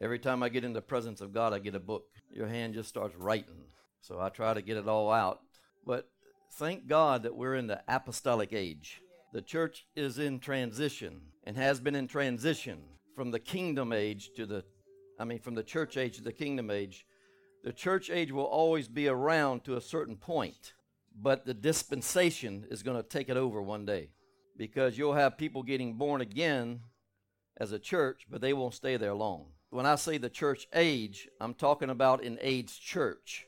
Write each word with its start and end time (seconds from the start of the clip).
Every 0.00 0.18
time 0.18 0.42
I 0.42 0.48
get 0.48 0.64
in 0.64 0.72
the 0.72 0.82
presence 0.82 1.20
of 1.20 1.32
God, 1.32 1.52
I 1.52 1.58
get 1.58 1.74
a 1.74 1.80
book. 1.80 2.04
Your 2.30 2.46
hand 2.46 2.74
just 2.74 2.88
starts 2.88 3.16
writing. 3.16 3.64
So 4.00 4.20
I 4.20 4.28
try 4.28 4.54
to 4.54 4.62
get 4.62 4.76
it 4.76 4.88
all 4.88 5.10
out. 5.10 5.40
But 5.86 6.08
thank 6.54 6.86
God 6.86 7.22
that 7.22 7.36
we're 7.36 7.54
in 7.54 7.66
the 7.66 7.82
apostolic 7.88 8.52
age. 8.52 9.00
The 9.32 9.42
church 9.42 9.86
is 9.94 10.18
in 10.18 10.40
transition 10.40 11.20
and 11.44 11.56
has 11.56 11.80
been 11.80 11.94
in 11.94 12.08
transition 12.08 12.80
from 13.14 13.30
the 13.30 13.38
kingdom 13.38 13.92
age 13.92 14.30
to 14.36 14.46
the, 14.46 14.64
I 15.18 15.24
mean, 15.24 15.40
from 15.40 15.54
the 15.54 15.62
church 15.62 15.96
age 15.96 16.16
to 16.16 16.22
the 16.22 16.32
kingdom 16.32 16.70
age. 16.70 17.06
The 17.62 17.72
church 17.72 18.10
age 18.10 18.32
will 18.32 18.44
always 18.44 18.88
be 18.88 19.06
around 19.08 19.64
to 19.64 19.76
a 19.76 19.80
certain 19.80 20.16
point, 20.16 20.72
but 21.14 21.44
the 21.44 21.54
dispensation 21.54 22.66
is 22.70 22.82
going 22.82 22.96
to 22.96 23.08
take 23.08 23.28
it 23.28 23.36
over 23.36 23.60
one 23.60 23.84
day 23.84 24.10
because 24.56 24.96
you'll 24.96 25.14
have 25.14 25.38
people 25.38 25.62
getting 25.62 25.94
born 25.94 26.20
again 26.20 26.80
as 27.60 27.70
a 27.70 27.78
church, 27.78 28.26
but 28.28 28.40
they 28.40 28.54
won't 28.54 28.74
stay 28.74 28.96
there 28.96 29.14
long. 29.14 29.46
When 29.68 29.86
I 29.86 29.94
say 29.94 30.18
the 30.18 30.30
church 30.30 30.66
age, 30.74 31.28
I'm 31.40 31.54
talking 31.54 31.90
about 31.90 32.24
an 32.24 32.38
age 32.40 32.80
church. 32.80 33.46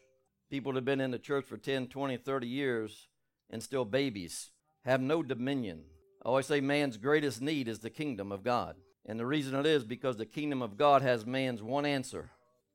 People 0.51 0.73
that 0.73 0.79
have 0.79 0.85
been 0.85 1.01
in 1.01 1.11
the 1.11 1.19
church 1.19 1.47
for 1.47 1.57
10, 1.57 1.89
20, 1.89 2.19
30 2.19 2.47
years 2.47 3.09
and 3.51 3.63
still 3.63 3.87
babies 3.87 4.51
have 4.85 5.01
no 5.01 5.23
dominion. 5.23 5.85
I 6.25 6.29
always 6.29 6.47
say 6.47 6.61
man's 6.61 6.99
greatest 6.99 7.41
need 7.41 7.67
is 7.67 7.81
the 7.81 7.91
kingdom 7.91 8.31
of 8.31 8.45
God. 8.45 8.77
And 9.07 9.19
the 9.19 9.27
reason 9.27 9.55
it 9.55 9.67
is 9.67 9.85
because 9.85 10.17
the 10.17 10.27
kingdom 10.27 10.63
of 10.63 10.77
God 10.77 11.03
has 11.03 11.27
man's 11.27 11.63
one 11.63 11.85
answer, 11.85 12.31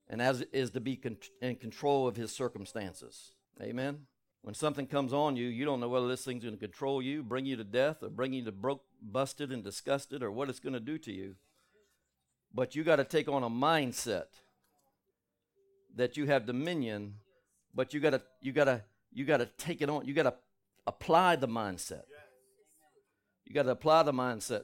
and 0.10 0.22
as 0.22 0.42
is 0.52 0.72
to 0.72 0.82
be 0.82 0.98
con- 0.98 1.18
in 1.42 1.56
control 1.56 2.06
of 2.08 2.18
his 2.18 2.34
circumstances. 2.34 3.32
Amen. 3.62 4.00
When 4.42 4.54
something 4.54 4.88
comes 4.88 5.14
on 5.14 5.36
you, 5.36 5.48
you 5.48 5.66
don't 5.66 5.80
know 5.80 5.90
whether 5.90 6.08
this 6.08 6.24
thing's 6.24 6.44
going 6.44 6.56
to 6.56 6.60
control 6.60 7.02
you, 7.02 7.22
bring 7.22 7.46
you 7.46 7.58
to 7.58 7.64
death, 7.64 8.02
or 8.02 8.10
bring 8.10 8.34
you 8.34 8.46
to 8.46 8.52
broke, 8.52 8.84
busted, 9.02 9.52
and 9.52 9.64
disgusted, 9.64 10.24
or 10.24 10.32
what 10.32 10.50
it's 10.50 10.60
going 10.60 10.74
to 10.74 10.80
do 10.80 10.98
to 11.00 11.12
you. 11.12 11.36
But 12.54 12.76
you 12.76 12.84
got 12.84 12.96
to 12.96 13.04
take 13.04 13.28
on 13.28 13.44
a 13.44 13.50
mindset 13.50 14.28
that 15.96 16.16
you 16.16 16.28
have 16.28 16.46
dominion, 16.46 17.16
but 17.76 17.94
you 17.94 18.00
got 18.00 18.12
to 18.12 18.22
you 18.42 18.54
got 18.54 18.66
to 18.66 18.84
you 19.12 19.26
got 19.26 19.38
to 19.38 19.48
take 19.58 19.82
it 19.82 19.90
on. 19.90 20.06
You 20.06 20.14
got 20.14 20.24
to 20.24 20.34
apply 20.86 21.36
the 21.36 21.48
mindset. 21.48 22.04
You 23.46 23.54
got 23.54 23.64
to 23.64 23.72
apply 23.72 24.04
the 24.04 24.14
mindset. 24.14 24.64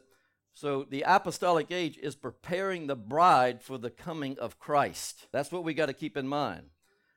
So 0.54 0.86
the 0.90 1.04
apostolic 1.08 1.72
age 1.72 1.98
is 1.98 2.16
preparing 2.16 2.88
the 2.88 2.96
bride 2.96 3.62
for 3.62 3.78
the 3.78 3.90
coming 3.90 4.38
of 4.38 4.60
Christ. 4.60 5.28
That's 5.32 5.52
what 5.52 5.64
we 5.64 5.74
got 5.74 5.88
to 5.88 5.94
keep 5.94 6.16
in 6.16 6.28
mind. 6.28 6.68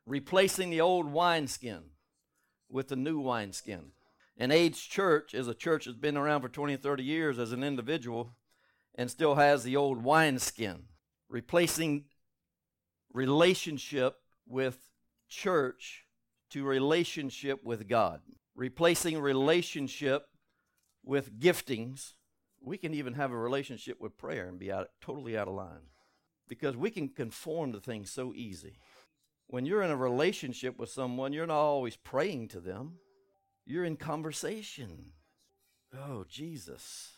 Replacing 0.07 0.71
the 0.71 0.81
old 0.81 1.13
wineskin 1.13 1.83
with 2.69 2.89
the 2.89 2.97
new 2.97 3.19
wineskin. 3.19 3.93
An 4.39 4.51
aged 4.51 4.91
church 4.91 5.35
is 5.35 5.49
a 5.49 5.55
church 5.55 5.87
that's 5.87 5.97
been 5.97 6.17
around 6.17 6.43
for 6.43 6.49
20, 6.49 6.77
30 6.77 7.03
years 7.03 7.39
as 7.39 7.53
an 7.53 7.65
individual 7.65 8.37
and 8.95 9.11
still 9.11 9.37
has 9.37 9.63
the 9.63 9.77
old 9.77 10.03
wineskin. 10.05 10.85
Replacing 11.29 12.05
relationship 13.13 14.17
with 14.47 14.79
church 15.29 16.05
to 16.51 16.65
relationship 16.65 17.65
with 17.65 17.89
God. 17.89 18.21
Replacing 18.55 19.19
relationship 19.19 20.27
with 21.03 21.39
giftings. 21.39 22.13
We 22.61 22.79
can 22.79 22.95
even 22.95 23.15
have 23.15 23.33
a 23.33 23.37
relationship 23.37 24.01
with 24.01 24.19
prayer 24.19 24.49
and 24.49 24.59
be 24.59 24.71
out, 24.71 24.89
totally 25.01 25.37
out 25.37 25.49
of 25.49 25.55
line 25.55 25.89
because 26.49 26.77
we 26.77 26.91
can 26.91 27.09
conform 27.09 27.73
to 27.73 27.81
things 27.81 28.11
so 28.11 28.33
easy. 28.35 28.79
When 29.49 29.65
you're 29.67 29.83
in 29.83 29.91
a 29.91 29.97
relationship 29.97 30.79
with 30.79 30.91
someone, 30.91 31.33
you're 31.33 31.47
not 31.47 31.57
always 31.57 31.97
praying 31.97 32.49
to 32.49 32.61
them, 32.61 32.95
you're 33.65 33.85
in 33.85 33.97
conversation. 33.97 35.13
Oh, 35.95 36.25
Jesus. 36.29 37.13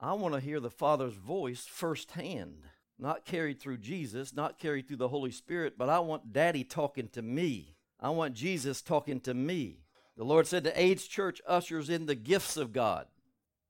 I 0.00 0.12
want 0.14 0.34
to 0.34 0.40
hear 0.40 0.60
the 0.60 0.70
Father's 0.70 1.14
voice 1.14 1.66
firsthand, 1.66 2.62
not 2.98 3.24
carried 3.24 3.60
through 3.60 3.78
Jesus, 3.78 4.34
not 4.34 4.58
carried 4.58 4.88
through 4.88 4.98
the 4.98 5.08
Holy 5.08 5.30
Spirit, 5.30 5.74
but 5.78 5.88
I 5.88 6.00
want 6.00 6.32
Daddy 6.32 6.64
talking 6.64 7.08
to 7.10 7.22
me. 7.22 7.76
I 8.00 8.10
want 8.10 8.34
Jesus 8.34 8.82
talking 8.82 9.20
to 9.20 9.34
me. 9.34 9.78
The 10.16 10.24
Lord 10.24 10.46
said 10.46 10.64
the 10.64 10.78
AIDS 10.80 11.06
church 11.06 11.40
ushers 11.46 11.88
in 11.88 12.06
the 12.06 12.14
gifts 12.14 12.56
of 12.56 12.72
God. 12.72 13.06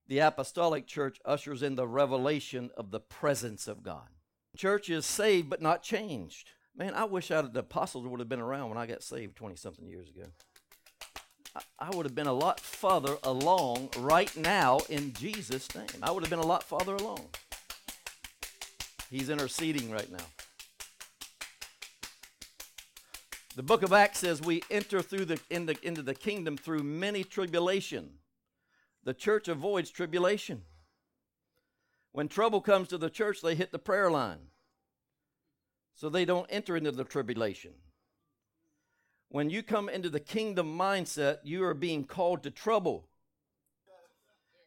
The 0.08 0.18
apostolic 0.18 0.86
church 0.86 1.18
ushers 1.24 1.62
in 1.62 1.76
the 1.76 1.86
revelation 1.86 2.70
of 2.76 2.90
the 2.90 3.00
presence 3.00 3.68
of 3.68 3.82
God. 3.82 4.08
Church 4.56 4.90
is 4.90 5.06
saved 5.06 5.48
but 5.48 5.62
not 5.62 5.82
changed. 5.82 6.50
Man, 6.76 6.94
I 6.94 7.04
wish 7.04 7.30
I'd, 7.30 7.52
the 7.52 7.60
apostles 7.60 8.06
would 8.06 8.18
have 8.18 8.28
been 8.28 8.40
around 8.40 8.68
when 8.68 8.78
I 8.78 8.86
got 8.86 9.02
saved 9.02 9.36
20 9.36 9.54
something 9.54 9.86
years 9.86 10.08
ago. 10.08 10.24
I, 11.54 11.60
I 11.78 11.90
would 11.94 12.04
have 12.04 12.16
been 12.16 12.26
a 12.26 12.32
lot 12.32 12.58
further 12.58 13.16
along 13.22 13.90
right 13.98 14.34
now 14.36 14.80
in 14.88 15.12
Jesus' 15.12 15.72
name. 15.74 15.86
I 16.02 16.10
would 16.10 16.24
have 16.24 16.30
been 16.30 16.40
a 16.40 16.46
lot 16.46 16.64
farther 16.64 16.96
along. 16.96 17.26
He's 19.08 19.30
interceding 19.30 19.92
right 19.92 20.10
now. 20.10 20.24
The 23.54 23.62
book 23.62 23.84
of 23.84 23.92
Acts 23.92 24.18
says 24.18 24.42
we 24.42 24.64
enter 24.68 25.00
through 25.00 25.26
the, 25.26 25.40
in 25.48 25.66
the, 25.66 25.76
into 25.82 26.02
the 26.02 26.14
kingdom 26.14 26.56
through 26.56 26.82
many 26.82 27.22
tribulation. 27.22 28.14
The 29.04 29.14
church 29.14 29.46
avoids 29.46 29.90
tribulation. 29.90 30.62
When 32.10 32.26
trouble 32.26 32.60
comes 32.60 32.88
to 32.88 32.98
the 32.98 33.10
church, 33.10 33.42
they 33.42 33.54
hit 33.54 33.70
the 33.70 33.78
prayer 33.78 34.10
line 34.10 34.48
so 35.94 36.08
they 36.08 36.24
don't 36.24 36.46
enter 36.50 36.76
into 36.76 36.92
the 36.92 37.04
tribulation. 37.04 37.72
When 39.28 39.50
you 39.50 39.62
come 39.62 39.88
into 39.88 40.10
the 40.10 40.20
kingdom 40.20 40.78
mindset, 40.78 41.38
you 41.42 41.64
are 41.64 41.74
being 41.74 42.04
called 42.04 42.42
to 42.44 42.50
trouble. 42.50 43.08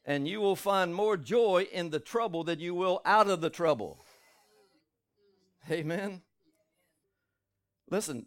And 0.06 0.28
you 0.28 0.40
will 0.40 0.56
find 0.56 0.96
more 0.96 1.18
joy 1.18 1.68
in 1.72 1.90
the 1.90 2.00
trouble 2.00 2.44
than 2.44 2.60
you 2.60 2.74
will 2.74 3.02
out 3.06 3.30
of 3.30 3.42
the 3.42 3.50
trouble. 3.50 4.00
Amen. 5.70 6.22
Listen, 7.90 8.26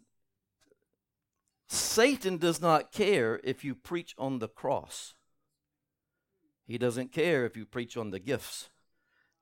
Satan 1.67 2.37
does 2.37 2.61
not 2.61 2.91
care 2.91 3.39
if 3.43 3.63
you 3.63 3.73
preach 3.73 4.13
on 4.17 4.39
the 4.39 4.47
cross. 4.47 5.13
He 6.65 6.77
doesn't 6.77 7.11
care 7.11 7.45
if 7.45 7.57
you 7.57 7.65
preach 7.65 7.97
on 7.97 8.11
the 8.11 8.19
gifts. 8.19 8.69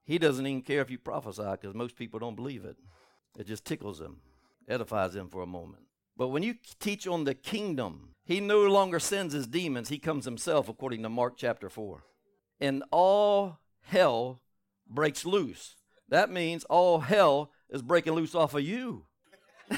He 0.04 0.18
doesn't 0.18 0.46
even 0.46 0.62
care 0.62 0.82
if 0.82 0.90
you 0.90 0.98
prophesy 0.98 1.44
because 1.52 1.76
most 1.76 1.96
people 1.96 2.20
don't 2.20 2.36
believe 2.36 2.66
it. 2.66 2.78
It 3.38 3.48
just 3.48 3.66
tickles 3.66 4.00
them, 4.00 4.18
edifies 4.68 5.14
them 5.14 5.30
for 5.30 5.42
a 5.42 5.48
moment. 5.48 5.84
But 6.18 6.30
when 6.30 6.44
you 6.44 6.56
teach 6.80 7.08
on 7.08 7.24
the 7.24 7.34
kingdom, 7.34 8.16
he 8.26 8.40
no 8.40 8.62
longer 8.68 9.00
sends 9.00 9.34
his 9.34 9.48
demons, 9.48 9.90
he 9.90 9.98
comes 9.98 10.26
himself, 10.26 10.68
according 10.68 11.04
to 11.04 11.10
Mark 11.10 11.36
chapter 11.38 11.70
4. 11.70 12.04
And 12.60 12.84
all 12.92 13.60
hell 13.82 14.42
breaks 14.88 15.26
loose. 15.26 15.76
That 16.10 16.30
means 16.30 16.66
all 16.66 17.00
hell 17.00 17.52
is 17.70 17.82
breaking 17.82 18.14
loose 18.14 18.36
off 18.36 18.54
of 18.54 18.62
you. 18.62 19.06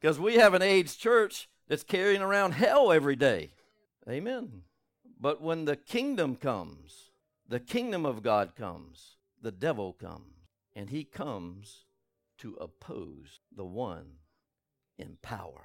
Because 0.00 0.18
we 0.18 0.36
have 0.36 0.54
an 0.54 0.62
aged 0.62 1.00
church 1.00 1.48
that's 1.66 1.82
carrying 1.82 2.22
around 2.22 2.52
hell 2.52 2.92
every 2.92 3.16
day. 3.16 3.50
Amen. 4.08 4.62
But 5.20 5.42
when 5.42 5.64
the 5.64 5.76
kingdom 5.76 6.36
comes, 6.36 7.10
the 7.48 7.58
kingdom 7.58 8.06
of 8.06 8.22
God 8.22 8.54
comes, 8.54 9.16
the 9.42 9.50
devil 9.50 9.92
comes 9.92 10.37
and 10.78 10.90
he 10.90 11.02
comes 11.02 11.86
to 12.38 12.54
oppose 12.60 13.40
the 13.52 13.64
one 13.64 14.06
in 14.96 15.18
power. 15.22 15.64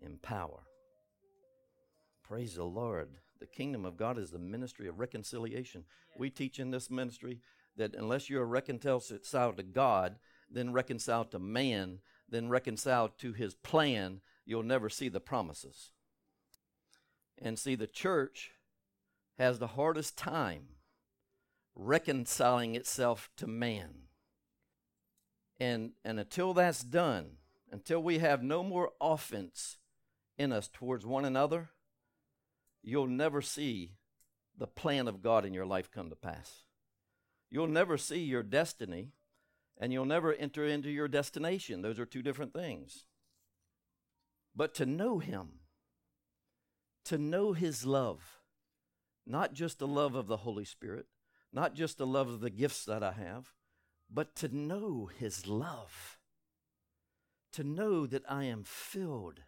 In 0.00 0.18
power. 0.18 0.60
Praise 2.22 2.54
the 2.54 2.62
Lord. 2.62 3.08
The 3.40 3.46
kingdom 3.46 3.84
of 3.84 3.96
God 3.96 4.18
is 4.18 4.30
the 4.30 4.38
ministry 4.38 4.86
of 4.86 5.00
reconciliation. 5.00 5.82
We 6.16 6.30
teach 6.30 6.60
in 6.60 6.70
this 6.70 6.92
ministry 6.92 7.40
that 7.76 7.96
unless 7.96 8.30
you're 8.30 8.46
reconciled 8.46 9.02
to 9.56 9.64
God, 9.64 10.20
then 10.48 10.72
reconciled 10.72 11.32
to 11.32 11.40
man, 11.40 11.98
then 12.28 12.48
reconciled 12.48 13.18
to 13.18 13.32
his 13.32 13.54
plan, 13.54 14.20
you'll 14.44 14.62
never 14.62 14.88
see 14.88 15.08
the 15.08 15.18
promises. 15.18 15.90
And 17.36 17.58
see, 17.58 17.74
the 17.74 17.88
church 17.88 18.52
has 19.40 19.58
the 19.58 19.66
hardest 19.68 20.16
time 20.16 20.66
reconciling 21.74 22.76
itself 22.76 23.28
to 23.38 23.48
man. 23.48 24.02
And, 25.62 25.92
and 26.04 26.18
until 26.18 26.54
that's 26.54 26.82
done, 26.82 27.36
until 27.70 28.02
we 28.02 28.18
have 28.18 28.42
no 28.42 28.64
more 28.64 28.90
offense 29.00 29.76
in 30.36 30.50
us 30.50 30.66
towards 30.66 31.06
one 31.06 31.24
another, 31.24 31.70
you'll 32.82 33.06
never 33.06 33.40
see 33.40 33.92
the 34.58 34.66
plan 34.66 35.06
of 35.06 35.22
God 35.22 35.44
in 35.44 35.54
your 35.54 35.64
life 35.64 35.88
come 35.88 36.10
to 36.10 36.16
pass. 36.16 36.64
You'll 37.48 37.68
never 37.68 37.96
see 37.96 38.24
your 38.24 38.42
destiny, 38.42 39.12
and 39.78 39.92
you'll 39.92 40.04
never 40.04 40.34
enter 40.34 40.66
into 40.66 40.90
your 40.90 41.06
destination. 41.06 41.80
Those 41.80 42.00
are 42.00 42.06
two 42.06 42.22
different 42.22 42.52
things. 42.52 43.04
But 44.56 44.74
to 44.74 44.84
know 44.84 45.20
Him, 45.20 45.60
to 47.04 47.18
know 47.18 47.52
His 47.52 47.86
love, 47.86 48.40
not 49.24 49.52
just 49.52 49.78
the 49.78 49.86
love 49.86 50.16
of 50.16 50.26
the 50.26 50.38
Holy 50.38 50.64
Spirit, 50.64 51.06
not 51.52 51.74
just 51.76 51.98
the 51.98 52.06
love 52.06 52.28
of 52.28 52.40
the 52.40 52.50
gifts 52.50 52.84
that 52.86 53.04
I 53.04 53.12
have, 53.12 53.52
but 54.12 54.34
to 54.36 54.48
know 54.48 55.06
His 55.06 55.46
love, 55.46 56.18
to 57.52 57.64
know 57.64 58.06
that 58.06 58.24
I 58.28 58.44
am 58.44 58.64
filled 58.64 59.40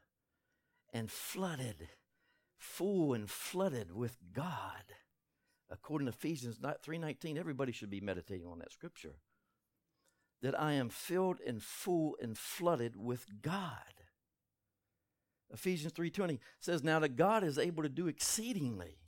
and 0.93 1.11
flooded, 1.11 1.89
full 2.57 3.13
and 3.13 3.29
flooded 3.29 3.93
with 3.93 4.19
God. 4.33 4.95
according 5.71 6.07
to 6.07 6.13
Ephesians 6.13 6.59
3:19, 6.59 7.37
everybody 7.37 7.73
should 7.73 7.91
be 7.91 8.01
meditating 8.01 8.47
on 8.47 8.59
that 8.61 8.71
scripture. 8.71 9.17
That 10.41 10.59
I 10.61 10.73
am 10.73 10.89
filled 10.89 11.41
and 11.41 11.63
full 11.63 12.17
and 12.21 12.39
flooded 12.39 12.97
with 12.97 13.43
God. 13.43 14.05
Ephesians 15.51 15.93
3:20 15.93 16.39
says 16.61 16.85
now 16.85 16.99
that 17.01 17.17
God 17.17 17.43
is 17.43 17.59
able 17.59 17.83
to 17.83 17.89
do 17.89 18.07
exceedingly 18.07 19.01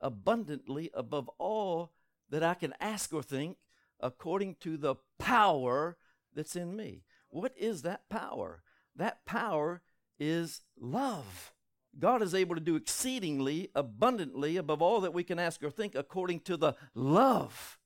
abundantly 0.00 0.90
above 0.94 1.28
all 1.38 1.92
that 2.30 2.42
I 2.42 2.54
can 2.54 2.74
ask 2.80 3.12
or 3.12 3.22
think 3.22 3.58
according 4.00 4.56
to 4.60 4.76
the 4.76 4.96
power 5.18 5.96
that's 6.34 6.56
in 6.56 6.76
me. 6.76 7.04
What 7.28 7.52
is 7.56 7.82
that 7.82 8.08
power? 8.08 8.62
That 8.96 9.24
power 9.26 9.82
is 10.18 10.62
love. 10.78 11.52
God 11.98 12.22
is 12.22 12.34
able 12.34 12.54
to 12.54 12.60
do 12.60 12.76
exceedingly 12.76 13.70
abundantly 13.74 14.56
above 14.56 14.82
all 14.82 15.00
that 15.00 15.14
we 15.14 15.24
can 15.24 15.38
ask 15.38 15.62
or 15.62 15.70
think 15.70 15.94
according 15.94 16.40
to 16.40 16.56
the 16.56 16.74
love 16.94 17.78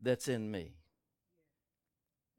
that's 0.00 0.28
in 0.28 0.50
me. 0.50 0.76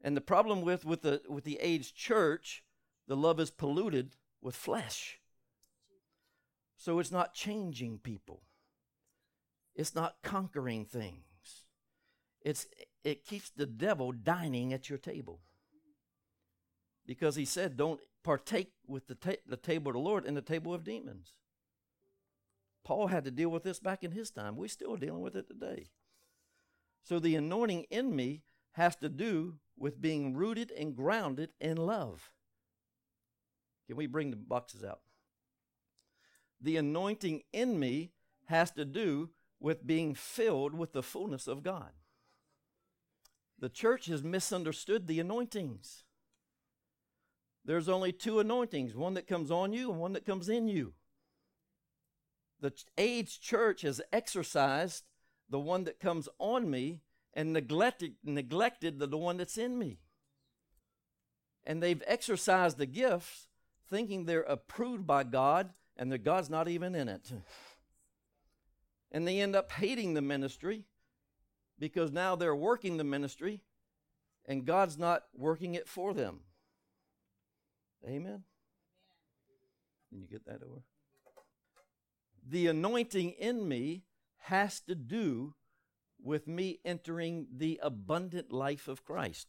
And 0.02 0.16
the 0.16 0.20
problem 0.20 0.60
with, 0.62 0.84
with 0.84 1.02
the 1.02 1.22
with 1.28 1.44
the 1.44 1.58
aged 1.60 1.96
church, 1.96 2.62
the 3.08 3.16
love 3.16 3.40
is 3.40 3.50
polluted 3.50 4.16
with 4.42 4.54
flesh. 4.54 5.18
So 6.76 6.98
it's 6.98 7.12
not 7.12 7.32
changing 7.32 8.00
people. 8.00 8.42
It's 9.74 9.94
not 9.94 10.16
conquering 10.22 10.84
things. 10.84 11.33
It's 12.44 12.66
it 13.02 13.24
keeps 13.24 13.50
the 13.50 13.66
devil 13.66 14.12
dining 14.12 14.72
at 14.72 14.88
your 14.88 14.98
table. 14.98 15.40
Because 17.06 17.36
he 17.36 17.44
said, 17.44 17.76
don't 17.76 18.00
partake 18.22 18.72
with 18.86 19.06
the, 19.08 19.14
ta- 19.14 19.42
the 19.46 19.58
table 19.58 19.90
of 19.90 19.94
the 19.94 20.00
Lord 20.00 20.24
and 20.24 20.36
the 20.36 20.42
table 20.42 20.72
of 20.72 20.84
demons. 20.84 21.32
Paul 22.82 23.08
had 23.08 23.24
to 23.24 23.30
deal 23.30 23.50
with 23.50 23.62
this 23.62 23.78
back 23.78 24.02
in 24.02 24.12
his 24.12 24.30
time. 24.30 24.56
We're 24.56 24.68
still 24.68 24.96
dealing 24.96 25.22
with 25.22 25.36
it 25.36 25.48
today. 25.48 25.88
So 27.02 27.18
the 27.18 27.36
anointing 27.36 27.84
in 27.90 28.16
me 28.16 28.42
has 28.72 28.96
to 28.96 29.08
do 29.08 29.56
with 29.76 30.00
being 30.00 30.34
rooted 30.34 30.70
and 30.70 30.96
grounded 30.96 31.50
in 31.60 31.76
love. 31.76 32.30
Can 33.86 33.96
we 33.96 34.06
bring 34.06 34.30
the 34.30 34.36
boxes 34.36 34.82
out? 34.82 35.00
The 36.60 36.78
anointing 36.78 37.42
in 37.52 37.78
me 37.78 38.12
has 38.46 38.70
to 38.72 38.84
do 38.84 39.30
with 39.60 39.86
being 39.86 40.14
filled 40.14 40.74
with 40.74 40.92
the 40.92 41.02
fullness 41.02 41.46
of 41.46 41.62
God. 41.62 41.90
The 43.58 43.68
church 43.68 44.06
has 44.06 44.22
misunderstood 44.22 45.06
the 45.06 45.20
anointings. 45.20 46.04
There's 47.64 47.88
only 47.88 48.12
two 48.12 48.40
anointings 48.40 48.94
one 48.94 49.14
that 49.14 49.26
comes 49.26 49.50
on 49.50 49.72
you 49.72 49.90
and 49.90 50.00
one 50.00 50.12
that 50.12 50.26
comes 50.26 50.48
in 50.48 50.68
you. 50.68 50.94
The 52.60 52.72
aged 52.98 53.42
church 53.42 53.82
has 53.82 54.00
exercised 54.12 55.04
the 55.48 55.60
one 55.60 55.84
that 55.84 56.00
comes 56.00 56.28
on 56.38 56.70
me 56.70 57.00
and 57.32 57.52
neglected, 57.52 58.14
neglected 58.22 58.98
the, 58.98 59.06
the 59.06 59.18
one 59.18 59.36
that's 59.36 59.58
in 59.58 59.78
me. 59.78 59.98
And 61.64 61.82
they've 61.82 62.02
exercised 62.06 62.78
the 62.78 62.86
gifts 62.86 63.48
thinking 63.88 64.24
they're 64.24 64.42
approved 64.42 65.06
by 65.06 65.24
God 65.24 65.70
and 65.96 66.10
that 66.12 66.24
God's 66.24 66.50
not 66.50 66.68
even 66.68 66.94
in 66.94 67.08
it. 67.08 67.32
And 69.12 69.28
they 69.28 69.40
end 69.40 69.54
up 69.54 69.70
hating 69.70 70.14
the 70.14 70.22
ministry 70.22 70.86
because 71.78 72.12
now 72.12 72.36
they're 72.36 72.54
working 72.54 72.96
the 72.96 73.04
ministry 73.04 73.60
and 74.46 74.64
God's 74.64 74.98
not 74.98 75.24
working 75.34 75.74
it 75.74 75.88
for 75.88 76.14
them. 76.14 76.40
Amen? 78.06 78.44
Can 80.10 80.20
you 80.20 80.28
get 80.28 80.46
that 80.46 80.62
over? 80.62 80.82
The 82.46 82.66
anointing 82.66 83.30
in 83.32 83.66
me 83.66 84.04
has 84.42 84.80
to 84.80 84.94
do 84.94 85.54
with 86.22 86.46
me 86.46 86.80
entering 86.84 87.46
the 87.54 87.80
abundant 87.82 88.52
life 88.52 88.88
of 88.88 89.04
Christ. 89.04 89.48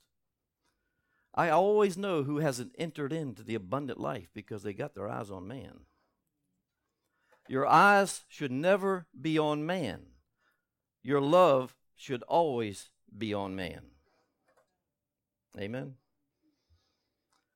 I 1.34 1.50
always 1.50 1.98
know 1.98 2.24
who 2.24 2.38
hasn't 2.38 2.74
entered 2.78 3.12
into 3.12 3.44
the 3.44 3.56
abundant 3.56 4.00
life 4.00 4.30
because 4.34 4.64
they 4.64 4.74
got 4.74 4.96
their 4.96 5.10
eyes 5.10 5.30
on 5.30 5.48
man. 5.48 5.82
Your 7.50 7.68
eyes 7.68 8.24
should 8.30 8.52
never 8.52 9.06
be 9.20 9.38
on 9.38 9.66
man. 9.66 10.02
Your 11.04 11.22
love 11.22 11.76
should 11.96 12.24
always 12.24 12.90
be 13.16 13.34
on 13.34 13.56
man. 13.56 13.82
Amen. 15.58 15.96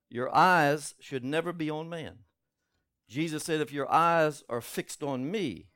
Your 0.09 0.33
eyes 0.35 0.95
should 0.99 1.23
never 1.23 1.53
be 1.53 1.69
on 1.69 1.89
man. 1.89 2.19
Jesus 3.07 3.43
said, 3.43 3.61
If 3.61 3.71
your 3.71 3.91
eyes 3.91 4.43
are 4.49 4.61
fixed 4.61 5.03
on 5.03 5.29
me, 5.29 5.67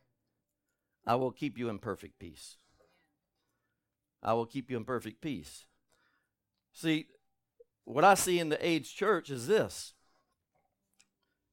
I 1.06 1.15
will 1.15 1.31
keep 1.31 1.57
you 1.57 1.69
in 1.69 1.80
perfect 1.80 2.19
peace. 2.19 2.57
I 4.21 4.33
will 4.33 4.45
keep 4.45 4.71
you 4.71 4.77
in 4.77 4.86
perfect 4.86 5.21
peace. 5.21 5.65
See, 6.71 7.07
what 7.83 8.04
I 8.04 8.13
see 8.13 8.39
in 8.39 8.50
the 8.50 8.65
age 8.65 8.95
church 8.95 9.30
is 9.30 9.48
this. 9.48 9.94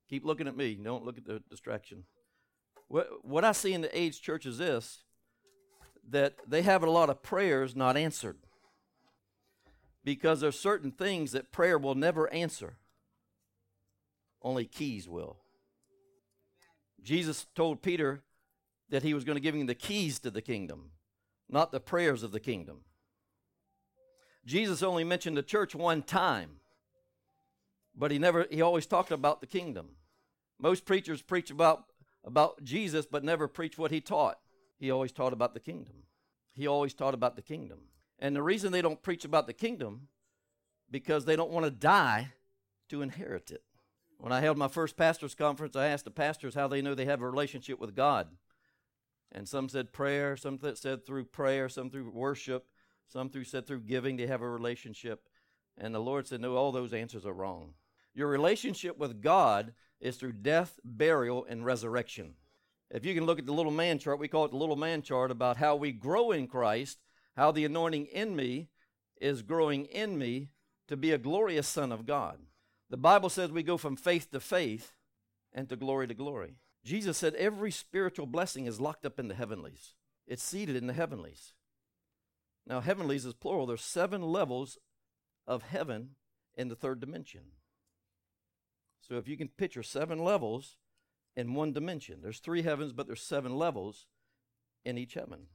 Keep 0.08 0.24
looking 0.24 0.48
at 0.48 0.56
me. 0.56 0.74
Don't 0.74 1.04
look 1.04 1.18
at 1.18 1.24
the 1.24 1.42
distraction. 1.50 2.04
What, 2.88 3.08
what 3.22 3.44
I 3.44 3.52
see 3.52 3.72
in 3.72 3.80
the 3.80 3.98
age 3.98 4.20
church 4.20 4.46
is 4.46 4.58
this 4.58 5.02
that 6.08 6.34
they 6.46 6.62
have 6.62 6.82
a 6.82 6.90
lot 6.90 7.10
of 7.10 7.22
prayers 7.22 7.76
not 7.76 7.96
answered 7.96 8.38
because 10.04 10.40
there's 10.40 10.58
certain 10.58 10.90
things 10.90 11.32
that 11.32 11.52
prayer 11.52 11.78
will 11.78 11.94
never 11.94 12.32
answer. 12.32 12.76
Only 14.42 14.64
keys 14.64 15.08
will. 15.08 15.36
Jesus 17.02 17.46
told 17.54 17.82
Peter 17.82 18.22
that 18.88 19.02
he 19.02 19.14
was 19.14 19.24
going 19.24 19.36
to 19.36 19.40
give 19.40 19.54
him 19.54 19.66
the 19.66 19.74
keys 19.74 20.18
to 20.20 20.30
the 20.30 20.42
kingdom, 20.42 20.90
not 21.48 21.72
the 21.72 21.80
prayers 21.80 22.22
of 22.22 22.32
the 22.32 22.40
kingdom. 22.40 22.80
Jesus 24.44 24.82
only 24.82 25.04
mentioned 25.04 25.36
the 25.36 25.42
church 25.42 25.74
one 25.74 26.02
time, 26.02 26.60
but 27.94 28.10
he 28.10 28.18
never 28.18 28.46
he 28.50 28.62
always 28.62 28.86
talked 28.86 29.12
about 29.12 29.40
the 29.40 29.46
kingdom. 29.46 29.90
Most 30.58 30.84
preachers 30.84 31.22
preach 31.22 31.50
about 31.50 31.84
about 32.24 32.62
Jesus 32.64 33.06
but 33.06 33.24
never 33.24 33.48
preach 33.48 33.78
what 33.78 33.90
he 33.90 34.00
taught. 34.00 34.38
He 34.80 34.90
always 34.90 35.12
taught 35.12 35.34
about 35.34 35.52
the 35.52 35.60
kingdom. 35.60 35.94
He 36.54 36.66
always 36.66 36.94
taught 36.94 37.12
about 37.12 37.36
the 37.36 37.42
kingdom. 37.42 37.80
And 38.18 38.34
the 38.34 38.42
reason 38.42 38.72
they 38.72 38.82
don't 38.82 39.02
preach 39.02 39.26
about 39.26 39.46
the 39.46 39.52
kingdom 39.52 40.08
because 40.90 41.26
they 41.26 41.36
don't 41.36 41.50
want 41.50 41.64
to 41.64 41.70
die 41.70 42.32
to 42.88 43.02
inherit 43.02 43.50
it. 43.50 43.62
When 44.16 44.32
I 44.32 44.40
held 44.40 44.56
my 44.56 44.68
first 44.68 44.96
pastors 44.96 45.34
conference, 45.34 45.76
I 45.76 45.86
asked 45.86 46.06
the 46.06 46.10
pastors 46.10 46.54
how 46.54 46.66
they 46.66 46.80
know 46.80 46.94
they 46.94 47.04
have 47.04 47.20
a 47.20 47.30
relationship 47.30 47.78
with 47.78 47.94
God. 47.94 48.28
And 49.32 49.46
some 49.46 49.68
said 49.68 49.92
prayer, 49.92 50.36
some 50.36 50.58
said 50.74 51.06
through 51.06 51.26
prayer, 51.26 51.68
some 51.68 51.90
through 51.90 52.10
worship, 52.10 52.66
some 53.06 53.28
through 53.28 53.44
said 53.44 53.66
through 53.66 53.80
giving 53.80 54.16
they 54.16 54.26
have 54.26 54.42
a 54.42 54.48
relationship. 54.48 55.28
And 55.78 55.94
the 55.94 56.00
Lord 56.00 56.26
said, 56.26 56.40
No, 56.40 56.56
all 56.56 56.72
those 56.72 56.92
answers 56.92 57.26
are 57.26 57.32
wrong. 57.32 57.74
Your 58.14 58.28
relationship 58.28 58.98
with 58.98 59.22
God 59.22 59.74
is 60.00 60.16
through 60.16 60.32
death, 60.32 60.80
burial, 60.84 61.46
and 61.48 61.64
resurrection. 61.64 62.34
If 62.90 63.04
you 63.04 63.14
can 63.14 63.24
look 63.24 63.38
at 63.38 63.46
the 63.46 63.52
little 63.52 63.72
man 63.72 63.98
chart, 63.98 64.18
we 64.18 64.28
call 64.28 64.44
it 64.44 64.50
the 64.50 64.56
little 64.56 64.76
man 64.76 65.02
chart 65.02 65.30
about 65.30 65.56
how 65.56 65.76
we 65.76 65.92
grow 65.92 66.32
in 66.32 66.46
Christ 66.48 66.98
how 67.36 67.50
the 67.50 67.64
anointing 67.64 68.06
in 68.06 68.36
me 68.36 68.68
is 69.20 69.42
growing 69.42 69.86
in 69.86 70.18
me 70.18 70.50
to 70.88 70.96
be 70.96 71.12
a 71.12 71.18
glorious 71.18 71.68
son 71.68 71.92
of 71.92 72.06
God. 72.06 72.38
The 72.90 72.96
Bible 72.96 73.28
says 73.28 73.50
we 73.50 73.62
go 73.62 73.76
from 73.76 73.96
faith 73.96 74.30
to 74.32 74.40
faith 74.40 74.92
and 75.52 75.68
to 75.68 75.76
glory 75.76 76.08
to 76.08 76.14
glory. 76.14 76.56
Jesus 76.84 77.16
said 77.16 77.34
every 77.36 77.70
spiritual 77.70 78.26
blessing 78.26 78.66
is 78.66 78.80
locked 78.80 79.06
up 79.06 79.18
in 79.18 79.28
the 79.28 79.34
heavenlies. 79.34 79.94
It's 80.26 80.42
seated 80.42 80.76
in 80.76 80.86
the 80.86 80.92
heavenlies. 80.92 81.54
Now, 82.66 82.80
heavenlies 82.80 83.24
is 83.24 83.34
plural. 83.34 83.66
There's 83.66 83.80
seven 83.82 84.22
levels 84.22 84.78
of 85.46 85.62
heaven 85.62 86.10
in 86.56 86.68
the 86.68 86.76
third 86.76 87.00
dimension. 87.00 87.52
So 89.00 89.14
if 89.14 89.26
you 89.26 89.36
can 89.36 89.48
picture 89.48 89.82
seven 89.82 90.18
levels 90.18 90.76
in 91.36 91.54
one 91.54 91.72
dimension, 91.72 92.20
there's 92.22 92.40
three 92.40 92.62
heavens, 92.62 92.92
but 92.92 93.06
there's 93.06 93.22
seven 93.22 93.56
levels 93.56 94.06
in 94.84 94.98
each 94.98 95.14
heaven. 95.14 95.46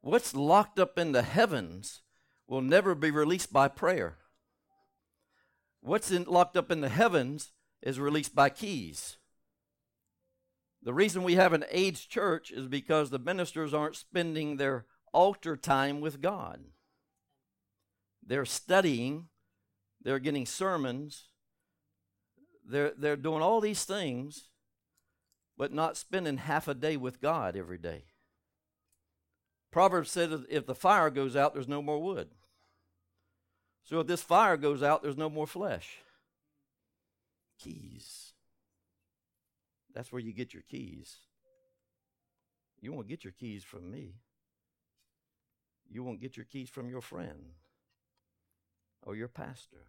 What's 0.00 0.34
locked 0.34 0.78
up 0.78 0.98
in 0.98 1.12
the 1.12 1.22
heavens 1.22 2.02
will 2.46 2.60
never 2.60 2.94
be 2.94 3.10
released 3.10 3.52
by 3.52 3.68
prayer. 3.68 4.18
What's 5.80 6.10
in, 6.10 6.24
locked 6.24 6.56
up 6.56 6.70
in 6.70 6.80
the 6.80 6.88
heavens 6.88 7.52
is 7.82 7.98
released 8.00 8.34
by 8.34 8.50
keys. 8.50 9.16
The 10.82 10.94
reason 10.94 11.24
we 11.24 11.34
have 11.34 11.52
an 11.52 11.64
aged 11.70 12.10
church 12.10 12.50
is 12.50 12.68
because 12.68 13.10
the 13.10 13.18
ministers 13.18 13.74
aren't 13.74 13.96
spending 13.96 14.56
their 14.56 14.86
altar 15.12 15.56
time 15.56 16.00
with 16.00 16.20
God. 16.20 16.60
They're 18.24 18.44
studying, 18.44 19.28
they're 20.02 20.18
getting 20.18 20.46
sermons, 20.46 21.28
they're, 22.68 22.92
they're 22.96 23.16
doing 23.16 23.42
all 23.42 23.60
these 23.60 23.84
things, 23.84 24.48
but 25.56 25.72
not 25.72 25.96
spending 25.96 26.38
half 26.38 26.68
a 26.68 26.74
day 26.74 26.96
with 26.96 27.20
God 27.20 27.56
every 27.56 27.78
day. 27.78 28.04
Proverbs 29.70 30.10
said 30.10 30.32
if 30.48 30.66
the 30.66 30.74
fire 30.74 31.10
goes 31.10 31.36
out, 31.36 31.54
there's 31.54 31.68
no 31.68 31.82
more 31.82 32.02
wood. 32.02 32.28
So 33.82 34.00
if 34.00 34.06
this 34.06 34.22
fire 34.22 34.56
goes 34.56 34.82
out, 34.82 35.02
there's 35.02 35.16
no 35.16 35.30
more 35.30 35.46
flesh. 35.46 35.98
Keys. 37.58 38.32
That's 39.94 40.10
where 40.10 40.20
you 40.20 40.32
get 40.32 40.52
your 40.52 40.64
keys. 40.68 41.16
You 42.80 42.92
won't 42.92 43.08
get 43.08 43.24
your 43.24 43.32
keys 43.32 43.64
from 43.64 43.90
me. 43.90 44.16
You 45.88 46.02
won't 46.02 46.20
get 46.20 46.36
your 46.36 46.46
keys 46.46 46.68
from 46.68 46.90
your 46.90 47.00
friend 47.00 47.54
or 49.02 49.14
your 49.14 49.28
pastor. 49.28 49.86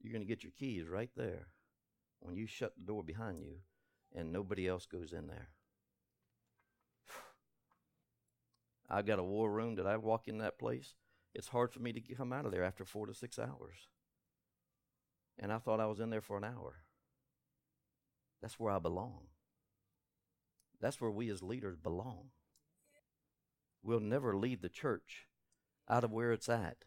You're 0.00 0.12
going 0.12 0.26
to 0.26 0.28
get 0.28 0.42
your 0.42 0.52
keys 0.58 0.88
right 0.88 1.10
there 1.16 1.48
when 2.20 2.36
you 2.36 2.46
shut 2.46 2.74
the 2.76 2.84
door 2.84 3.02
behind 3.02 3.42
you 3.42 3.56
and 4.14 4.32
nobody 4.32 4.66
else 4.66 4.86
goes 4.86 5.12
in 5.12 5.26
there. 5.26 5.50
I've 8.90 9.06
got 9.06 9.18
a 9.18 9.24
war 9.24 9.50
room 9.50 9.76
that 9.76 9.86
I 9.86 9.96
walk 9.96 10.26
in 10.26 10.38
that 10.38 10.58
place. 10.58 10.94
It's 11.34 11.48
hard 11.48 11.72
for 11.72 11.80
me 11.80 11.92
to 11.92 12.00
come 12.14 12.32
out 12.32 12.46
of 12.46 12.52
there 12.52 12.64
after 12.64 12.84
four 12.84 13.06
to 13.06 13.14
six 13.14 13.38
hours. 13.38 13.88
And 15.38 15.52
I 15.52 15.58
thought 15.58 15.80
I 15.80 15.86
was 15.86 16.00
in 16.00 16.10
there 16.10 16.20
for 16.20 16.36
an 16.36 16.44
hour. 16.44 16.82
That's 18.42 18.58
where 18.58 18.72
I 18.72 18.78
belong. 18.78 19.28
That's 20.80 21.00
where 21.00 21.10
we 21.10 21.30
as 21.30 21.42
leaders 21.42 21.76
belong. 21.76 22.30
We'll 23.82 24.00
never 24.00 24.36
lead 24.36 24.62
the 24.62 24.68
church 24.68 25.26
out 25.88 26.04
of 26.04 26.12
where 26.12 26.32
it's 26.32 26.48
at. 26.48 26.84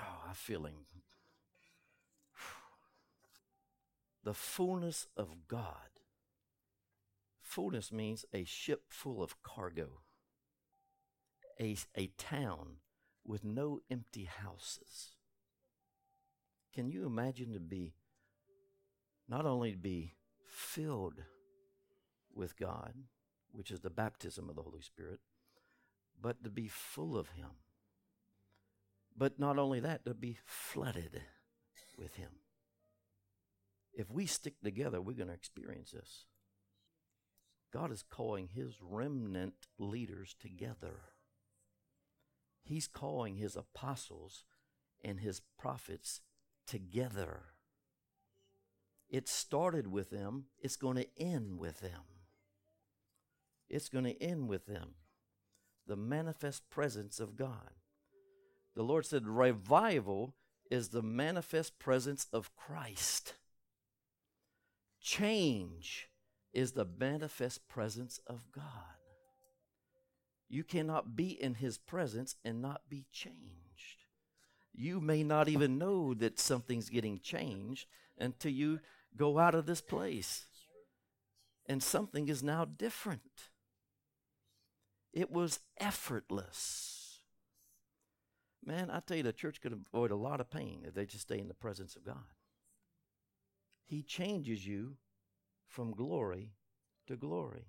Oh, 0.00 0.28
I 0.28 0.34
feel 0.34 0.64
him. 0.64 0.86
The 4.24 4.34
fullness 4.34 5.06
of 5.16 5.48
God. 5.48 5.74
Fullness 7.40 7.92
means 7.92 8.24
a 8.32 8.44
ship 8.44 8.84
full 8.88 9.22
of 9.22 9.42
cargo, 9.42 10.00
a, 11.60 11.76
a 11.96 12.06
town 12.18 12.76
with 13.24 13.44
no 13.44 13.80
empty 13.90 14.24
houses. 14.24 15.16
Can 16.72 16.88
you 16.88 17.04
imagine 17.04 17.52
to 17.52 17.60
be 17.60 17.94
not 19.28 19.46
only 19.46 19.72
to 19.72 19.78
be 19.78 20.14
filled 20.46 21.22
with 22.34 22.58
God, 22.58 22.94
which 23.50 23.70
is 23.70 23.80
the 23.80 23.90
baptism 23.90 24.48
of 24.48 24.56
the 24.56 24.62
Holy 24.62 24.80
Spirit, 24.80 25.20
but 26.20 26.42
to 26.44 26.50
be 26.50 26.68
full 26.68 27.16
of 27.16 27.30
Him. 27.30 27.50
But 29.16 29.38
not 29.38 29.58
only 29.58 29.80
that, 29.80 30.04
to 30.04 30.14
be 30.14 30.38
flooded 30.44 31.22
with 31.98 32.14
Him. 32.16 32.30
If 33.92 34.10
we 34.10 34.26
stick 34.26 34.54
together, 34.62 35.00
we're 35.00 35.16
going 35.16 35.28
to 35.28 35.34
experience 35.34 35.90
this. 35.90 36.26
God 37.72 37.90
is 37.90 38.02
calling 38.02 38.48
His 38.48 38.76
remnant 38.80 39.54
leaders 39.78 40.34
together. 40.38 41.00
He's 42.62 42.86
calling 42.86 43.36
His 43.36 43.56
apostles 43.56 44.44
and 45.02 45.20
His 45.20 45.40
prophets 45.58 46.20
together. 46.66 47.40
It 49.08 49.28
started 49.28 49.88
with 49.88 50.10
them, 50.10 50.44
it's 50.58 50.76
going 50.76 50.96
to 50.96 51.08
end 51.18 51.58
with 51.58 51.80
them. 51.80 52.02
It's 53.68 53.88
going 53.88 54.04
to 54.04 54.22
end 54.22 54.48
with 54.48 54.66
them. 54.66 54.94
The 55.86 55.96
manifest 55.96 56.70
presence 56.70 57.20
of 57.20 57.36
God. 57.36 57.72
The 58.74 58.82
Lord 58.82 59.04
said, 59.04 59.26
revival 59.26 60.34
is 60.70 60.88
the 60.88 61.02
manifest 61.02 61.78
presence 61.78 62.26
of 62.32 62.54
Christ. 62.56 63.34
Change 65.12 66.08
is 66.54 66.72
the 66.72 66.86
manifest 66.86 67.68
presence 67.68 68.18
of 68.26 68.50
God. 68.50 68.96
You 70.48 70.64
cannot 70.64 71.14
be 71.14 71.28
in 71.28 71.56
His 71.56 71.76
presence 71.76 72.36
and 72.42 72.62
not 72.62 72.88
be 72.88 73.04
changed. 73.12 74.06
You 74.72 75.02
may 75.02 75.22
not 75.22 75.50
even 75.50 75.76
know 75.76 76.14
that 76.14 76.40
something's 76.40 76.88
getting 76.88 77.20
changed 77.20 77.88
until 78.18 78.52
you 78.52 78.80
go 79.14 79.38
out 79.38 79.54
of 79.54 79.66
this 79.66 79.82
place. 79.82 80.46
And 81.66 81.82
something 81.82 82.28
is 82.28 82.42
now 82.42 82.64
different. 82.64 83.50
It 85.12 85.30
was 85.30 85.60
effortless. 85.76 87.20
Man, 88.64 88.88
I 88.90 89.00
tell 89.00 89.18
you, 89.18 89.24
the 89.24 89.34
church 89.34 89.60
could 89.60 89.74
avoid 89.74 90.10
a 90.10 90.16
lot 90.16 90.40
of 90.40 90.50
pain 90.50 90.84
if 90.88 90.94
they 90.94 91.04
just 91.04 91.24
stay 91.24 91.38
in 91.38 91.48
the 91.48 91.54
presence 91.54 91.96
of 91.96 92.06
God. 92.06 92.24
He 93.86 94.02
changes 94.02 94.66
you 94.66 94.96
from 95.66 95.92
glory 95.92 96.52
to 97.06 97.16
glory. 97.16 97.66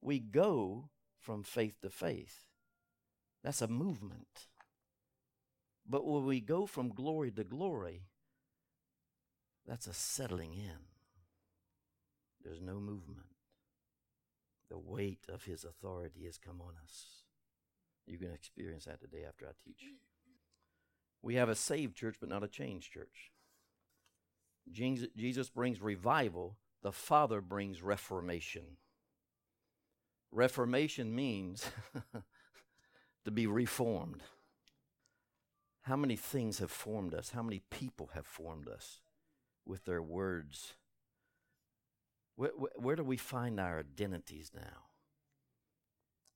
We 0.00 0.18
go 0.18 0.90
from 1.18 1.42
faith 1.42 1.80
to 1.82 1.90
faith. 1.90 2.46
That's 3.42 3.62
a 3.62 3.68
movement. 3.68 4.48
But 5.88 6.06
when 6.06 6.24
we 6.24 6.40
go 6.40 6.66
from 6.66 6.90
glory 6.90 7.30
to 7.32 7.44
glory, 7.44 8.02
that's 9.66 9.86
a 9.86 9.94
settling 9.94 10.54
in. 10.54 10.78
There's 12.42 12.60
no 12.60 12.74
movement. 12.74 13.26
The 14.70 14.78
weight 14.78 15.26
of 15.28 15.44
his 15.44 15.64
authority 15.64 16.24
has 16.26 16.38
come 16.38 16.60
on 16.60 16.74
us. 16.82 17.24
You 18.06 18.18
can 18.18 18.32
experience 18.32 18.84
that 18.84 19.00
today 19.00 19.24
after 19.26 19.46
I 19.46 19.50
teach. 19.64 19.84
We 21.22 21.34
have 21.34 21.48
a 21.48 21.54
saved 21.54 21.96
church, 21.96 22.16
but 22.20 22.28
not 22.28 22.44
a 22.44 22.48
changed 22.48 22.92
church. 22.92 23.30
Jesus 24.72 25.50
brings 25.50 25.80
revival, 25.80 26.56
the 26.82 26.92
Father 26.92 27.40
brings 27.40 27.82
reformation. 27.82 28.76
Reformation 30.32 31.14
means 31.14 31.68
to 33.24 33.30
be 33.30 33.46
reformed. 33.46 34.22
How 35.82 35.96
many 35.96 36.16
things 36.16 36.58
have 36.58 36.70
formed 36.70 37.14
us? 37.14 37.30
How 37.30 37.42
many 37.42 37.62
people 37.70 38.10
have 38.14 38.26
formed 38.26 38.68
us 38.68 39.00
with 39.66 39.84
their 39.84 40.02
words? 40.02 40.74
Where, 42.36 42.50
where, 42.56 42.70
where 42.76 42.96
do 42.96 43.04
we 43.04 43.16
find 43.16 43.58
our 43.58 43.80
identities 43.80 44.52
now? 44.54 44.90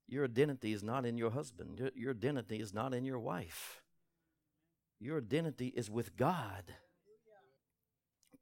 Your 0.07 0.25
identity 0.25 0.73
is 0.73 0.83
not 0.83 1.07
in 1.07 1.17
your 1.17 1.31
husband. 1.31 1.79
Your, 1.79 1.91
your 1.95 2.11
identity 2.11 2.61
is 2.61 2.75
not 2.75 2.93
in 2.93 3.05
your 3.05 3.19
wife. 3.19 3.83
Your 5.00 5.19
identity 5.19 5.69
is 5.69 5.91
with 5.91 6.17
God. 6.17 6.64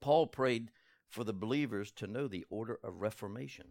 Paul 0.03 0.27
prayed 0.27 0.71
for 1.09 1.25
the 1.25 1.33
believers 1.33 1.91
to 1.93 2.07
know 2.07 2.29
the 2.29 2.45
order 2.51 2.79
of 2.83 3.01
reformation, 3.01 3.69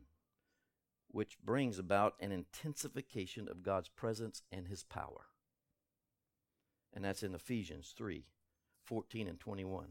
which 1.09 1.37
brings 1.43 1.77
about 1.77 2.15
an 2.19 2.31
intensification 2.31 3.47
of 3.47 3.61
God's 3.61 3.89
presence 3.89 4.41
and 4.51 4.67
his 4.67 4.83
power. 4.83 5.27
And 6.93 7.05
that's 7.05 7.21
in 7.21 7.35
Ephesians 7.35 7.93
3 7.95 8.25
14 8.83 9.27
and 9.27 9.39
21. 9.39 9.89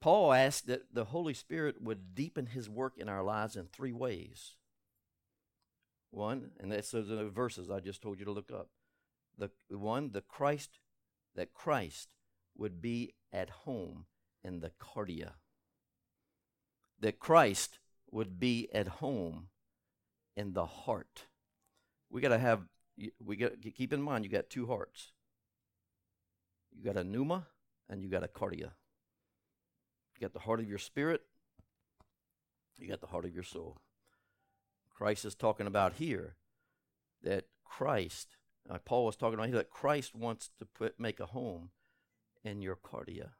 Paul 0.00 0.32
asked 0.32 0.66
that 0.68 0.94
the 0.94 1.06
Holy 1.06 1.34
Spirit 1.34 1.82
would 1.82 2.14
deepen 2.14 2.46
his 2.46 2.70
work 2.70 2.94
in 2.96 3.08
our 3.08 3.24
lives 3.24 3.56
in 3.56 3.66
three 3.66 3.92
ways. 3.92 4.54
One, 6.10 6.52
and 6.60 6.70
that's 6.70 6.90
those 6.90 7.10
are 7.10 7.16
the 7.16 7.28
verses 7.28 7.70
I 7.70 7.80
just 7.80 8.02
told 8.02 8.18
you 8.18 8.24
to 8.26 8.30
look 8.30 8.52
up. 8.52 8.68
The 9.38 9.50
one, 9.68 10.12
the 10.12 10.20
Christ, 10.20 10.78
that 11.34 11.52
Christ 11.52 12.08
would 12.56 12.80
be 12.80 13.14
at 13.32 13.50
home 13.50 14.06
in 14.46 14.60
the 14.60 14.70
cardia. 14.80 15.32
That 17.00 17.18
Christ 17.18 17.78
would 18.10 18.38
be 18.38 18.68
at 18.72 18.88
home 18.88 19.48
in 20.36 20.52
the 20.52 20.66
heart. 20.66 21.26
We 22.08 22.20
got 22.20 22.28
to 22.28 22.38
have 22.38 22.62
we 23.22 23.36
got 23.36 23.52
keep 23.74 23.92
in 23.92 24.00
mind 24.00 24.24
you 24.24 24.30
got 24.30 24.48
two 24.48 24.66
hearts. 24.66 25.12
You 26.72 26.84
got 26.84 26.96
a 26.96 27.04
pneuma 27.04 27.48
and 27.88 28.02
you 28.02 28.08
got 28.08 28.24
a 28.24 28.28
cardia. 28.28 28.72
You 30.14 30.20
got 30.20 30.32
the 30.32 30.40
heart 30.40 30.60
of 30.60 30.68
your 30.68 30.78
spirit, 30.78 31.22
you 32.78 32.88
got 32.88 33.00
the 33.00 33.08
heart 33.08 33.24
of 33.24 33.34
your 33.34 33.42
soul. 33.42 33.78
Christ 34.94 35.26
is 35.26 35.34
talking 35.34 35.66
about 35.66 35.94
here 35.94 36.36
that 37.22 37.44
Christ, 37.64 38.36
uh, 38.70 38.78
Paul 38.78 39.04
was 39.04 39.16
talking 39.16 39.34
about 39.34 39.48
here 39.48 39.56
that 39.56 39.70
Christ 39.70 40.14
wants 40.14 40.50
to 40.58 40.64
put 40.64 40.98
make 40.98 41.20
a 41.20 41.26
home 41.26 41.70
in 42.44 42.62
your 42.62 42.76
cardia. 42.76 43.30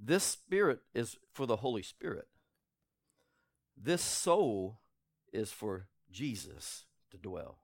This 0.00 0.24
spirit 0.24 0.80
is 0.94 1.16
for 1.32 1.46
the 1.46 1.56
Holy 1.56 1.82
Spirit. 1.82 2.28
This 3.76 4.02
soul 4.02 4.80
is 5.32 5.50
for 5.50 5.88
Jesus 6.10 6.84
to 7.10 7.16
dwell. 7.16 7.58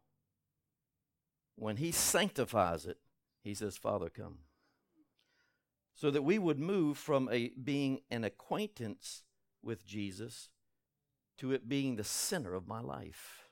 When 1.57 1.77
he 1.77 1.93
sanctifies 1.93 2.87
it, 2.87 2.99
he 3.43 3.55
says, 3.55 3.77
Father, 3.77 4.09
come. 4.09 4.39
So 5.95 6.11
that 6.11 6.23
we 6.23 6.39
would 6.39 6.59
move 6.59 6.99
from 6.99 7.29
a 7.31 7.51
being 7.51 8.01
an 8.11 8.25
acquaintance 8.25 9.23
with 9.63 9.87
Jesus 9.87 10.49
to 11.39 11.53
it 11.53 11.69
being 11.69 11.97
the 11.97 12.05
center 12.05 12.55
of 12.55 12.67
my 12.67 12.81
life. 12.81 13.49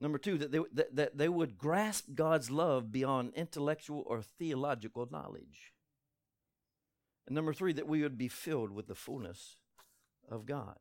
Number 0.00 0.18
two, 0.18 0.38
that 0.38 0.50
they, 0.50 0.58
that, 0.72 0.96
that 0.96 1.18
they 1.18 1.28
would 1.28 1.58
grasp 1.58 2.06
God's 2.14 2.50
love 2.50 2.90
beyond 2.90 3.34
intellectual 3.34 4.02
or 4.06 4.22
theological 4.22 5.06
knowledge. 5.10 5.71
And 7.26 7.34
number 7.34 7.52
three, 7.52 7.72
that 7.72 7.88
we 7.88 8.02
would 8.02 8.18
be 8.18 8.28
filled 8.28 8.72
with 8.72 8.86
the 8.86 8.94
fullness 8.94 9.56
of 10.30 10.46
God. 10.46 10.78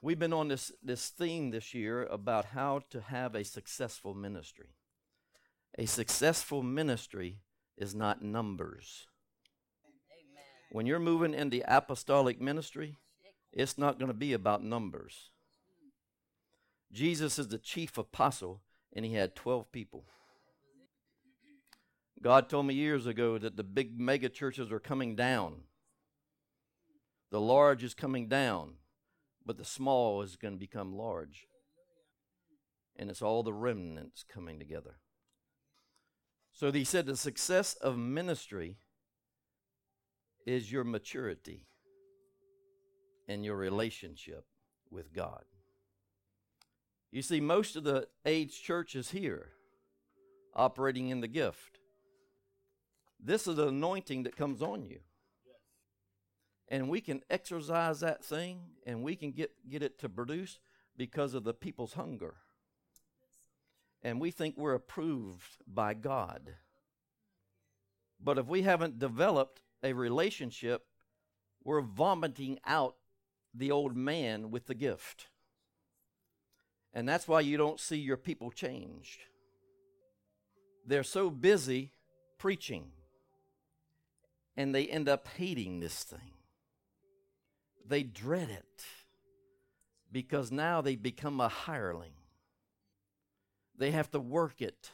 We've 0.00 0.18
been 0.18 0.32
on 0.32 0.48
this, 0.48 0.70
this 0.82 1.08
theme 1.08 1.50
this 1.50 1.74
year 1.74 2.04
about 2.04 2.46
how 2.46 2.82
to 2.90 3.00
have 3.00 3.34
a 3.34 3.44
successful 3.44 4.14
ministry. 4.14 4.76
A 5.76 5.86
successful 5.86 6.62
ministry 6.62 7.40
is 7.76 7.94
not 7.94 8.22
numbers. 8.22 9.06
Amen. 10.10 10.44
When 10.70 10.86
you're 10.86 11.00
moving 11.00 11.34
in 11.34 11.50
the 11.50 11.64
apostolic 11.66 12.40
ministry, 12.40 12.96
It's 13.52 13.78
not 13.78 13.98
going 13.98 14.08
to 14.08 14.14
be 14.14 14.32
about 14.32 14.62
numbers. 14.62 15.30
Hmm. 15.80 16.94
Jesus 16.94 17.38
is 17.38 17.48
the 17.48 17.58
chief 17.58 17.96
apostle, 17.98 18.60
and 18.92 19.04
he 19.04 19.14
had 19.14 19.34
12 19.34 19.72
people. 19.72 20.04
God 22.22 22.48
told 22.48 22.66
me 22.66 22.74
years 22.74 23.06
ago 23.06 23.38
that 23.38 23.56
the 23.56 23.64
big 23.64 23.98
mega 23.98 24.28
churches 24.28 24.72
are 24.72 24.80
coming 24.80 25.14
down. 25.14 25.62
The 27.30 27.40
large 27.40 27.84
is 27.84 27.94
coming 27.94 28.28
down, 28.28 28.74
but 29.46 29.56
the 29.56 29.64
small 29.64 30.22
is 30.22 30.36
going 30.36 30.54
to 30.54 30.58
become 30.58 30.96
large. 30.96 31.46
And 32.96 33.08
it's 33.10 33.22
all 33.22 33.42
the 33.42 33.52
remnants 33.52 34.24
coming 34.24 34.58
together. 34.58 34.96
So 36.52 36.72
he 36.72 36.82
said 36.82 37.06
the 37.06 37.16
success 37.16 37.74
of 37.74 37.96
ministry 37.96 38.78
is 40.44 40.72
your 40.72 40.82
maturity 40.82 41.66
and 43.28 43.44
your 43.44 43.56
relationship 43.56 44.44
with 44.90 45.12
God. 45.12 45.44
You 47.12 47.22
see, 47.22 47.40
most 47.40 47.76
of 47.76 47.84
the 47.84 48.08
age 48.26 48.60
churches 48.60 49.10
here 49.10 49.50
operating 50.56 51.10
in 51.10 51.20
the 51.20 51.28
gift. 51.28 51.77
This 53.20 53.46
is 53.46 53.58
an 53.58 53.68
anointing 53.68 54.24
that 54.24 54.36
comes 54.36 54.62
on 54.62 54.84
you. 54.84 55.00
And 56.68 56.88
we 56.88 57.00
can 57.00 57.22
exercise 57.30 58.00
that 58.00 58.24
thing 58.24 58.60
and 58.86 59.02
we 59.02 59.16
can 59.16 59.32
get, 59.32 59.52
get 59.68 59.82
it 59.82 59.98
to 60.00 60.08
produce 60.08 60.60
because 60.96 61.34
of 61.34 61.44
the 61.44 61.54
people's 61.54 61.94
hunger. 61.94 62.34
And 64.02 64.20
we 64.20 64.30
think 64.30 64.56
we're 64.56 64.74
approved 64.74 65.62
by 65.66 65.94
God. 65.94 66.54
But 68.20 68.38
if 68.38 68.46
we 68.46 68.62
haven't 68.62 68.98
developed 68.98 69.62
a 69.82 69.92
relationship, 69.92 70.84
we're 71.64 71.80
vomiting 71.80 72.58
out 72.66 72.96
the 73.54 73.70
old 73.70 73.96
man 73.96 74.50
with 74.50 74.66
the 74.66 74.74
gift. 74.74 75.28
And 76.92 77.08
that's 77.08 77.28
why 77.28 77.40
you 77.40 77.56
don't 77.56 77.80
see 77.80 77.96
your 77.96 78.16
people 78.16 78.50
changed. 78.50 79.20
They're 80.86 81.02
so 81.02 81.30
busy 81.30 81.92
preaching, 82.38 82.92
and 84.58 84.74
they 84.74 84.88
end 84.88 85.08
up 85.08 85.28
hating 85.28 85.78
this 85.78 86.02
thing. 86.02 86.32
They 87.86 88.02
dread 88.02 88.50
it 88.50 88.84
because 90.10 90.50
now 90.50 90.80
they 90.80 90.96
become 90.96 91.40
a 91.40 91.48
hireling. 91.48 92.14
They 93.78 93.92
have 93.92 94.10
to 94.10 94.18
work 94.18 94.60
it 94.60 94.90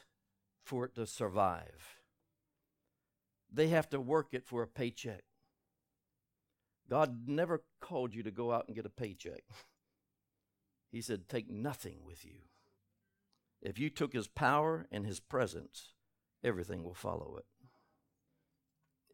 for 0.63 0.85
it 0.85 0.95
to 0.97 1.07
survive. 1.07 1.97
They 3.51 3.69
have 3.69 3.89
to 3.89 4.01
work 4.01 4.29
it 4.33 4.45
for 4.45 4.63
a 4.63 4.69
paycheck. 4.69 5.25
God 6.91 7.27
never 7.27 7.63
called 7.81 8.15
you 8.15 8.23
to 8.23 8.31
go 8.31 8.53
out 8.53 8.67
and 8.67 8.77
get 8.77 8.87
a 8.87 8.91
paycheck. 8.91 9.45
He 10.93 11.01
said, 11.01 11.29
Take 11.29 11.51
nothing 11.51 12.05
with 12.07 12.25
you. 12.25 12.43
If 13.61 13.81
you 13.81 13.91
took 13.91 14.13
his 14.13 14.29
power 14.29 14.87
and 14.93 15.05
his 15.05 15.19
presence, 15.19 15.91
everything 16.45 16.85
will 16.85 16.95
follow 16.95 17.35
it. 17.37 17.47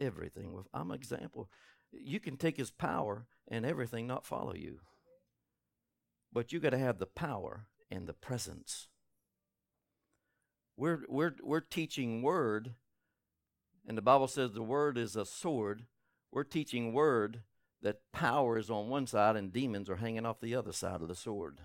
Everything 0.01 0.53
will. 0.53 0.67
I'm 0.73 0.91
an 0.91 0.97
example. 0.97 1.51
You 1.93 2.21
can 2.21 2.37
take 2.37 2.57
his 2.57 2.71
power 2.71 3.27
and 3.49 3.67
everything 3.67 4.07
not 4.07 4.25
follow 4.25 4.55
you. 4.55 4.81
But 6.33 6.53
you 6.53 6.61
got 6.61 6.71
to 6.71 6.79
have 6.79 6.99
the 6.99 7.07
power 7.07 7.67
and 7.91 8.07
the 8.07 8.13
presence. 8.13 8.89
We're, 10.77 11.01
we're, 11.09 11.35
we're 11.43 11.61
teaching 11.61 12.23
word, 12.23 12.75
and 13.87 13.99
the 13.99 14.03
Bible 14.03 14.29
says 14.29 14.53
the 14.53 14.63
word 14.63 14.97
is 14.97 15.17
a 15.17 15.27
sword. 15.27 15.85
We're 16.33 16.45
teaching 16.45 16.93
word 16.93 17.43
that 17.83 18.01
power 18.13 18.57
is 18.59 18.71
on 18.71 18.89
one 18.89 19.07
side 19.07 19.37
and 19.37 19.53
demons 19.53 19.91
are 19.91 19.97
hanging 19.97 20.25
off 20.25 20.41
the 20.41 20.55
other 20.55 20.73
side 20.73 21.03
of 21.03 21.09
the 21.09 21.15
sword. 21.15 21.61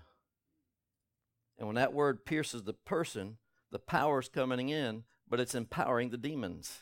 And 1.58 1.66
when 1.66 1.76
that 1.76 1.94
word 1.94 2.24
pierces 2.24 2.64
the 2.64 2.72
person, 2.72 3.38
the 3.70 3.78
power 3.78 4.20
is 4.20 4.28
coming 4.28 4.68
in, 4.68 5.04
but 5.28 5.40
it's 5.40 5.54
empowering 5.54 6.10
the 6.10 6.18
demons. 6.18 6.80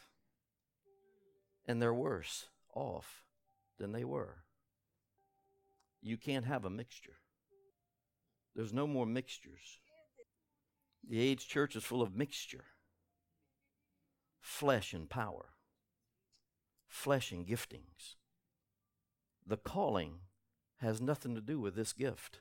And 1.66 1.80
they're 1.80 1.94
worse 1.94 2.46
off 2.74 3.24
than 3.78 3.92
they 3.92 4.04
were. 4.04 4.44
You 6.02 6.16
can't 6.16 6.44
have 6.44 6.64
a 6.64 6.70
mixture. 6.70 7.16
There's 8.54 8.72
no 8.72 8.86
more 8.86 9.06
mixtures. 9.06 9.80
The 11.08 11.20
age 11.20 11.48
church 11.48 11.76
is 11.76 11.84
full 11.84 12.02
of 12.02 12.14
mixture 12.14 12.64
flesh 14.40 14.92
and 14.92 15.08
power, 15.08 15.54
flesh 16.86 17.32
and 17.32 17.46
giftings. 17.46 18.16
The 19.46 19.56
calling 19.56 20.18
has 20.80 21.00
nothing 21.00 21.34
to 21.34 21.40
do 21.40 21.58
with 21.58 21.74
this 21.74 21.94
gift. 21.94 22.40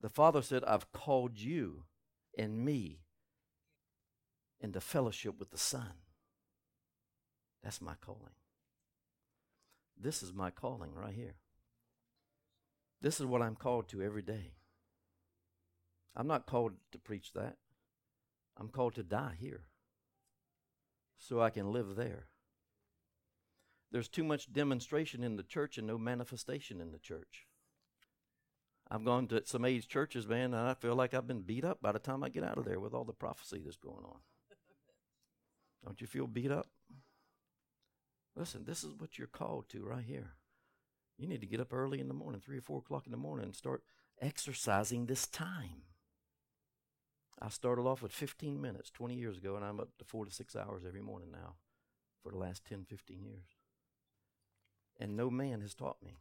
The 0.00 0.08
Father 0.08 0.40
said, 0.42 0.62
I've 0.64 0.92
called 0.92 1.38
you 1.40 1.84
and 2.38 2.64
me 2.64 3.00
into 4.60 4.80
fellowship 4.80 5.36
with 5.36 5.50
the 5.50 5.58
Son. 5.58 5.94
That's 7.62 7.80
my 7.80 7.94
calling. 8.00 8.34
This 10.00 10.22
is 10.22 10.32
my 10.32 10.50
calling 10.50 10.94
right 10.94 11.14
here. 11.14 11.36
This 13.00 13.20
is 13.20 13.26
what 13.26 13.42
I'm 13.42 13.56
called 13.56 13.88
to 13.88 14.02
every 14.02 14.22
day. 14.22 14.52
I'm 16.14 16.26
not 16.26 16.46
called 16.46 16.72
to 16.92 16.98
preach 16.98 17.32
that. 17.34 17.56
I'm 18.58 18.68
called 18.68 18.94
to 18.94 19.02
die 19.02 19.34
here 19.38 19.64
so 21.18 21.40
I 21.40 21.50
can 21.50 21.72
live 21.72 21.96
there. 21.96 22.26
There's 23.92 24.08
too 24.08 24.24
much 24.24 24.52
demonstration 24.52 25.22
in 25.22 25.36
the 25.36 25.42
church 25.42 25.78
and 25.78 25.86
no 25.86 25.98
manifestation 25.98 26.80
in 26.80 26.92
the 26.92 26.98
church. 26.98 27.46
I've 28.90 29.04
gone 29.04 29.26
to 29.28 29.44
some 29.44 29.64
age 29.64 29.88
churches, 29.88 30.26
man, 30.26 30.54
and 30.54 30.68
I 30.68 30.74
feel 30.74 30.94
like 30.94 31.12
I've 31.12 31.26
been 31.26 31.42
beat 31.42 31.64
up 31.64 31.82
by 31.82 31.92
the 31.92 31.98
time 31.98 32.22
I 32.22 32.28
get 32.28 32.44
out 32.44 32.58
of 32.58 32.64
there 32.64 32.80
with 32.80 32.94
all 32.94 33.04
the 33.04 33.12
prophecy 33.12 33.60
that's 33.64 33.76
going 33.76 34.04
on. 34.04 34.18
Don't 35.84 36.00
you 36.00 36.06
feel 36.06 36.26
beat 36.26 36.50
up? 36.50 36.68
Listen, 38.36 38.64
this 38.66 38.84
is 38.84 38.92
what 38.98 39.18
you're 39.18 39.26
called 39.26 39.68
to 39.70 39.82
right 39.82 40.04
here. 40.04 40.32
You 41.18 41.26
need 41.26 41.40
to 41.40 41.46
get 41.46 41.60
up 41.60 41.72
early 41.72 42.00
in 42.00 42.08
the 42.08 42.14
morning, 42.14 42.40
three 42.40 42.58
or 42.58 42.62
four 42.62 42.78
o'clock 42.78 43.06
in 43.06 43.10
the 43.10 43.16
morning, 43.16 43.46
and 43.46 43.56
start 43.56 43.82
exercising 44.20 45.06
this 45.06 45.26
time. 45.26 45.82
I 47.40 47.48
started 47.48 47.82
off 47.82 48.02
with 48.02 48.12
15 48.12 48.60
minutes 48.60 48.90
20 48.90 49.14
years 49.14 49.38
ago, 49.38 49.56
and 49.56 49.64
I'm 49.64 49.80
up 49.80 49.88
to 49.98 50.04
four 50.04 50.26
to 50.26 50.30
six 50.30 50.54
hours 50.54 50.82
every 50.86 51.00
morning 51.00 51.30
now 51.32 51.54
for 52.22 52.30
the 52.30 52.38
last 52.38 52.64
10, 52.66 52.84
15 52.84 53.24
years. 53.24 53.56
And 54.98 55.16
no 55.16 55.30
man 55.30 55.60
has 55.62 55.74
taught 55.74 56.02
me. 56.02 56.18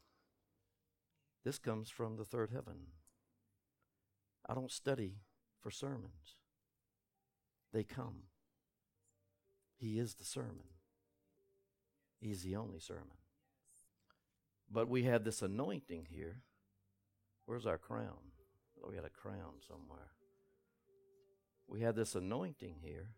This 1.43 1.59
comes 1.59 1.89
from 1.89 2.17
the 2.17 2.25
third 2.25 2.51
heaven. 2.51 2.87
I 4.47 4.53
don't 4.53 4.71
study 4.71 5.19
for 5.61 5.71
sermons, 5.71 6.37
they 7.73 7.83
come. 7.83 8.23
He 9.77 9.99
is 9.99 10.15
the 10.15 10.23
sermon, 10.23 10.74
He's 12.19 12.43
the 12.43 12.55
only 12.55 12.79
sermon. 12.79 13.17
But 14.71 14.89
we 14.89 15.03
have 15.03 15.23
this 15.23 15.41
anointing 15.41 16.07
here. 16.09 16.41
Where's 17.45 17.65
our 17.65 17.77
crown? 17.77 18.31
Oh, 18.83 18.89
we 18.89 18.95
had 18.95 19.05
a 19.05 19.09
crown 19.09 19.61
somewhere. 19.67 20.11
We 21.67 21.81
have 21.81 21.95
this 21.95 22.15
anointing 22.15 22.77
here 22.81 23.09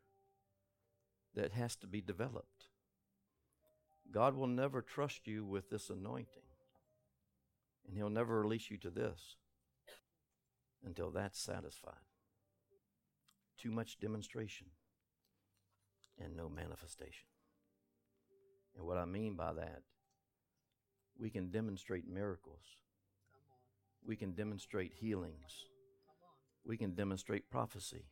that 1.36 1.54
has 1.54 1.76
to 1.78 1.88
be 1.88 2.02
developed. 2.02 2.70
God 4.12 4.36
will 4.36 4.48
never 4.48 4.82
trust 4.82 5.28
you 5.28 5.46
with 5.46 5.70
this 5.70 5.90
anointing. 5.90 6.44
And 7.88 7.96
He'll 7.96 8.10
never 8.10 8.42
release 8.42 8.70
you 8.70 8.78
to 8.78 8.90
this 8.90 9.36
until 10.86 11.12
that's 11.12 11.40
satisfied. 11.40 11.94
Too 13.58 13.72
much 13.72 14.00
demonstration 14.00 14.68
and 16.20 16.36
no 16.36 16.50
manifestation. 16.50 17.28
And 18.78 18.86
what 18.86 18.98
I 18.98 19.06
mean 19.06 19.36
by 19.36 19.54
that, 19.54 19.82
we 21.20 21.30
can 21.30 21.50
demonstrate 21.50 22.08
miracles, 22.08 22.62
we 24.06 24.16
can 24.16 24.34
demonstrate 24.34 24.94
healings, 24.94 25.66
we 26.64 26.78
can 26.78 26.94
demonstrate 26.94 27.50
prophecy, 27.50 28.06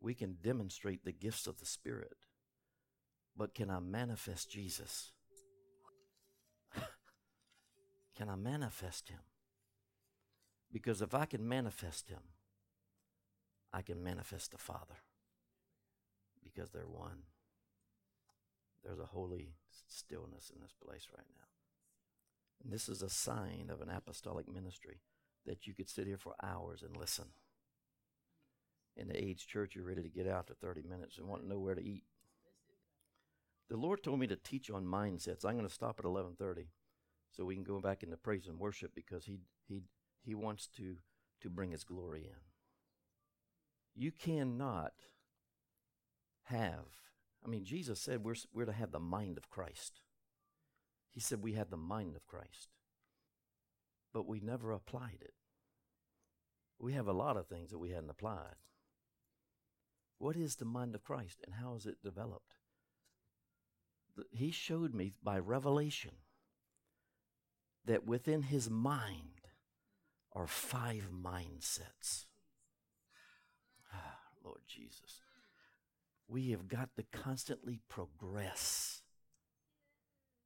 we 0.00 0.14
can 0.14 0.36
demonstrate 0.42 1.04
the 1.04 1.12
gifts 1.12 1.46
of 1.46 1.58
the 1.58 1.66
Spirit. 1.66 2.16
But 3.36 3.54
can 3.54 3.70
I 3.70 3.80
manifest 3.80 4.50
Jesus? 4.50 5.12
can 8.16 8.28
I 8.28 8.36
manifest 8.36 9.08
Him? 9.08 9.20
Because 10.72 11.02
if 11.02 11.14
I 11.14 11.26
can 11.26 11.46
manifest 11.46 12.08
Him, 12.08 12.22
I 13.72 13.82
can 13.82 14.02
manifest 14.02 14.52
the 14.52 14.58
Father. 14.58 14.96
Because 16.42 16.70
they're 16.70 16.86
one. 16.86 17.24
There's 18.86 19.00
a 19.00 19.06
holy 19.06 19.54
stillness 19.88 20.52
in 20.54 20.62
this 20.62 20.74
place 20.80 21.08
right 21.16 21.26
now. 21.36 21.46
And 22.62 22.72
this 22.72 22.88
is 22.88 23.02
a 23.02 23.10
sign 23.10 23.68
of 23.68 23.80
an 23.80 23.90
apostolic 23.90 24.48
ministry 24.48 25.00
that 25.44 25.66
you 25.66 25.74
could 25.74 25.88
sit 25.88 26.06
here 26.06 26.16
for 26.16 26.34
hours 26.42 26.82
and 26.82 26.96
listen. 26.96 27.26
In 28.96 29.08
the 29.08 29.22
age 29.22 29.46
church, 29.46 29.74
you're 29.74 29.84
ready 29.84 30.02
to 30.02 30.08
get 30.08 30.28
out 30.28 30.46
to 30.46 30.54
30 30.54 30.82
minutes 30.82 31.18
and 31.18 31.26
want 31.26 31.42
to 31.42 31.48
know 31.48 31.58
where 31.58 31.74
to 31.74 31.84
eat. 31.84 32.04
The 33.68 33.76
Lord 33.76 34.04
told 34.04 34.20
me 34.20 34.28
to 34.28 34.36
teach 34.36 34.70
on 34.70 34.86
mindsets. 34.86 35.44
I'm 35.44 35.56
going 35.56 35.66
to 35.66 35.72
stop 35.72 35.98
at 35.98 36.04
11:30. 36.04 36.68
so 37.32 37.44
we 37.44 37.56
can 37.56 37.64
go 37.64 37.80
back 37.80 38.02
into 38.04 38.16
praise 38.16 38.46
and 38.46 38.58
worship 38.58 38.94
because 38.94 39.24
he 39.24 39.40
he 39.66 39.82
he 40.22 40.34
wants 40.34 40.68
to 40.76 40.96
to 41.40 41.50
bring 41.50 41.72
his 41.72 41.84
glory 41.84 42.22
in. 42.22 42.40
You 43.94 44.12
cannot 44.12 44.92
have 46.44 46.86
I 47.46 47.48
mean 47.48 47.64
Jesus 47.64 48.00
said 48.00 48.24
we're 48.24 48.34
we're 48.52 48.64
to 48.64 48.72
have 48.72 48.90
the 48.90 48.98
mind 48.98 49.38
of 49.38 49.48
Christ. 49.48 50.00
He 51.12 51.20
said 51.20 51.42
we 51.42 51.52
had 51.52 51.70
the 51.70 51.76
mind 51.76 52.16
of 52.16 52.26
Christ. 52.26 52.70
But 54.12 54.26
we 54.26 54.40
never 54.40 54.72
applied 54.72 55.18
it. 55.20 55.34
We 56.78 56.94
have 56.94 57.06
a 57.06 57.12
lot 57.12 57.36
of 57.36 57.46
things 57.46 57.70
that 57.70 57.78
we 57.78 57.90
hadn't 57.90 58.10
applied. 58.10 58.56
What 60.18 60.36
is 60.36 60.56
the 60.56 60.64
mind 60.64 60.94
of 60.94 61.04
Christ 61.04 61.40
and 61.44 61.54
how 61.54 61.74
is 61.76 61.86
it 61.86 62.02
developed? 62.02 62.56
He 64.32 64.50
showed 64.50 64.94
me 64.94 65.12
by 65.22 65.38
revelation 65.38 66.12
that 67.84 68.06
within 68.06 68.42
his 68.42 68.68
mind 68.68 69.48
are 70.32 70.46
five 70.46 71.10
mindsets. 71.12 72.26
Ah, 73.92 74.18
Lord 74.42 74.62
Jesus. 74.66 75.20
We 76.28 76.50
have 76.50 76.68
got 76.68 76.90
to 76.96 77.04
constantly 77.04 77.80
progress 77.88 79.02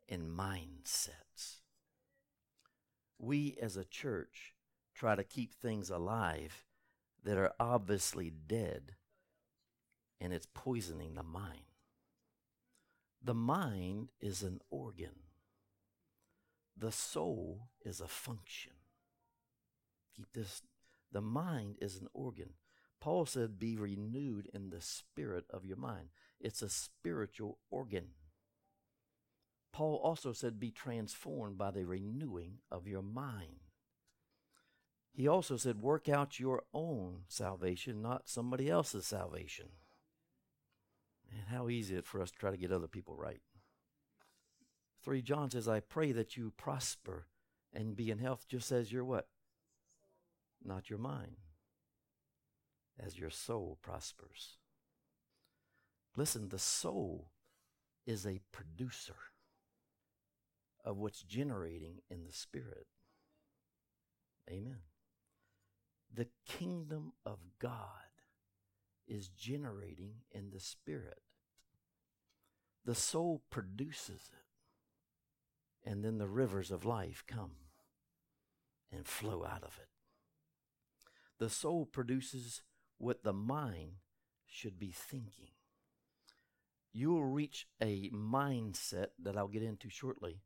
in 0.08 0.28
mindsets. 0.28 1.60
We 3.18 3.56
as 3.60 3.76
a 3.76 3.84
church 3.84 4.54
try 4.94 5.14
to 5.14 5.24
keep 5.24 5.54
things 5.54 5.88
alive 5.88 6.64
that 7.24 7.38
are 7.38 7.52
obviously 7.58 8.30
dead, 8.30 8.96
and 10.20 10.32
it's 10.32 10.48
poisoning 10.52 11.14
the 11.14 11.22
mind. 11.22 11.64
The 13.22 13.34
mind 13.34 14.10
is 14.20 14.42
an 14.42 14.60
organ. 14.70 15.20
The 16.76 16.92
soul 16.92 17.68
is 17.84 18.00
a 18.00 18.08
function. 18.08 18.72
Keep 20.16 20.32
this. 20.32 20.62
The 21.12 21.20
mind 21.20 21.76
is 21.80 21.96
an 21.96 22.08
organ. 22.14 22.54
Paul 23.00 23.26
said, 23.26 23.58
Be 23.58 23.76
renewed 23.76 24.48
in 24.52 24.70
the 24.70 24.80
spirit 24.80 25.44
of 25.50 25.64
your 25.64 25.76
mind. 25.76 26.08
It's 26.40 26.62
a 26.62 26.68
spiritual 26.68 27.58
organ. 27.70 28.08
Paul 29.72 30.00
also 30.02 30.32
said, 30.32 30.60
Be 30.60 30.70
transformed 30.70 31.56
by 31.56 31.70
the 31.70 31.84
renewing 31.84 32.58
of 32.70 32.86
your 32.86 33.02
mind. 33.02 33.60
He 35.12 35.26
also 35.26 35.56
said, 35.56 35.80
Work 35.80 36.08
out 36.08 36.38
your 36.38 36.64
own 36.74 37.22
salvation, 37.28 38.02
not 38.02 38.28
somebody 38.28 38.68
else's 38.68 39.06
salvation. 39.06 39.68
And 41.32 41.48
how 41.48 41.68
easy 41.68 41.94
it 41.94 42.06
for 42.06 42.20
us 42.20 42.30
to 42.30 42.38
try 42.38 42.50
to 42.50 42.56
get 42.56 42.72
other 42.72 42.88
people 42.88 43.16
right. 43.16 43.40
3 45.04 45.22
John 45.22 45.50
says, 45.50 45.68
I 45.68 45.80
pray 45.80 46.12
that 46.12 46.36
you 46.36 46.52
prosper 46.56 47.26
and 47.72 47.96
be 47.96 48.10
in 48.10 48.18
health 48.18 48.46
just 48.48 48.70
as 48.72 48.92
your 48.92 49.04
what? 49.04 49.28
Not 50.62 50.90
your 50.90 50.98
mind. 50.98 51.36
As 53.02 53.18
your 53.18 53.30
soul 53.30 53.78
prospers. 53.80 54.58
Listen, 56.16 56.48
the 56.48 56.58
soul 56.58 57.30
is 58.06 58.26
a 58.26 58.40
producer 58.52 59.16
of 60.84 60.98
what's 60.98 61.22
generating 61.22 62.02
in 62.10 62.24
the 62.24 62.32
spirit. 62.32 62.86
Amen. 64.50 64.80
The 66.12 66.28
kingdom 66.46 67.12
of 67.24 67.38
God 67.58 67.78
is 69.06 69.28
generating 69.28 70.22
in 70.32 70.50
the 70.50 70.60
spirit. 70.60 71.22
The 72.84 72.94
soul 72.94 73.42
produces 73.50 74.30
it. 74.32 75.88
And 75.88 76.04
then 76.04 76.18
the 76.18 76.28
rivers 76.28 76.70
of 76.70 76.84
life 76.84 77.24
come 77.26 77.52
and 78.92 79.06
flow 79.06 79.44
out 79.44 79.62
of 79.62 79.78
it. 79.80 79.88
The 81.38 81.48
soul 81.48 81.86
produces 81.86 82.62
what 83.00 83.24
the 83.24 83.32
mind 83.32 83.92
should 84.46 84.78
be 84.78 84.92
thinking. 84.92 85.48
You 86.92 87.10
will 87.12 87.24
reach 87.24 87.66
a 87.80 88.10
mindset 88.10 89.08
that 89.22 89.36
I'll 89.36 89.48
get 89.48 89.62
into 89.62 89.88
shortly 89.88 90.42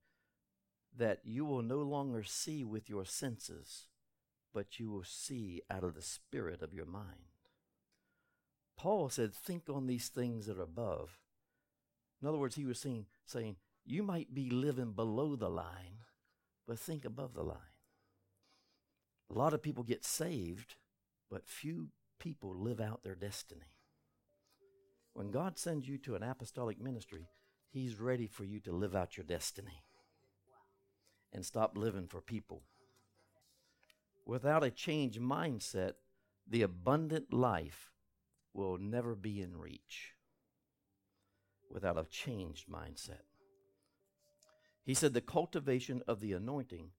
that 0.96 1.18
you 1.24 1.44
will 1.44 1.62
no 1.62 1.78
longer 1.78 2.22
see 2.22 2.62
with 2.62 2.88
your 2.88 3.04
senses, 3.04 3.86
but 4.52 4.78
you 4.78 4.88
will 4.88 5.02
see 5.02 5.62
out 5.68 5.82
of 5.82 5.96
the 5.96 6.02
spirit 6.02 6.62
of 6.62 6.72
your 6.72 6.86
mind. 6.86 7.40
Paul 8.76 9.08
said, 9.08 9.34
Think 9.34 9.64
on 9.68 9.88
these 9.88 10.06
things 10.08 10.46
that 10.46 10.58
are 10.58 10.62
above. 10.62 11.18
In 12.22 12.28
other 12.28 12.38
words, 12.38 12.54
he 12.54 12.64
was 12.64 12.78
saying, 12.78 13.06
saying, 13.26 13.56
You 13.84 14.04
might 14.04 14.32
be 14.32 14.48
living 14.48 14.92
below 14.92 15.34
the 15.34 15.50
line, 15.50 16.04
but 16.68 16.78
think 16.78 17.04
above 17.04 17.34
the 17.34 17.42
line. 17.42 17.58
A 19.28 19.34
lot 19.36 19.54
of 19.54 19.62
people 19.62 19.82
get 19.82 20.04
saved, 20.04 20.76
but 21.28 21.48
few 21.48 21.88
people 22.24 22.56
live 22.56 22.80
out 22.80 23.02
their 23.02 23.14
destiny. 23.14 23.74
When 25.12 25.30
God 25.30 25.58
sends 25.58 25.86
you 25.86 25.98
to 25.98 26.14
an 26.14 26.22
apostolic 26.22 26.80
ministry, 26.80 27.28
He's 27.70 28.00
ready 28.00 28.26
for 28.26 28.44
you 28.44 28.60
to 28.60 28.72
live 28.72 28.96
out 28.96 29.18
your 29.18 29.26
destiny 29.26 29.82
and 31.34 31.44
stop 31.44 31.76
living 31.76 32.06
for 32.06 32.22
people. 32.22 32.62
Without 34.24 34.64
a 34.64 34.70
changed 34.70 35.20
mindset, 35.20 35.92
the 36.48 36.62
abundant 36.62 37.30
life 37.30 37.90
will 38.54 38.78
never 38.78 39.14
be 39.14 39.42
in 39.42 39.58
reach 39.58 40.14
without 41.70 41.98
a 41.98 42.08
changed 42.08 42.70
mindset. 42.70 43.24
He 44.82 44.94
said 44.94 45.12
the 45.12 45.20
cultivation 45.20 46.00
of 46.08 46.20
the 46.20 46.32
anointing 46.32 46.90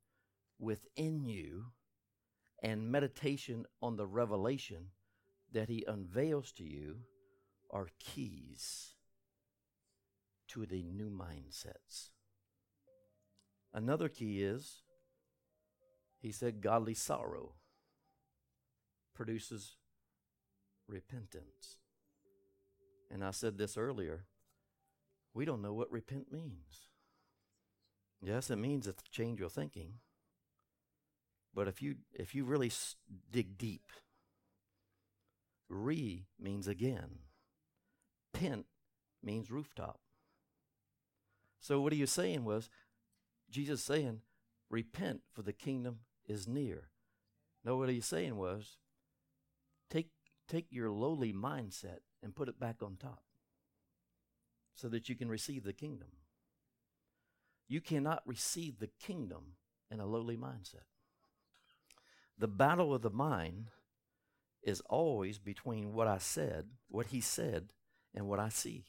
within 0.60 1.26
you 1.26 1.68
and 2.62 2.92
meditation 2.92 3.66
on 3.82 3.96
the 3.96 4.06
revelation 4.06 4.90
that 5.56 5.70
he 5.70 5.86
unveils 5.88 6.52
to 6.52 6.65
you 6.65 6.98
are 7.72 7.88
keys 7.98 8.96
to 10.50 10.65
the 10.65 10.84
new 10.84 11.10
mindsets. 11.10 12.10
Another 13.74 14.10
key 14.10 14.44
is 14.44 14.84
he 16.20 16.34
said 16.34 16.62
godly 16.62 16.94
sorrow 16.94 17.54
produces 19.15 19.78
repentance. 20.89 21.78
And 23.10 23.24
I 23.24 23.32
said 23.32 23.58
this 23.58 23.78
earlier. 23.78 24.26
We 25.34 25.46
don't 25.46 25.62
know 25.62 25.74
what 25.74 25.89
repent 25.89 26.34
means. 26.34 26.89
Yes, 28.22 28.50
it 28.50 28.58
means 28.58 28.88
to 28.88 28.96
change 29.10 29.39
your 29.39 29.50
thinking. 29.50 29.94
But 31.54 31.70
if 31.70 31.82
you 31.82 31.96
if 32.12 32.36
you 32.36 32.44
really 32.44 32.72
dig 33.32 33.58
deep, 33.58 33.88
re 35.69 36.25
means 36.39 36.67
again. 36.67 37.19
Pent 38.34 38.65
means 39.23 39.51
rooftop. 39.51 39.99
So 41.60 41.82
what 41.82 41.93
he 41.93 42.01
was 42.01 42.12
saying 42.12 42.43
was 42.45 42.69
Jesus 43.49 43.84
saying, 43.84 44.21
repent 44.69 45.21
for 45.32 45.41
the 45.41 45.54
kingdom 45.54 45.99
is 46.28 46.47
near. 46.47 46.89
No, 47.63 47.78
what 47.78 47.89
he's 47.89 48.06
saying 48.06 48.36
was, 48.36 48.78
take 49.89 50.10
take 50.47 50.67
your 50.69 50.91
lowly 50.91 51.34
mindset 51.34 51.99
and 52.21 52.36
put 52.36 52.49
it 52.49 52.60
back 52.60 52.84
on 52.84 52.97
top 52.97 53.23
so 54.75 54.88
that 54.89 55.10
you 55.10 55.15
can 55.15 55.30
receive 55.30 55.63
the 55.63 55.73
kingdom. 55.73 56.10
You 57.67 57.82
cannot 57.82 58.21
receive 58.25 58.78
the 58.78 58.89
kingdom 58.99 59.54
in 59.89 59.99
a 59.99 60.06
lowly 60.06 60.38
mindset. 60.38 60.86
The 62.38 62.47
battle 62.47 62.93
of 62.93 63.01
the 63.01 63.10
mind 63.10 63.69
is 64.65 64.82
always 64.89 65.38
between 65.38 65.93
what 65.93 66.08
I 66.08 66.17
said, 66.17 66.65
what 66.89 67.08
he 67.08 67.21
said, 67.21 67.71
and 68.13 68.28
what 68.28 68.39
I 68.39 68.49
see. 68.49 68.86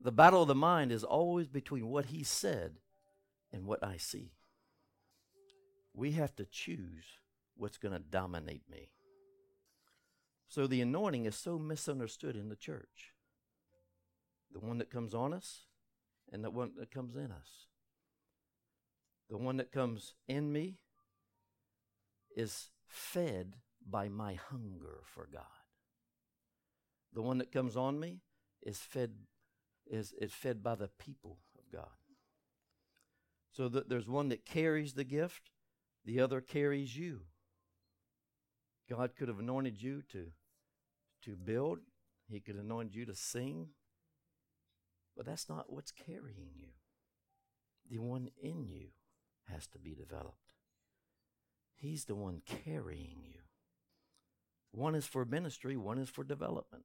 The 0.00 0.12
battle 0.12 0.42
of 0.42 0.48
the 0.48 0.54
mind 0.54 0.92
is 0.92 1.04
always 1.04 1.46
between 1.46 1.86
what 1.86 2.06
he 2.06 2.24
said 2.24 2.76
and 3.52 3.64
what 3.64 3.82
I 3.82 3.96
see. 3.96 4.32
We 5.94 6.12
have 6.12 6.34
to 6.36 6.44
choose 6.44 7.04
what's 7.56 7.78
going 7.78 7.94
to 7.94 7.98
dominate 8.00 8.68
me. 8.70 8.90
So 10.48 10.66
the 10.66 10.80
anointing 10.80 11.26
is 11.26 11.36
so 11.36 11.58
misunderstood 11.58 12.34
in 12.36 12.48
the 12.48 12.56
church. 12.56 13.12
The 14.52 14.60
one 14.60 14.78
that 14.78 14.90
comes 14.90 15.14
on 15.14 15.32
us 15.32 15.66
and 16.32 16.44
the 16.44 16.50
one 16.50 16.72
that 16.78 16.90
comes 16.90 17.16
in 17.16 17.30
us. 17.30 17.66
The 19.30 19.36
one 19.36 19.58
that 19.58 19.72
comes 19.72 20.14
in 20.26 20.52
me 20.52 20.78
is 22.34 22.70
fed 22.86 23.56
by 23.90 24.08
my 24.08 24.34
hunger 24.34 25.00
for 25.04 25.28
God. 25.32 25.42
The 27.12 27.22
one 27.22 27.38
that 27.38 27.52
comes 27.52 27.76
on 27.76 27.98
me 27.98 28.20
is 28.62 28.78
fed 28.78 29.12
is, 29.90 30.12
is 30.20 30.32
fed 30.32 30.62
by 30.62 30.74
the 30.74 30.88
people 30.98 31.38
of 31.58 31.72
God. 31.72 31.88
So 33.50 33.68
that 33.68 33.88
there's 33.88 34.08
one 34.08 34.28
that 34.28 34.44
carries 34.44 34.92
the 34.92 35.04
gift, 35.04 35.50
the 36.04 36.20
other 36.20 36.40
carries 36.40 36.96
you. 36.96 37.22
God 38.88 39.12
could 39.16 39.28
have 39.28 39.38
anointed 39.38 39.82
you 39.82 40.02
to, 40.12 40.26
to 41.24 41.36
build, 41.36 41.78
He 42.28 42.40
could 42.40 42.56
anoint 42.56 42.94
you 42.94 43.06
to 43.06 43.14
sing, 43.14 43.68
but 45.16 45.26
that's 45.26 45.48
not 45.48 45.72
what's 45.72 45.90
carrying 45.92 46.50
you. 46.54 46.68
The 47.90 47.98
one 47.98 48.28
in 48.40 48.66
you 48.66 48.88
has 49.50 49.66
to 49.68 49.78
be 49.78 49.94
developed. 49.94 50.54
He's 51.74 52.04
the 52.04 52.14
one 52.14 52.42
carrying 52.46 53.22
you. 53.24 53.40
One 54.72 54.94
is 54.94 55.06
for 55.06 55.24
ministry, 55.24 55.76
one 55.76 55.98
is 55.98 56.08
for 56.08 56.24
development. 56.24 56.84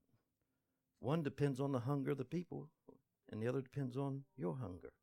One 0.99 1.21
depends 1.21 1.59
on 1.59 1.71
the 1.71 1.79
hunger 1.79 2.11
of 2.11 2.17
the 2.17 2.25
people, 2.25 2.69
and 3.29 3.41
the 3.41 3.47
other 3.47 3.61
depends 3.61 3.97
on 3.97 4.23
your 4.37 4.55
hunger. 4.55 4.93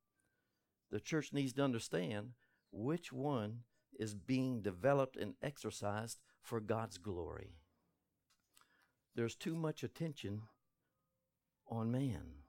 The 0.91 1.01
church 1.01 1.33
needs 1.33 1.53
to 1.55 1.63
understand 1.63 2.31
which 2.73 3.13
one 3.13 3.61
is 3.99 4.15
being 4.15 4.63
developed 4.63 5.17
and 5.17 5.35
exercised 5.43 6.21
for 6.43 6.61
God's 6.61 6.97
glory. 6.99 7.57
There's 9.15 9.35
too 9.35 9.55
much 9.55 9.83
attention 9.83 10.43
on 11.69 11.93
man. 11.93 12.45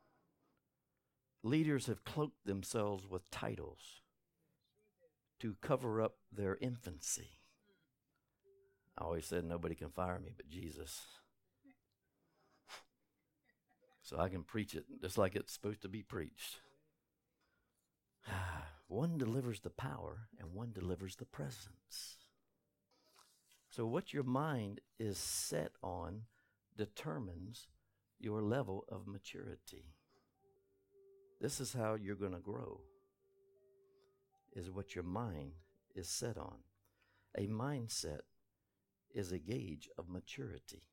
Leaders 1.44 1.88
have 1.88 2.06
cloaked 2.06 2.46
themselves 2.46 3.08
with 3.08 3.30
titles 3.32 4.02
to 5.40 5.56
cover 5.62 6.02
up 6.02 6.18
their 6.32 6.58
infancy. 6.62 7.41
I 8.98 9.04
always 9.04 9.26
said 9.26 9.44
nobody 9.44 9.76
can 9.76 9.90
fire 9.90 10.20
me 10.20 10.32
but 10.36 10.50
Jesus. 10.50 11.02
So 14.04 14.20
I 14.20 14.30
can 14.30 14.44
preach 14.44 14.74
it 14.76 14.84
just 15.00 15.18
like 15.18 15.36
it's 15.36 15.54
supposed 15.54 15.84
to 15.84 15.88
be 15.88 16.02
preached. 16.02 16.60
one 18.88 19.18
delivers 19.18 19.62
the 19.62 19.70
power 19.70 20.28
and 20.40 20.54
one 20.54 20.72
delivers 20.74 21.16
the 21.16 21.26
presence. 21.26 22.18
So, 23.70 23.86
what 23.86 24.14
your 24.14 24.24
mind 24.24 24.82
is 25.00 25.18
set 25.18 25.72
on 25.82 26.24
determines 26.78 27.68
your 28.20 28.42
level 28.42 28.86
of 28.90 29.08
maturity. 29.08 29.94
This 31.40 31.60
is 31.60 31.74
how 31.74 31.96
you're 31.96 32.16
going 32.16 32.34
to 32.34 32.40
grow, 32.40 32.82
is 34.54 34.70
what 34.70 34.94
your 34.94 35.06
mind 35.06 35.54
is 35.96 36.10
set 36.10 36.38
on. 36.38 36.58
A 37.38 37.48
mindset 37.48 38.22
is 39.14 39.32
a 39.32 39.40
gauge 39.40 39.90
of 39.98 40.10
maturity. 40.10 40.84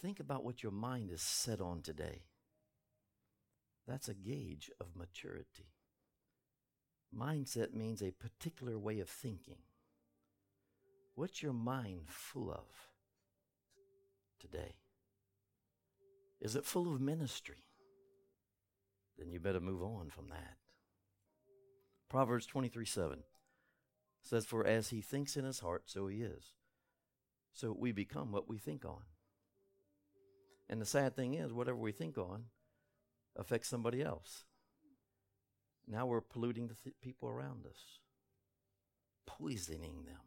Think 0.00 0.20
about 0.20 0.44
what 0.44 0.62
your 0.62 0.72
mind 0.72 1.10
is 1.10 1.20
set 1.20 1.60
on 1.60 1.82
today. 1.82 2.22
That's 3.86 4.08
a 4.08 4.14
gauge 4.14 4.70
of 4.80 4.96
maturity. 4.96 5.72
Mindset 7.16 7.74
means 7.74 8.02
a 8.02 8.12
particular 8.12 8.78
way 8.78 9.00
of 9.00 9.08
thinking. 9.08 9.58
What's 11.14 11.42
your 11.42 11.52
mind 11.52 12.02
full 12.06 12.50
of 12.50 12.66
today? 14.38 14.76
Is 16.40 16.56
it 16.56 16.64
full 16.64 16.94
of 16.94 17.00
ministry? 17.00 17.64
Then 19.18 19.30
you 19.30 19.40
better 19.40 19.60
move 19.60 19.82
on 19.82 20.08
from 20.08 20.28
that. 20.28 20.56
Proverbs 22.08 22.46
23 22.46 22.86
7 22.86 23.18
says, 24.22 24.46
For 24.46 24.66
as 24.66 24.88
he 24.88 25.00
thinks 25.00 25.36
in 25.36 25.44
his 25.44 25.60
heart, 25.60 25.82
so 25.86 26.06
he 26.06 26.22
is. 26.22 26.52
So 27.52 27.74
we 27.76 27.92
become 27.92 28.32
what 28.32 28.48
we 28.48 28.58
think 28.58 28.84
on. 28.84 29.02
And 30.68 30.80
the 30.80 30.86
sad 30.86 31.16
thing 31.16 31.34
is, 31.34 31.52
whatever 31.52 31.78
we 31.78 31.92
think 31.92 32.16
on 32.16 32.44
affects 33.36 33.68
somebody 33.68 34.02
else. 34.02 34.44
Now 35.86 36.06
we're 36.06 36.20
polluting 36.20 36.68
the 36.68 36.74
th- 36.74 36.94
people 37.00 37.28
around 37.28 37.66
us, 37.66 37.98
poisoning 39.26 40.04
them. 40.04 40.20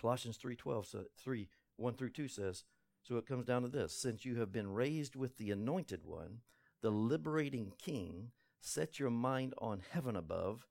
Colossians 0.00 0.38
3:12 0.38 0.86
so 0.86 1.04
3 1.18 1.48
1 1.76 1.94
through 1.94 2.10
2 2.10 2.28
says, 2.28 2.64
so 3.02 3.16
it 3.16 3.26
comes 3.26 3.46
down 3.46 3.62
to 3.62 3.68
this, 3.68 3.94
since 3.94 4.24
you 4.24 4.36
have 4.36 4.52
been 4.52 4.72
raised 4.72 5.16
with 5.16 5.38
the 5.38 5.50
anointed 5.50 6.04
one, 6.04 6.40
the 6.82 6.90
liberating 6.90 7.72
king, 7.78 8.32
set 8.60 8.98
your 8.98 9.10
mind 9.10 9.54
on 9.58 9.82
heaven 9.90 10.16
above, 10.16 10.66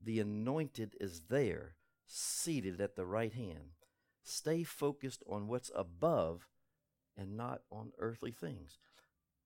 the 0.00 0.20
anointed 0.20 0.96
is 1.00 1.22
there, 1.28 1.76
seated 2.06 2.80
at 2.80 2.96
the 2.96 3.06
right 3.06 3.32
hand. 3.32 3.81
Stay 4.22 4.62
focused 4.62 5.22
on 5.28 5.48
what's 5.48 5.70
above 5.74 6.48
and 7.16 7.36
not 7.36 7.62
on 7.70 7.92
earthly 7.98 8.32
things. 8.32 8.78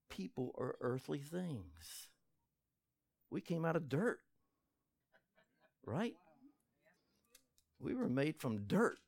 People 0.09 0.53
are 0.57 0.75
earthly 0.81 1.19
things. 1.19 2.09
We 3.29 3.41
came 3.41 3.65
out 3.65 3.75
of 3.75 3.89
dirt, 3.89 4.19
right? 5.85 6.13
We 7.79 7.93
were 7.93 8.07
made 8.07 8.37
from 8.37 8.67
dirt. 8.67 8.99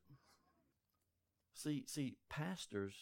See, 1.54 1.84
see, 1.86 2.16
pastors 2.28 2.94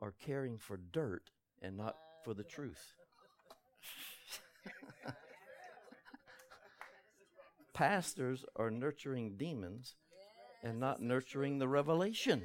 are 0.00 0.14
caring 0.18 0.58
for 0.58 0.76
dirt 0.76 1.30
and 1.60 1.76
not 1.76 1.96
for 2.24 2.34
the 2.34 2.44
truth. 2.44 2.94
pastors 7.74 8.44
are 8.56 8.70
nurturing 8.70 9.36
demons 9.36 9.94
and 10.62 10.78
not 10.78 11.00
nurturing 11.00 11.58
the 11.58 11.68
revelation. 11.68 12.42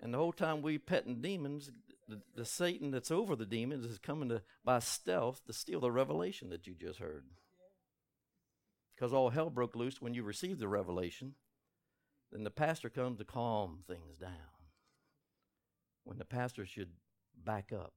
And 0.00 0.14
the 0.14 0.18
whole 0.18 0.32
time 0.32 0.62
we 0.62 0.78
petting 0.78 1.20
demons, 1.20 1.70
the, 2.08 2.20
the 2.34 2.44
Satan 2.44 2.90
that's 2.90 3.10
over 3.10 3.36
the 3.36 3.46
demons 3.46 3.84
is 3.84 3.98
coming 3.98 4.28
to 4.30 4.42
by 4.64 4.78
stealth 4.78 5.44
to 5.46 5.52
steal 5.52 5.80
the 5.80 5.92
revelation 5.92 6.50
that 6.50 6.66
you 6.66 6.74
just 6.74 6.98
heard. 6.98 7.24
Because 8.94 9.12
all 9.12 9.30
hell 9.30 9.50
broke 9.50 9.76
loose 9.76 10.00
when 10.00 10.14
you 10.14 10.22
received 10.22 10.60
the 10.60 10.68
revelation. 10.68 11.34
Then 12.32 12.44
the 12.44 12.50
pastor 12.50 12.88
comes 12.88 13.18
to 13.18 13.24
calm 13.24 13.80
things 13.86 14.18
down. 14.18 14.30
When 16.04 16.18
the 16.18 16.24
pastor 16.24 16.64
should 16.64 16.90
back 17.44 17.72
up. 17.72 17.92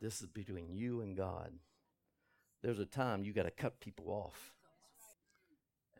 This 0.00 0.20
is 0.20 0.28
between 0.28 0.74
you 0.74 1.00
and 1.00 1.16
God. 1.16 1.52
There's 2.62 2.78
a 2.78 2.86
time 2.86 3.24
you 3.24 3.32
got 3.32 3.44
to 3.44 3.50
cut 3.50 3.80
people 3.80 4.08
off. 4.08 4.52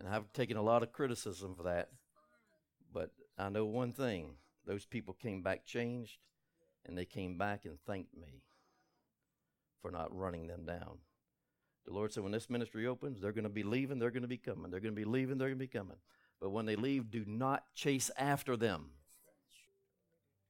And 0.02 0.12
I've 0.12 0.32
taken 0.32 0.56
a 0.56 0.62
lot 0.62 0.82
of 0.82 0.92
criticism 0.92 1.54
for 1.54 1.62
that. 1.64 1.90
But 2.92 3.10
I 3.38 3.48
know 3.48 3.64
one 3.64 3.92
thing 3.92 4.34
those 4.66 4.84
people 4.84 5.14
came 5.14 5.42
back 5.42 5.64
changed 5.64 6.18
and 6.84 6.98
they 6.98 7.04
came 7.04 7.38
back 7.38 7.64
and 7.64 7.78
thanked 7.86 8.16
me 8.16 8.42
for 9.80 9.90
not 9.90 10.16
running 10.16 10.48
them 10.48 10.64
down. 10.64 10.98
The 11.86 11.92
Lord 11.92 12.12
said, 12.12 12.22
when 12.22 12.32
this 12.32 12.50
ministry 12.50 12.86
opens, 12.86 13.20
they're 13.20 13.32
going 13.32 13.44
to 13.44 13.50
be 13.50 13.64
leaving, 13.64 13.98
they're 13.98 14.10
going 14.10 14.22
to 14.22 14.28
be 14.28 14.36
coming. 14.36 14.70
They're 14.70 14.80
going 14.80 14.94
to 14.94 15.00
be 15.00 15.04
leaving, 15.04 15.38
they're 15.38 15.48
going 15.48 15.58
to 15.58 15.64
be 15.64 15.66
coming. 15.66 15.96
But 16.40 16.50
when 16.50 16.66
they 16.66 16.76
leave, 16.76 17.10
do 17.10 17.24
not 17.26 17.64
chase 17.74 18.10
after 18.16 18.56
them. 18.56 18.90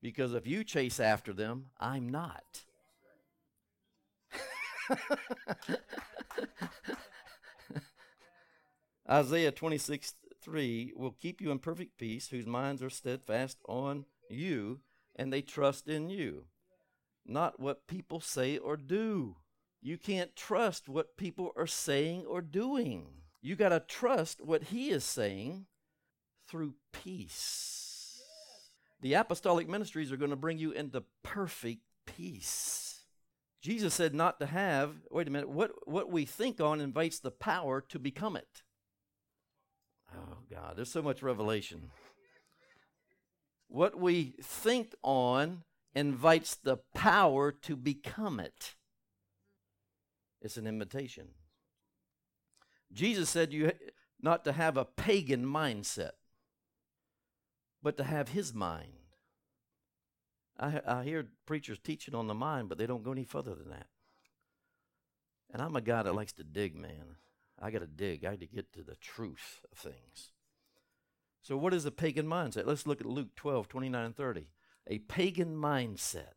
Because 0.03 0.35
if 0.35 0.47
you 0.47 0.65
chase 0.65 1.01
after 1.01 1.33
them, 1.33 1.67
I'm 1.79 2.09
not. 2.09 2.65
Isaiah 9.09 9.53
26 9.53 10.15
3 10.43 10.93
will 10.97 11.13
keep 11.13 11.41
you 11.41 11.51
in 11.51 11.59
perfect 11.59 11.99
peace, 11.99 12.29
whose 12.29 12.47
minds 12.47 12.83
are 12.83 12.91
steadfast 12.91 13.59
on 13.69 14.05
you 14.29 14.81
and 15.15 15.33
they 15.33 15.43
trust 15.43 15.89
in 15.89 16.09
you, 16.09 16.45
not 17.27 17.61
what 17.61 17.87
people 17.87 18.21
say 18.21 18.59
or 18.59 18.77
do. 18.77 19.37
You 19.81 19.99
can't 19.99 20.35
trust 20.37 20.89
what 20.89 21.17
people 21.17 21.53
are 21.57 21.67
saying 21.67 22.25
or 22.27 22.41
doing. 22.41 23.07
You 23.41 23.57
got 23.57 23.71
to 23.71 23.81
trust 23.81 24.41
what 24.41 24.65
He 24.65 24.91
is 24.91 25.05
saying 25.05 25.67
through 26.49 26.75
peace. 26.93 28.23
The 29.01 29.15
apostolic 29.15 29.69
ministries 29.69 30.13
are 30.13 30.17
going 30.17 30.31
to 30.31 30.37
bring 30.37 30.59
you 30.59 30.71
into 30.71 31.03
perfect 31.25 31.83
peace. 32.07 33.01
Jesus 33.61 33.95
said 33.95 34.15
not 34.15 34.39
to 34.41 34.47
have, 34.47 34.95
wait 35.11 35.29
a 35.29 35.31
minute, 35.31 35.49
what, 35.49 35.73
what 35.87 36.11
we 36.11 36.25
think 36.25 36.61
on 36.61 36.81
invites 36.81 37.19
the 37.19 37.31
power 37.31 37.81
to 37.81 37.99
become 37.99 38.37
it. 38.37 38.63
Oh, 40.17 40.37
God, 40.51 40.77
there's 40.77 40.91
so 40.91 41.03
much 41.03 41.23
revelation. 41.23 41.91
What 43.69 43.99
we 43.99 44.35
think 44.43 44.95
on 45.03 45.63
invites 45.95 46.55
the 46.55 46.79
power 46.95 47.53
to 47.53 47.77
become 47.77 48.41
it. 48.41 48.75
It's 50.41 50.57
an 50.57 50.67
invitation. 50.67 51.29
Jesus 52.93 53.31
said 53.31 53.53
you 53.53 53.73
not 54.21 54.45
to 54.45 54.53
have 54.53 54.77
a 54.77 54.85
pagan 54.85 55.45
mindset, 55.45 56.13
but 57.83 57.97
to 57.97 58.05
have 58.05 58.31
his 58.31 58.53
mind. 58.53 58.93
I, 60.59 60.81
I 60.87 61.05
hear 61.05 61.29
preachers 61.47 61.79
teaching 61.79 62.15
on 62.15 62.27
the 62.27 62.35
mind, 62.35 62.69
but 62.69 62.79
they 62.79 62.87
don't 62.87 63.03
go 63.03 63.13
any 63.13 63.25
further 63.25 63.55
than 63.55 63.71
that. 63.71 63.87
And 65.53 65.61
I'm 65.61 65.77
a 65.77 65.81
guy 65.81 66.03
that 66.03 66.15
likes 66.15 66.33
to 66.35 66.45
dig, 66.45 66.77
man. 66.77 67.17
I 67.63 67.71
got 67.71 67.79
to 67.79 67.87
dig. 67.87 68.25
I 68.25 68.31
got 68.31 68.41
to 68.41 68.47
get 68.47 68.73
to 68.73 68.83
the 68.83 68.97
truth 68.97 69.61
of 69.71 69.79
things. 69.79 70.33
So, 71.43 71.57
what 71.57 71.75
is 71.75 71.85
a 71.85 71.91
pagan 71.91 72.27
mindset? 72.27 72.67
Let's 72.67 72.87
look 72.87 73.01
at 73.01 73.07
Luke 73.07 73.35
12, 73.37 73.69
29 73.69 74.05
and 74.05 74.17
30. 74.17 74.49
A 74.89 74.99
pagan 74.99 75.57
mindset. 75.57 76.35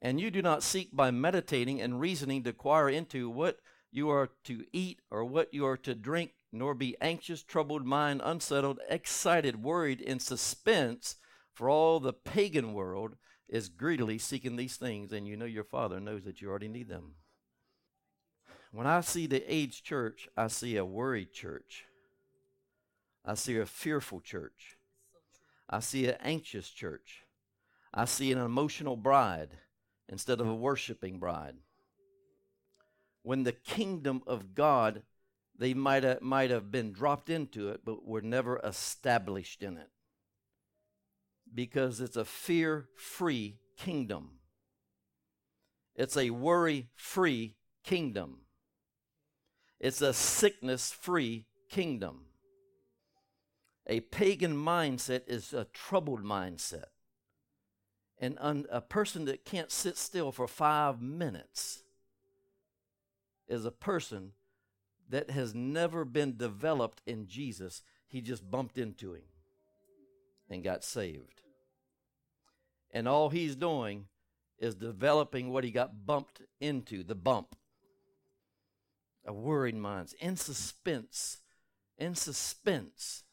And 0.00 0.20
you 0.20 0.30
do 0.30 0.42
not 0.42 0.62
seek 0.62 0.94
by 0.94 1.10
meditating 1.10 1.80
and 1.80 2.00
reasoning 2.00 2.44
to 2.44 2.50
acquire 2.50 2.88
into 2.88 3.28
what 3.28 3.58
you 3.90 4.08
are 4.08 4.30
to 4.44 4.64
eat 4.72 5.00
or 5.10 5.24
what 5.24 5.52
you 5.52 5.66
are 5.66 5.76
to 5.78 5.94
drink, 5.94 6.32
nor 6.52 6.74
be 6.74 6.96
anxious, 7.00 7.42
troubled 7.42 7.84
mind, 7.84 8.20
unsettled, 8.22 8.78
excited, 8.88 9.62
worried, 9.62 10.00
in 10.00 10.20
suspense, 10.20 11.16
for 11.52 11.70
all 11.70 11.98
the 11.98 12.12
pagan 12.12 12.72
world 12.74 13.16
is 13.48 13.68
greedily 13.68 14.18
seeking 14.18 14.56
these 14.56 14.76
things, 14.76 15.12
and 15.12 15.26
you 15.26 15.36
know 15.36 15.46
your 15.46 15.64
Father 15.64 15.98
knows 15.98 16.24
that 16.24 16.40
you 16.40 16.50
already 16.50 16.68
need 16.68 16.88
them. 16.88 17.14
When 18.76 18.86
I 18.86 19.00
see 19.00 19.26
the 19.26 19.42
aged 19.50 19.86
church, 19.86 20.28
I 20.36 20.48
see 20.48 20.76
a 20.76 20.84
worried 20.84 21.32
church. 21.32 21.86
I 23.24 23.32
see 23.32 23.56
a 23.56 23.64
fearful 23.64 24.20
church. 24.20 24.76
I 25.70 25.80
see 25.80 26.06
an 26.08 26.16
anxious 26.20 26.68
church. 26.68 27.24
I 27.94 28.04
see 28.04 28.30
an 28.32 28.38
emotional 28.38 28.98
bride 28.98 29.56
instead 30.10 30.42
of 30.42 30.46
a 30.46 30.54
worshiping 30.54 31.18
bride. 31.18 31.54
When 33.22 33.44
the 33.44 33.52
kingdom 33.52 34.22
of 34.26 34.54
God, 34.54 35.04
they 35.58 35.72
might 35.72 36.04
have, 36.04 36.20
might 36.20 36.50
have 36.50 36.70
been 36.70 36.92
dropped 36.92 37.30
into 37.30 37.70
it, 37.70 37.80
but 37.82 38.06
were 38.06 38.20
never 38.20 38.60
established 38.62 39.62
in 39.62 39.78
it. 39.78 39.88
Because 41.54 42.02
it's 42.02 42.18
a 42.18 42.26
fear 42.26 42.90
free 42.94 43.56
kingdom, 43.78 44.32
it's 45.94 46.18
a 46.18 46.28
worry 46.28 46.90
free 46.94 47.56
kingdom, 47.82 48.40
it's 49.80 50.00
a 50.00 50.12
sickness 50.12 50.92
free 50.92 51.46
kingdom. 51.70 52.22
A 53.86 54.00
pagan 54.00 54.56
mindset 54.56 55.22
is 55.26 55.52
a 55.52 55.66
troubled 55.72 56.24
mindset. 56.24 56.86
And 58.18 58.36
un, 58.40 58.66
a 58.70 58.80
person 58.80 59.26
that 59.26 59.44
can't 59.44 59.70
sit 59.70 59.96
still 59.96 60.32
for 60.32 60.48
five 60.48 61.00
minutes 61.02 61.82
is 63.46 63.64
a 63.64 63.70
person 63.70 64.32
that 65.08 65.30
has 65.30 65.54
never 65.54 66.04
been 66.04 66.36
developed 66.36 67.02
in 67.06 67.28
Jesus. 67.28 67.82
He 68.08 68.20
just 68.20 68.50
bumped 68.50 68.78
into 68.78 69.12
him 69.12 69.22
and 70.50 70.64
got 70.64 70.82
saved. 70.82 71.42
And 72.90 73.06
all 73.06 73.28
he's 73.28 73.54
doing 73.54 74.06
is 74.58 74.74
developing 74.74 75.50
what 75.50 75.64
he 75.64 75.70
got 75.70 76.06
bumped 76.06 76.40
into 76.60 77.04
the 77.04 77.14
bump. 77.14 77.54
A 79.26 79.32
worried 79.32 79.74
mind, 79.74 80.14
in 80.20 80.36
suspense, 80.36 81.38
in 81.98 82.14
suspense 82.14 83.24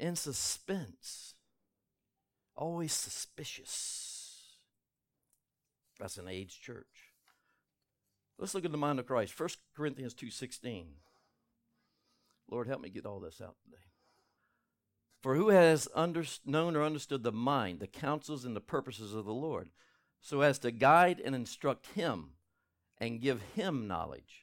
in 0.00 0.16
suspense, 0.16 1.34
always 2.56 2.92
suspicious. 2.92 4.56
That's 6.00 6.16
an 6.16 6.26
aged 6.26 6.62
church. 6.62 7.12
Let's 8.38 8.54
look 8.54 8.64
at 8.64 8.72
the 8.72 8.78
mind 8.78 8.98
of 8.98 9.06
Christ. 9.06 9.34
1 9.38 9.50
Corinthians 9.76 10.14
2:16. 10.14 11.02
Lord, 12.48 12.66
help 12.66 12.80
me 12.80 12.88
get 12.88 13.04
all 13.04 13.20
this 13.20 13.42
out 13.42 13.56
today. 13.62 13.92
For 15.20 15.36
who 15.36 15.50
has 15.50 15.86
under, 15.94 16.24
known 16.46 16.74
or 16.74 16.82
understood 16.82 17.22
the 17.22 17.30
mind, 17.30 17.78
the 17.78 17.86
counsels 17.86 18.46
and 18.46 18.56
the 18.56 18.60
purposes 18.62 19.12
of 19.12 19.26
the 19.26 19.34
Lord, 19.34 19.70
so 20.18 20.40
as 20.40 20.58
to 20.60 20.70
guide 20.70 21.20
and 21.20 21.34
instruct 21.34 21.88
him 21.88 22.38
and 22.96 23.20
give 23.20 23.42
him 23.54 23.86
knowledge? 23.86 24.39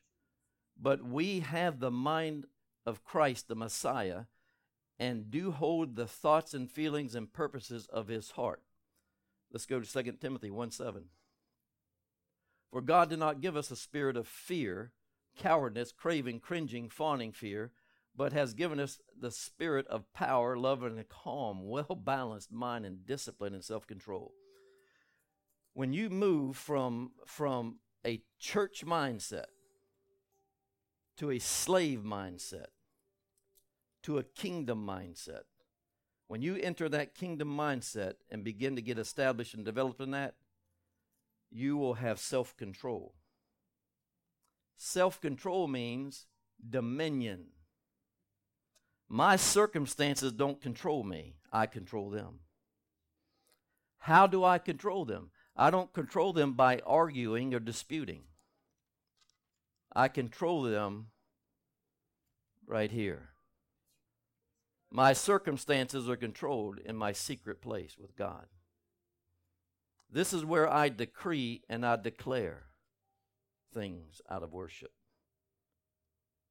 But 0.80 1.04
we 1.04 1.40
have 1.42 1.80
the 1.80 1.92
mind 1.92 2.46
of 2.86 3.04
Christ, 3.04 3.48
the 3.48 3.56
Messiah, 3.56 4.26
and 5.00 5.30
do 5.30 5.52
hold 5.52 5.96
the 5.96 6.08
thoughts 6.08 6.54
and 6.54 6.70
feelings 6.70 7.16
and 7.16 7.32
purposes 7.32 7.88
of 7.88 8.08
his 8.08 8.32
heart. 8.32 8.62
Let's 9.52 9.66
go 9.66 9.80
to 9.80 10.04
2 10.04 10.12
Timothy 10.14 10.50
1 10.50 10.72
7. 10.72 11.06
For 12.72 12.82
God 12.82 13.10
did 13.10 13.20
not 13.20 13.42
give 13.42 13.56
us 13.56 13.72
a 13.72 13.76
spirit 13.76 14.18
of 14.18 14.28
fear, 14.28 14.92
cowardness, 15.38 15.92
craving, 15.92 16.40
cringing, 16.42 16.90
fawning 16.90 17.32
fear, 17.32 17.72
but 18.16 18.34
has 18.34 18.54
given 18.54 18.80
us 18.80 19.00
the 19.18 19.32
spirit 19.32 19.88
of 19.88 20.12
power, 20.14 20.58
love, 20.58 20.84
and 20.84 21.00
a 21.00 21.04
calm, 21.04 21.68
well 21.68 22.00
balanced 22.04 22.52
mind 22.52 22.86
and 22.86 23.06
discipline 23.06 23.54
and 23.54 23.64
self 23.64 23.88
control. 23.88 24.34
When 25.74 25.94
you 25.94 26.10
move 26.10 26.58
from, 26.58 27.12
from 27.26 27.80
a 28.06 28.22
church 28.40 28.84
mindset 28.86 29.46
to 31.18 31.32
a 31.32 31.40
slave 31.40 32.00
mindset, 32.00 32.68
to 34.04 34.18
a 34.18 34.24
kingdom 34.24 34.86
mindset. 34.86 35.44
When 36.28 36.42
you 36.42 36.56
enter 36.56 36.90
that 36.90 37.16
kingdom 37.16 37.56
mindset 37.56 38.16
and 38.30 38.44
begin 38.44 38.76
to 38.76 38.82
get 38.82 39.00
established 39.00 39.54
and 39.54 39.64
developed 39.66 40.02
in 40.02 40.12
that, 40.12 40.36
you 41.50 41.78
will 41.78 41.96
have 41.96 42.20
self 42.20 42.56
control. 42.58 43.14
Self 44.78 45.20
control 45.22 45.68
means 45.68 46.28
dominion. 46.70 47.48
My 49.10 49.38
circumstances 49.38 50.34
don't 50.34 50.62
control 50.62 51.04
me, 51.04 51.36
I 51.52 51.66
control 51.66 52.10
them. 52.10 52.40
How 54.00 54.28
do 54.28 54.44
I 54.44 54.58
control 54.58 55.06
them? 55.06 55.32
I 55.56 55.70
don't 55.72 55.92
control 55.94 56.34
them 56.34 56.54
by 56.54 56.82
arguing 56.86 57.54
or 57.54 57.60
disputing. 57.60 58.24
I 59.98 60.10
control 60.10 60.62
them 60.62 61.08
right 62.68 62.92
here. 62.92 63.30
My 64.92 65.14
circumstances 65.14 66.08
are 66.08 66.16
controlled 66.16 66.78
in 66.78 66.96
my 66.96 67.14
secret 67.14 67.64
place 67.64 67.96
with 68.00 68.16
God. 68.16 68.46
This 70.08 70.34
is 70.34 70.46
where 70.46 70.72
I 70.72 70.90
decree 70.90 71.64
and 71.68 71.84
I 71.84 71.96
declare 71.96 72.66
things 73.74 74.22
out 74.30 74.44
of 74.44 74.54
worship. 74.54 74.92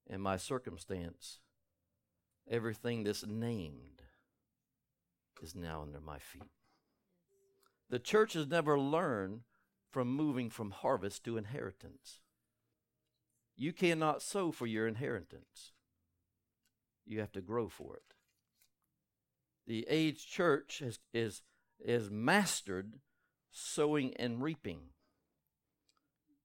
In 0.08 0.20
my 0.20 0.38
circumstance, 0.38 1.38
everything 2.50 3.04
that's 3.04 3.24
named 3.24 4.02
is 5.40 5.54
now 5.54 5.82
under 5.82 6.00
my 6.00 6.18
feet. 6.18 6.50
The 7.90 8.00
church 8.00 8.32
has 8.32 8.48
never 8.48 8.76
learned 8.76 9.42
from 9.92 10.08
moving 10.08 10.50
from 10.50 10.72
harvest 10.72 11.22
to 11.26 11.36
inheritance. 11.36 12.22
You 13.56 13.72
cannot 13.72 14.22
sow 14.22 14.52
for 14.52 14.66
your 14.66 14.86
inheritance, 14.86 15.72
you 17.04 17.20
have 17.20 17.32
to 17.32 17.40
grow 17.40 17.68
for 17.68 17.96
it 17.96 18.16
the 19.66 19.86
aged 19.88 20.28
church 20.28 20.80
is, 20.80 20.98
is, 21.12 21.42
is 21.80 22.10
mastered 22.10 22.94
sowing 23.50 24.14
and 24.16 24.42
reaping. 24.42 24.80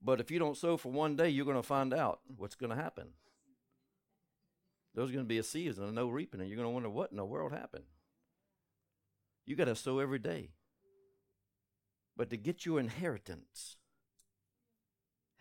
But 0.02 0.20
if 0.20 0.32
you 0.32 0.40
don't 0.40 0.58
sow 0.58 0.78
for 0.78 0.92
one 0.92 1.16
day, 1.16 1.30
you're 1.30 1.46
going 1.46 1.58
to 1.58 1.64
find 1.64 1.94
out 1.94 2.22
what's 2.36 2.56
going 2.56 2.72
to 2.72 2.76
happen. 2.76 3.10
There's 4.96 5.12
going 5.12 5.24
to 5.24 5.30
be 5.30 5.38
a 5.38 5.44
season 5.44 5.86
of 5.86 5.94
no 5.94 6.10
reaping, 6.10 6.42
and 6.42 6.50
you're 6.50 6.58
going 6.58 6.68
to 6.68 6.74
wonder 6.74 6.90
what 6.90 7.12
in 7.12 7.18
the 7.18 7.26
world 7.26 7.52
happened. 7.52 7.86
You 9.46 9.56
got 9.56 9.66
to 9.66 9.76
sow 9.76 10.00
every 10.00 10.20
day. 10.20 10.50
But 12.18 12.30
to 12.32 12.38
get 12.38 12.66
your 12.66 12.80
inheritance 12.80 13.78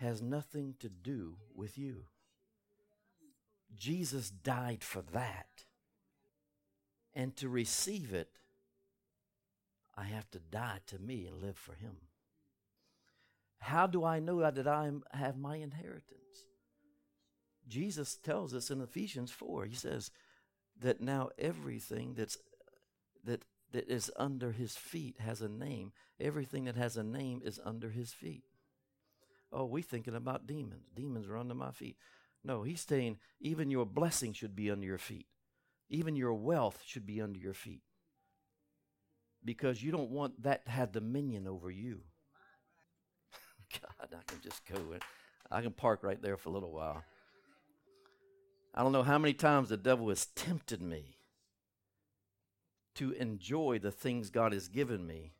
has 0.00 0.22
nothing 0.22 0.74
to 0.80 0.88
do 0.88 1.36
with 1.54 1.76
you. 1.78 2.04
Jesus 3.76 4.30
died 4.30 4.82
for 4.82 5.02
that. 5.12 5.46
And 7.14 7.36
to 7.36 7.48
receive 7.48 8.12
it, 8.12 8.30
I 9.96 10.04
have 10.04 10.30
to 10.30 10.38
die 10.38 10.78
to 10.86 10.98
me 10.98 11.26
and 11.26 11.42
live 11.42 11.56
for 11.56 11.74
Him. 11.74 11.96
How 13.58 13.86
do 13.86 14.04
I 14.04 14.20
know 14.20 14.40
that 14.50 14.66
I 14.66 14.90
have 15.12 15.36
my 15.36 15.56
inheritance? 15.56 16.46
Jesus 17.68 18.16
tells 18.16 18.54
us 18.54 18.70
in 18.70 18.80
Ephesians 18.80 19.30
4, 19.30 19.66
he 19.66 19.74
says 19.74 20.10
that 20.80 21.00
now 21.00 21.28
everything 21.38 22.14
that's 22.14 22.38
that 23.24 23.42
that 23.72 23.88
is 23.88 24.10
under 24.16 24.52
his 24.52 24.76
feet 24.76 25.16
has 25.20 25.42
a 25.42 25.48
name. 25.48 25.92
Everything 26.18 26.64
that 26.64 26.76
has 26.76 26.96
a 26.96 27.04
name 27.04 27.40
is 27.44 27.60
under 27.64 27.90
his 27.90 28.12
feet. 28.12 28.44
Oh, 29.52 29.64
we 29.64 29.82
thinking 29.82 30.14
about 30.14 30.46
demons. 30.46 30.86
Demons 30.94 31.26
are 31.28 31.36
under 31.36 31.54
my 31.54 31.72
feet. 31.72 31.96
No, 32.44 32.62
he's 32.62 32.80
saying 32.80 33.18
even 33.40 33.70
your 33.70 33.84
blessing 33.84 34.32
should 34.32 34.54
be 34.56 34.70
under 34.70 34.86
your 34.86 34.98
feet. 34.98 35.26
Even 35.88 36.16
your 36.16 36.34
wealth 36.34 36.82
should 36.86 37.04
be 37.04 37.20
under 37.20 37.38
your 37.38 37.54
feet 37.54 37.82
because 39.44 39.82
you 39.82 39.90
don't 39.90 40.10
want 40.10 40.42
that 40.42 40.64
to 40.66 40.70
have 40.70 40.92
dominion 40.92 41.46
over 41.46 41.70
you. 41.70 42.00
God, 43.72 44.08
I 44.18 44.22
can 44.26 44.40
just 44.40 44.64
go. 44.66 44.78
I 45.50 45.62
can 45.62 45.72
park 45.72 46.02
right 46.02 46.20
there 46.20 46.36
for 46.36 46.48
a 46.48 46.52
little 46.52 46.72
while. 46.72 47.02
I 48.74 48.82
don't 48.82 48.92
know 48.92 49.02
how 49.02 49.18
many 49.18 49.34
times 49.34 49.68
the 49.68 49.76
devil 49.76 50.08
has 50.10 50.26
tempted 50.26 50.80
me 50.80 51.16
to 52.94 53.12
enjoy 53.12 53.80
the 53.80 53.90
things 53.90 54.30
God 54.30 54.52
has 54.52 54.68
given 54.68 55.06
me 55.06 55.32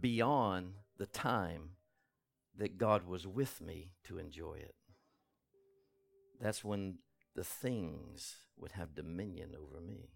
beyond 0.00 0.74
the 0.98 1.06
time 1.06 1.75
that 2.58 2.78
God 2.78 3.06
was 3.06 3.26
with 3.26 3.60
me 3.60 3.92
to 4.04 4.18
enjoy 4.18 4.54
it. 4.54 4.74
That's 6.40 6.64
when 6.64 6.98
the 7.34 7.44
things 7.44 8.36
would 8.56 8.72
have 8.72 8.94
dominion 8.94 9.50
over 9.54 9.80
me 9.80 10.10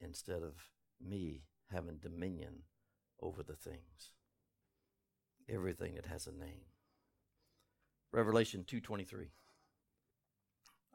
instead 0.00 0.42
of 0.42 0.54
me 1.00 1.42
having 1.70 1.98
dominion 1.98 2.62
over 3.20 3.42
the 3.42 3.56
things. 3.56 4.12
Everything 5.48 5.94
that 5.94 6.06
has 6.06 6.26
a 6.26 6.32
name. 6.32 6.66
Revelation 8.12 8.64
2.23 8.66 9.28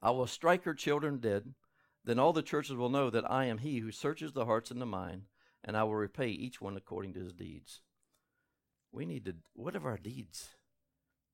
i 0.02 0.10
will 0.10 0.28
strike 0.28 0.66
her 0.66 0.74
children 0.74 1.20
dead. 1.20 1.54
Then 2.04 2.20
all 2.20 2.34
the 2.34 2.42
churches 2.42 2.76
will 2.76 2.90
know 2.90 3.10
that 3.10 3.30
i 3.32 3.46
am 3.46 3.60
he 3.60 3.80
who 3.80 3.92
searches 3.92 4.34
the 4.34 4.46
hearts 4.46 4.72
and 4.72 4.82
the 4.82 4.86
mind 4.86 5.24
and 5.64 5.78
i 5.78 5.84
will 5.84 5.96
repay 5.96 6.28
each 6.28 6.60
one 6.60 6.76
according 6.76 7.14
to 7.14 7.22
his 7.22 7.32
deeds 7.34 7.82
we 8.94 9.06
need 9.06 9.26
to 9.26 9.36
what 9.54 9.76
are 9.76 9.86
our 9.86 9.98
deeds 9.98 10.50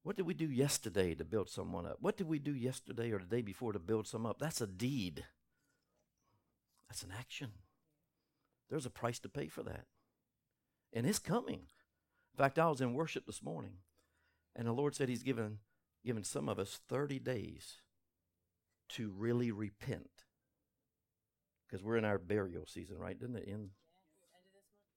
What 0.02 0.16
did 0.16 0.26
we 0.26 0.34
do 0.34 0.50
yesterday 0.50 1.14
to 1.14 1.26
build 1.26 1.50
someone 1.50 1.86
up? 1.86 1.98
What 2.00 2.18
did 2.18 2.28
we 2.28 2.40
do 2.40 2.56
yesterday 2.56 3.12
or 3.12 3.20
the 3.20 3.26
day 3.26 3.42
before 3.42 3.74
to 3.74 3.80
build 3.80 4.08
some 4.08 4.26
up? 4.26 4.40
That's 4.40 4.62
a 4.62 4.66
deed. 4.66 5.26
That's 6.90 7.04
an 7.04 7.14
action. 7.18 7.50
There's 8.70 8.86
a 8.86 8.90
price 8.90 9.20
to 9.20 9.30
pay 9.30 9.48
for 9.48 9.62
that. 9.64 9.86
And 10.94 11.06
it's 11.06 11.20
coming. 11.20 11.68
In 12.34 12.38
fact, 12.38 12.58
I 12.58 12.70
was 12.70 12.82
in 12.82 12.94
worship 12.94 13.26
this 13.26 13.44
morning, 13.44 13.74
and 14.56 14.66
the 14.66 14.72
Lord 14.72 14.96
said 14.96 15.10
He's 15.10 15.22
given, 15.22 15.60
given 16.06 16.24
some 16.24 16.48
of 16.48 16.58
us 16.58 16.80
30 16.88 17.20
days 17.20 17.82
to 18.90 19.12
really 19.16 19.52
repent. 19.52 20.10
Because 21.68 21.84
we're 21.84 21.98
in 21.98 22.06
our 22.06 22.18
burial 22.18 22.66
season, 22.66 22.98
right? 22.98 23.20
Didn't 23.20 23.36
it 23.36 23.48
end? 23.48 23.72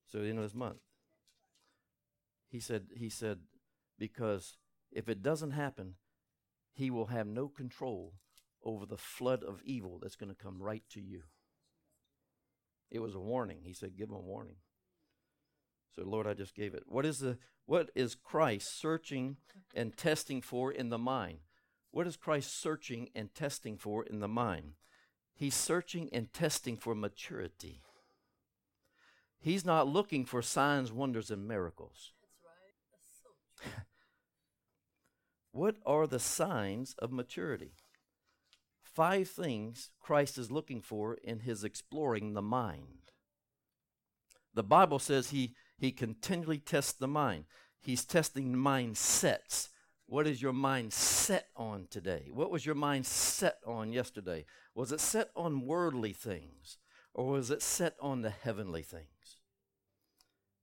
So 0.07 0.19
the 0.19 0.29
end 0.29 0.39
of 0.39 0.45
this 0.45 0.55
month. 0.55 0.79
He 2.53 2.59
said, 2.59 2.83
he 2.95 3.09
said, 3.09 3.39
because 3.97 4.57
if 4.91 5.09
it 5.09 5.23
doesn't 5.23 5.51
happen, 5.51 5.95
he 6.71 6.91
will 6.91 7.07
have 7.07 7.25
no 7.25 7.47
control 7.47 8.13
over 8.63 8.85
the 8.85 8.95
flood 8.95 9.43
of 9.43 9.63
evil 9.65 9.97
that's 9.99 10.15
going 10.15 10.29
to 10.29 10.43
come 10.43 10.61
right 10.61 10.83
to 10.91 11.01
you. 11.01 11.23
It 12.91 12.99
was 12.99 13.15
a 13.15 13.19
warning. 13.19 13.61
He 13.63 13.73
said, 13.73 13.97
give 13.97 14.09
them 14.09 14.17
a 14.17 14.21
warning. 14.21 14.57
So 15.95 16.03
Lord, 16.03 16.27
I 16.27 16.35
just 16.35 16.53
gave 16.53 16.75
it. 16.75 16.83
What 16.85 17.07
is 17.07 17.17
the 17.17 17.39
what 17.65 17.89
is 17.95 18.13
Christ 18.13 18.79
searching 18.79 19.37
and 19.73 19.97
testing 19.97 20.39
for 20.39 20.71
in 20.71 20.89
the 20.89 20.99
mind? 20.99 21.39
What 21.89 22.05
is 22.05 22.17
Christ 22.17 22.61
searching 22.61 23.09
and 23.15 23.33
testing 23.33 23.77
for 23.77 24.03
in 24.03 24.19
the 24.19 24.27
mind? 24.27 24.73
He's 25.33 25.55
searching 25.55 26.09
and 26.13 26.31
testing 26.31 26.77
for 26.77 26.93
maturity. 26.93 27.81
He's 29.39 29.65
not 29.65 29.87
looking 29.87 30.23
for 30.23 30.43
signs, 30.43 30.91
wonders, 30.91 31.31
and 31.31 31.47
miracles. 31.47 32.13
That's 32.21 32.39
right. 32.43 32.73
That's 32.91 33.21
so 33.21 33.29
what 35.51 35.75
are 35.85 36.07
the 36.07 36.19
signs 36.19 36.95
of 36.99 37.11
maturity? 37.11 37.73
Five 38.81 39.29
things 39.29 39.91
Christ 39.99 40.37
is 40.37 40.51
looking 40.51 40.81
for 40.81 41.15
in 41.15 41.39
his 41.39 41.63
exploring 41.63 42.33
the 42.33 42.41
mind. 42.41 43.11
The 44.53 44.63
Bible 44.63 44.99
says 44.99 45.31
he, 45.31 45.55
he 45.77 45.91
continually 45.91 46.59
tests 46.59 46.93
the 46.93 47.07
mind. 47.07 47.45
He's 47.79 48.05
testing 48.05 48.53
mindsets. 48.53 49.69
What 50.05 50.27
is 50.27 50.41
your 50.41 50.53
mind 50.53 50.93
set 50.93 51.47
on 51.55 51.87
today? 51.89 52.29
What 52.31 52.51
was 52.51 52.65
your 52.65 52.75
mind 52.75 53.05
set 53.05 53.57
on 53.65 53.91
yesterday? 53.91 54.45
Was 54.75 54.91
it 54.91 54.99
set 54.99 55.29
on 55.35 55.65
worldly 55.65 56.13
things 56.13 56.77
or 57.13 57.31
was 57.31 57.49
it 57.49 57.61
set 57.61 57.95
on 57.99 58.21
the 58.21 58.29
heavenly 58.29 58.83
things? 58.83 59.37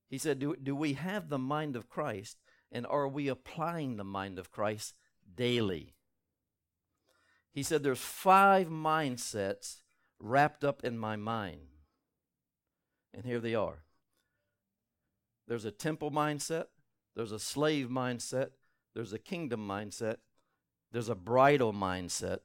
He 0.08 0.18
said, 0.18 0.38
Do, 0.38 0.56
do 0.56 0.74
we 0.74 0.94
have 0.94 1.28
the 1.28 1.38
mind 1.38 1.76
of 1.76 1.88
Christ 1.88 2.38
and 2.72 2.86
are 2.86 3.08
we 3.08 3.28
applying 3.28 3.96
the 3.96 4.04
mind 4.04 4.38
of 4.38 4.50
Christ 4.50 4.94
daily? 5.34 5.94
He 7.52 7.62
said, 7.62 7.82
There's 7.82 8.00
five 8.00 8.68
mindsets 8.68 9.80
wrapped 10.18 10.64
up 10.64 10.84
in 10.84 10.98
my 10.98 11.16
mind. 11.16 11.60
And 13.12 13.24
here 13.24 13.40
they 13.40 13.54
are 13.54 13.82
there's 15.48 15.64
a 15.64 15.72
temple 15.72 16.12
mindset, 16.12 16.66
there's 17.16 17.32
a 17.32 17.38
slave 17.40 17.88
mindset, 17.88 18.50
there's 18.94 19.12
a 19.12 19.18
kingdom 19.18 19.66
mindset, 19.66 20.18
there's 20.92 21.08
a 21.08 21.14
bridal 21.16 21.72
mindset, 21.72 22.38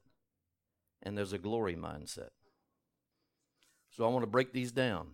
and 1.04 1.16
there's 1.16 1.32
a 1.32 1.38
glory 1.38 1.76
mindset. 1.76 2.30
So 3.92 4.04
I 4.04 4.08
want 4.08 4.24
to 4.24 4.28
break 4.28 4.54
these 4.54 4.72
down. 4.72 5.10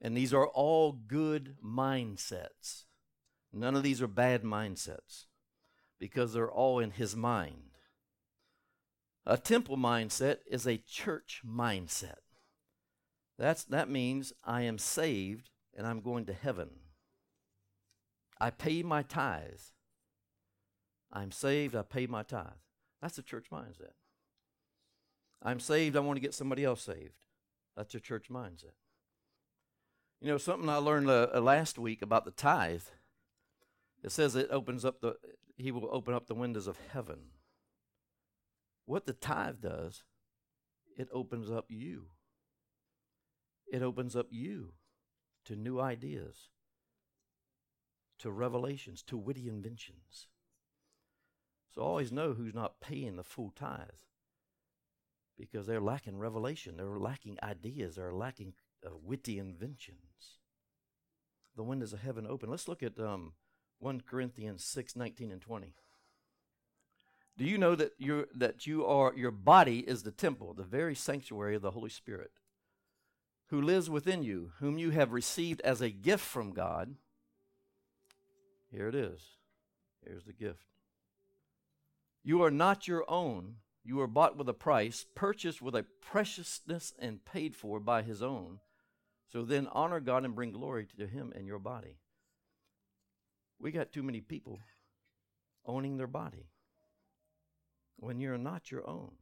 And 0.00 0.16
these 0.16 0.32
are 0.32 0.46
all 0.46 0.92
good 0.92 1.56
mindsets. 1.64 2.84
None 3.52 3.76
of 3.76 3.82
these 3.82 4.00
are 4.00 4.08
bad 4.08 4.42
mindsets 4.42 5.26
because 5.98 6.32
they're 6.32 6.50
all 6.50 6.78
in 6.78 6.92
his 6.92 7.14
mind. 7.14 7.72
A 9.24 9.36
temple 9.36 9.76
mindset 9.76 10.38
is 10.50 10.66
a 10.66 10.78
church 10.78 11.42
mindset. 11.46 12.18
That's, 13.38 13.64
that 13.64 13.88
means 13.88 14.32
I 14.44 14.62
am 14.62 14.78
saved 14.78 15.50
and 15.76 15.86
I'm 15.86 16.00
going 16.00 16.26
to 16.26 16.32
heaven. 16.32 16.70
I 18.40 18.50
pay 18.50 18.82
my 18.82 19.02
tithe. 19.02 19.60
I'm 21.12 21.30
saved, 21.30 21.76
I 21.76 21.82
pay 21.82 22.06
my 22.06 22.22
tithe. 22.22 22.46
That's 23.00 23.18
a 23.18 23.22
church 23.22 23.46
mindset. 23.52 23.92
I'm 25.42 25.60
saved, 25.60 25.96
I 25.96 26.00
want 26.00 26.16
to 26.16 26.22
get 26.22 26.34
somebody 26.34 26.64
else 26.64 26.82
saved. 26.82 27.14
That's 27.76 27.94
a 27.94 28.00
church 28.00 28.28
mindset. 28.30 28.74
You 30.20 30.28
know, 30.28 30.38
something 30.38 30.68
I 30.68 30.76
learned 30.76 31.10
uh, 31.10 31.40
last 31.40 31.78
week 31.78 32.00
about 32.00 32.24
the 32.24 32.30
tithe. 32.30 32.82
It 34.02 34.10
says 34.10 34.34
it 34.34 34.48
opens 34.50 34.84
up 34.84 35.00
the, 35.00 35.16
he 35.56 35.70
will 35.70 35.88
open 35.90 36.14
up 36.14 36.26
the 36.26 36.34
windows 36.34 36.66
of 36.66 36.78
heaven. 36.92 37.18
What 38.84 39.06
the 39.06 39.12
tithe 39.12 39.60
does, 39.60 40.02
it 40.96 41.08
opens 41.12 41.50
up 41.50 41.66
you. 41.68 42.06
It 43.72 43.82
opens 43.82 44.16
up 44.16 44.26
you 44.30 44.72
to 45.44 45.56
new 45.56 45.80
ideas, 45.80 46.50
to 48.18 48.30
revelations, 48.30 49.02
to 49.04 49.16
witty 49.16 49.48
inventions. 49.48 50.28
So 51.74 51.80
always 51.80 52.12
know 52.12 52.34
who's 52.34 52.54
not 52.54 52.80
paying 52.80 53.16
the 53.16 53.24
full 53.24 53.50
tithe 53.50 54.02
because 55.38 55.66
they're 55.66 55.80
lacking 55.80 56.18
revelation, 56.18 56.76
they're 56.76 56.98
lacking 56.98 57.38
ideas, 57.42 57.96
they're 57.96 58.12
lacking 58.12 58.52
uh, 58.86 58.90
witty 59.02 59.38
inventions. 59.38 60.38
The 61.56 61.62
windows 61.62 61.92
of 61.92 62.00
heaven 62.00 62.26
open. 62.26 62.50
Let's 62.50 62.68
look 62.68 62.82
at 62.82 62.98
um, 62.98 63.32
1 63.82 64.02
Corinthians 64.08 64.64
6 64.64 64.94
19 64.94 65.32
and 65.32 65.40
20. 65.40 65.74
Do 67.36 67.44
you 67.44 67.58
know 67.58 67.74
that 67.74 67.92
you 67.98 68.28
that 68.34 68.64
you 68.66 68.86
are 68.86 69.12
your 69.16 69.32
body 69.32 69.80
is 69.80 70.04
the 70.04 70.12
temple, 70.12 70.54
the 70.54 70.62
very 70.62 70.94
sanctuary 70.94 71.56
of 71.56 71.62
the 71.62 71.72
Holy 71.72 71.90
Spirit, 71.90 72.30
who 73.46 73.60
lives 73.60 73.90
within 73.90 74.22
you, 74.22 74.52
whom 74.60 74.78
you 74.78 74.90
have 74.90 75.12
received 75.12 75.60
as 75.62 75.80
a 75.80 75.90
gift 75.90 76.24
from 76.24 76.52
God? 76.52 76.94
Here 78.70 78.86
it 78.86 78.94
is. 78.94 79.20
Here's 80.06 80.24
the 80.24 80.32
gift. 80.32 80.66
You 82.22 82.42
are 82.44 82.50
not 82.50 82.86
your 82.86 83.04
own. 83.08 83.56
You 83.84 84.00
are 84.00 84.06
bought 84.06 84.36
with 84.36 84.48
a 84.48 84.54
price, 84.54 85.04
purchased 85.16 85.60
with 85.60 85.74
a 85.74 85.86
preciousness, 86.00 86.92
and 87.00 87.24
paid 87.24 87.56
for 87.56 87.80
by 87.80 88.02
his 88.02 88.22
own. 88.22 88.60
So 89.32 89.42
then 89.42 89.66
honor 89.72 89.98
God 89.98 90.24
and 90.24 90.36
bring 90.36 90.52
glory 90.52 90.86
to 90.98 91.06
him 91.08 91.32
in 91.34 91.46
your 91.46 91.58
body. 91.58 91.96
We 93.62 93.70
got 93.70 93.92
too 93.92 94.02
many 94.02 94.20
people 94.20 94.58
owning 95.64 95.96
their 95.96 96.08
body 96.08 96.50
when 97.96 98.18
you're 98.18 98.36
not 98.36 98.72
your 98.72 98.86
own. 98.88 99.12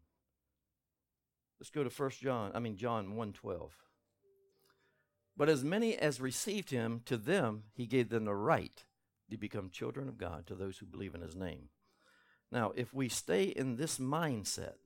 Let's 1.60 1.68
go 1.68 1.84
to 1.84 1.90
First 1.90 2.20
John, 2.20 2.52
I 2.54 2.58
mean 2.58 2.78
John 2.78 3.16
1:12. 3.16 3.72
But 5.36 5.50
as 5.50 5.62
many 5.62 5.94
as 5.94 6.22
received 6.22 6.70
him, 6.70 7.02
to 7.04 7.18
them 7.18 7.64
he 7.74 7.86
gave 7.86 8.08
them 8.08 8.24
the 8.24 8.34
right 8.34 8.82
to 9.30 9.36
become 9.36 9.68
children 9.68 10.08
of 10.08 10.16
God 10.16 10.46
to 10.46 10.54
those 10.54 10.78
who 10.78 10.86
believe 10.86 11.14
in 11.14 11.20
his 11.20 11.36
name. 11.36 11.68
Now, 12.50 12.72
if 12.74 12.94
we 12.94 13.10
stay 13.10 13.44
in 13.44 13.76
this 13.76 13.98
mindset, 13.98 14.78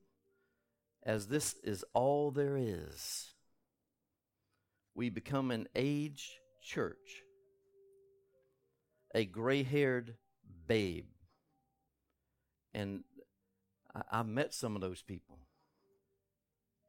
as 1.01 1.27
this 1.27 1.53
is 1.63 1.85
all 1.93 2.29
there 2.29 2.57
is, 2.57 3.33
we 4.93 5.09
become 5.09 5.49
an 5.49 5.69
aged 5.75 6.39
church, 6.61 7.23
a 9.15 9.25
gray 9.25 9.63
haired 9.63 10.15
babe. 10.67 11.05
And 12.73 13.05
I, 13.95 14.19
I 14.19 14.23
met 14.23 14.53
some 14.53 14.75
of 14.75 14.81
those 14.81 15.01
people, 15.01 15.39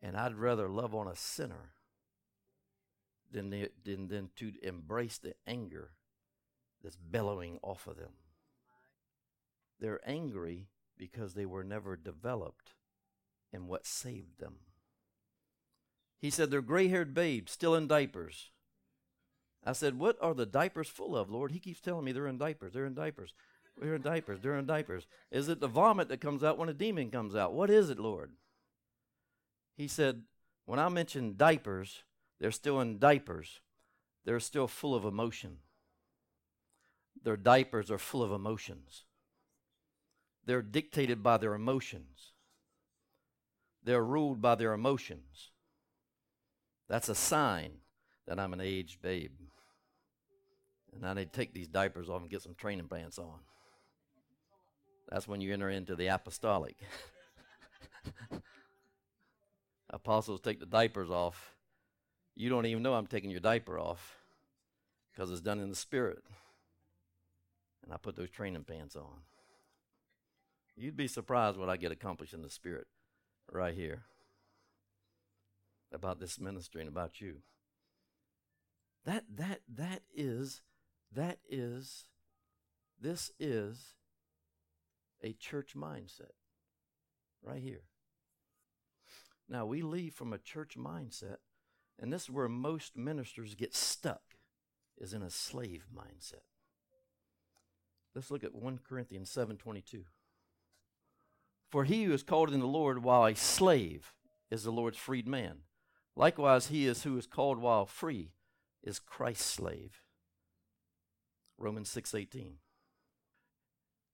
and 0.03 0.17
I'd 0.17 0.35
rather 0.35 0.69
love 0.69 0.95
on 0.95 1.07
a 1.07 1.15
sinner 1.15 1.71
than, 3.31 3.51
the, 3.51 3.71
than, 3.85 4.09
than 4.09 4.31
to 4.37 4.53
embrace 4.63 5.19
the 5.19 5.35
anger 5.47 5.93
that's 6.83 6.97
bellowing 6.97 7.61
off 7.63 7.87
of 7.87 7.97
them. 7.97 8.13
They're 9.79 10.01
angry 10.05 10.67
because 10.99 11.35
they 11.35 11.47
were 11.47 11.65
never 11.65 11.97
developed 11.97 12.73
in 13.53 13.69
what 13.69 13.87
saved 13.87 14.41
them. 14.41 14.57
He 16.19 16.31
said, 16.31 16.51
They're 16.51 16.63
gray 16.63 16.89
haired 16.89 17.15
babes, 17.15 17.53
still 17.53 17.75
in 17.75 17.87
diapers. 17.87 18.51
I 19.67 19.73
said, 19.73 19.99
What 19.99 20.17
are 20.23 20.33
the 20.33 20.47
diapers 20.47 20.89
full 20.89 21.17
of, 21.17 21.29
Lord? 21.29 21.51
He 21.51 21.59
keeps 21.59 21.81
telling 21.81 22.05
me 22.05 22.13
they're 22.13 22.29
in 22.29 22.39
diapers. 22.39 22.73
They're 22.73 22.87
in 22.87 22.95
diapers. 22.95 23.35
They're 23.79 23.97
in 23.97 24.03
diapers. 24.03 24.41
They're 24.41 24.57
in 24.57 24.65
diapers. 24.65 25.07
Is 25.33 25.49
it 25.49 25.61
the 25.61 25.67
vomit 25.67 26.09
that 26.09 26.21
comes 26.21 26.45
out 26.45 26.57
when 26.57 26.69
a 26.69 26.75
demon 26.75 27.11
comes 27.11 27.35
out? 27.35 27.53
What 27.53 27.69
is 27.69 27.91
it, 27.91 27.99
Lord? 27.99 28.31
He 29.77 29.89
said, 29.89 30.23
When 30.65 30.79
I 30.79 30.89
mention 30.89 31.37
diapers, 31.37 32.05
they're 32.39 32.53
still 32.53 32.81
in 32.81 32.99
diapers. 32.99 33.61
They're 34.25 34.41
still 34.41 34.69
full 34.69 34.95
of 34.95 35.05
emotion. 35.05 35.59
Their 37.23 37.37
diapers 37.37 37.91
are 37.91 37.99
full 37.99 38.23
of 38.23 38.31
emotions. 38.31 39.03
They're 40.45 40.63
dictated 40.63 41.25
by 41.25 41.39
their 41.39 41.55
emotions. 41.55 42.33
They're 43.83 44.05
ruled 44.05 44.41
by 44.41 44.55
their 44.55 44.73
emotions. 44.73 45.51
That's 46.89 47.09
a 47.09 47.15
sign 47.17 47.79
that 48.29 48.39
I'm 48.39 48.53
an 48.53 48.61
aged 48.61 49.03
babe. 49.03 49.33
And 50.97 51.07
I 51.07 51.15
need 51.15 51.33
to 51.33 51.39
take 51.39 51.53
these 51.53 51.69
diapers 51.69 52.09
off 52.09 52.23
and 52.23 52.31
get 52.31 52.43
some 52.43 52.55
training 52.55 52.89
pants 52.89 53.19
on. 53.19 53.41
That's 55.09 55.29
when 55.29 55.41
you 55.41 55.53
enter 55.53 55.71
into 55.71 55.95
the 55.95 56.09
apostolic. 56.09 56.77
Apostles 59.91 60.41
take 60.41 60.59
the 60.59 60.67
diapers 60.67 61.11
off. 61.11 61.55
You 62.35 62.49
don't 62.49 62.67
even 62.67 62.83
know 62.83 62.95
I'm 62.95 63.07
taking 63.07 63.31
your 63.31 63.41
diaper 63.41 63.79
off 63.79 64.19
because 65.13 65.31
it's 65.31 65.41
done 65.41 65.61
in 65.61 65.71
the 65.71 65.77
spirit. 65.77 66.25
And 67.85 67.93
I 67.93 67.99
put 67.99 68.17
those 68.17 68.31
training 68.31 68.65
pants 68.65 68.97
on. 68.97 69.23
You'd 70.77 70.97
be 70.97 71.07
surprised 71.07 71.57
what 71.57 71.71
I 71.71 71.77
get 71.77 71.93
accomplished 71.93 72.35
in 72.35 72.43
the 72.43 72.51
spirit 72.51 72.87
right 73.51 73.75
here 73.75 74.03
about 75.93 76.19
this 76.21 76.39
ministry 76.41 76.81
and 76.81 76.91
about 76.91 77.21
you. 77.21 77.37
That 79.05 79.25
that 79.37 79.61
that 79.73 80.03
is 80.15 80.63
that 81.13 81.39
is 81.49 82.05
this 83.01 83.31
is 83.39 83.95
a 85.23 85.33
church 85.33 85.75
mindset 85.77 86.33
right 87.43 87.63
here. 87.63 87.83
Now 89.49 89.67
we 89.67 89.83
leave 89.83 90.15
from 90.15 90.33
a 90.33 90.39
church 90.39 90.77
mindset 90.77 91.37
and 91.99 92.13
this 92.13 92.25
is 92.25 92.31
where 92.31 92.49
most 92.49 92.97
ministers 92.97 93.55
get 93.55 93.75
stuck 93.75 94.37
is 94.99 95.13
in 95.13 95.23
a 95.23 95.31
slave 95.31 95.87
mindset. 95.95 96.45
Let's 98.15 98.31
look 98.31 98.45
at 98.45 98.55
1 98.55 98.79
Corinthians 98.79 99.31
7:22. 99.31 100.07
For 101.69 101.85
he 101.85 102.05
who 102.05 102.13
is 102.13 102.23
called 102.23 102.53
in 102.53 102.61
the 102.61 102.67
Lord 102.67 103.03
while 103.03 103.27
a 103.27 103.35
slave 103.35 104.15
is 104.51 104.65
the 104.65 104.73
Lord's 104.73 104.97
freed 104.97 105.27
man. 105.27 105.65
Likewise, 106.15 106.69
he 106.69 106.87
is 106.87 107.03
who 107.03 107.19
is 107.19 107.27
called 107.27 107.59
while 107.59 107.85
free 107.85 108.33
is 108.83 108.99
Christ's 108.99 109.45
slave. 109.45 110.03
Romans 111.59 111.89
6:18. 111.91 112.59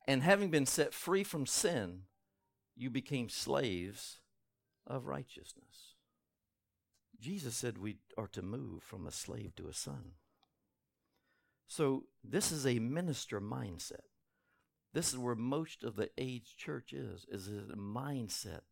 And 0.06 0.22
having 0.22 0.50
been 0.50 0.66
set 0.66 0.94
free 0.94 1.24
from 1.24 1.46
sin, 1.46 2.06
you 2.74 2.90
became 2.90 3.28
slaves 3.28 4.20
of 4.86 5.06
righteousness. 5.06 5.94
Jesus 7.20 7.54
said 7.54 7.78
we 7.78 7.98
are 8.18 8.28
to 8.28 8.42
move 8.42 8.82
from 8.82 9.06
a 9.06 9.12
slave 9.12 9.54
to 9.56 9.68
a 9.68 9.72
son. 9.72 10.12
So, 11.68 12.04
this 12.22 12.50
is 12.50 12.66
a 12.66 12.80
minister 12.80 13.40
mindset. 13.40 14.08
This 14.92 15.12
is 15.12 15.18
where 15.18 15.36
most 15.36 15.84
of 15.84 15.96
the 15.96 16.10
age 16.18 16.56
church 16.56 16.92
is, 16.92 17.24
is 17.30 17.48
a 17.48 17.76
mindset 17.76 18.62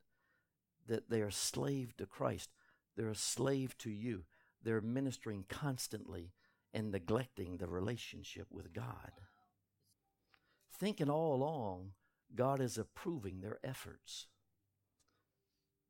that 0.87 1.09
they 1.09 1.23
are 1.23 1.31
slave 1.31 1.97
to 1.97 2.07
Christ. 2.07 2.51
They're 2.97 3.09
a 3.09 3.14
slave 3.14 3.79
to 3.79 3.91
you. 3.91 4.25
They're 4.62 4.83
ministering 4.83 5.47
constantly 5.49 6.33
and 6.73 6.91
neglecting 6.91 7.57
the 7.57 7.66
relationship 7.66 8.47
with 8.51 8.73
God. 8.73 9.12
Thinking 10.73 11.11
all 11.11 11.35
along 11.35 11.93
God 12.35 12.61
is 12.61 12.79
approving 12.79 13.41
their 13.41 13.59
efforts. 13.64 14.27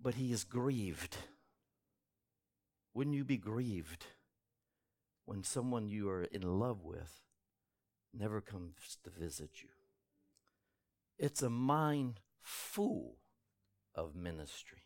But 0.01 0.15
he 0.15 0.33
is 0.33 0.45
grieved. 0.45 1.17
Wouldn't 2.95 3.17
you 3.17 3.25
be 3.25 3.37
grieved 3.37 4.07
when 5.27 5.45
someone 5.45 5.91
you 5.91 6.09
are 6.09 6.25
in 6.25 6.43
love 6.43 6.83
with 6.83 7.21
never 8.13 8.41
comes 8.41 8.99
to 9.05 9.11
visit 9.11 9.63
you? 9.63 9.69
It's 11.19 11.43
a 11.43 11.51
mind 11.51 12.21
full 12.41 13.19
of 13.95 14.17
ministry. 14.17 14.85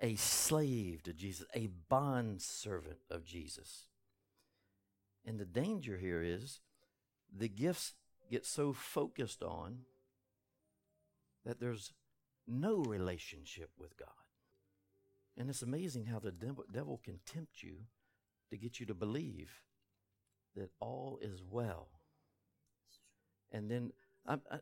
A 0.00 0.14
slave 0.16 1.02
to 1.02 1.12
Jesus, 1.12 1.46
a 1.54 1.68
bond 1.88 2.40
servant 2.40 3.00
of 3.10 3.24
Jesus. 3.24 3.87
And 5.24 5.38
the 5.38 5.44
danger 5.44 5.98
here 5.98 6.22
is 6.22 6.60
the 7.36 7.48
gifts 7.48 7.94
get 8.30 8.46
so 8.46 8.72
focused 8.72 9.42
on 9.42 9.80
that 11.44 11.60
there's 11.60 11.92
no 12.46 12.82
relationship 12.82 13.70
with 13.78 13.96
God. 13.96 14.08
And 15.36 15.48
it's 15.48 15.62
amazing 15.62 16.06
how 16.06 16.18
the 16.18 16.32
devil 16.32 17.00
can 17.02 17.20
tempt 17.24 17.62
you 17.62 17.84
to 18.50 18.56
get 18.56 18.80
you 18.80 18.86
to 18.86 18.94
believe 18.94 19.62
that 20.56 20.70
all 20.80 21.18
is 21.22 21.42
well. 21.48 21.88
And 23.52 23.70
then 23.70 23.92
I, 24.26 24.34
I, 24.50 24.58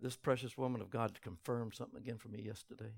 this 0.00 0.16
precious 0.16 0.56
woman 0.56 0.80
of 0.80 0.90
God 0.90 1.20
confirmed 1.22 1.74
something 1.74 1.98
again 1.98 2.18
for 2.18 2.28
me 2.28 2.40
yesterday. 2.42 2.92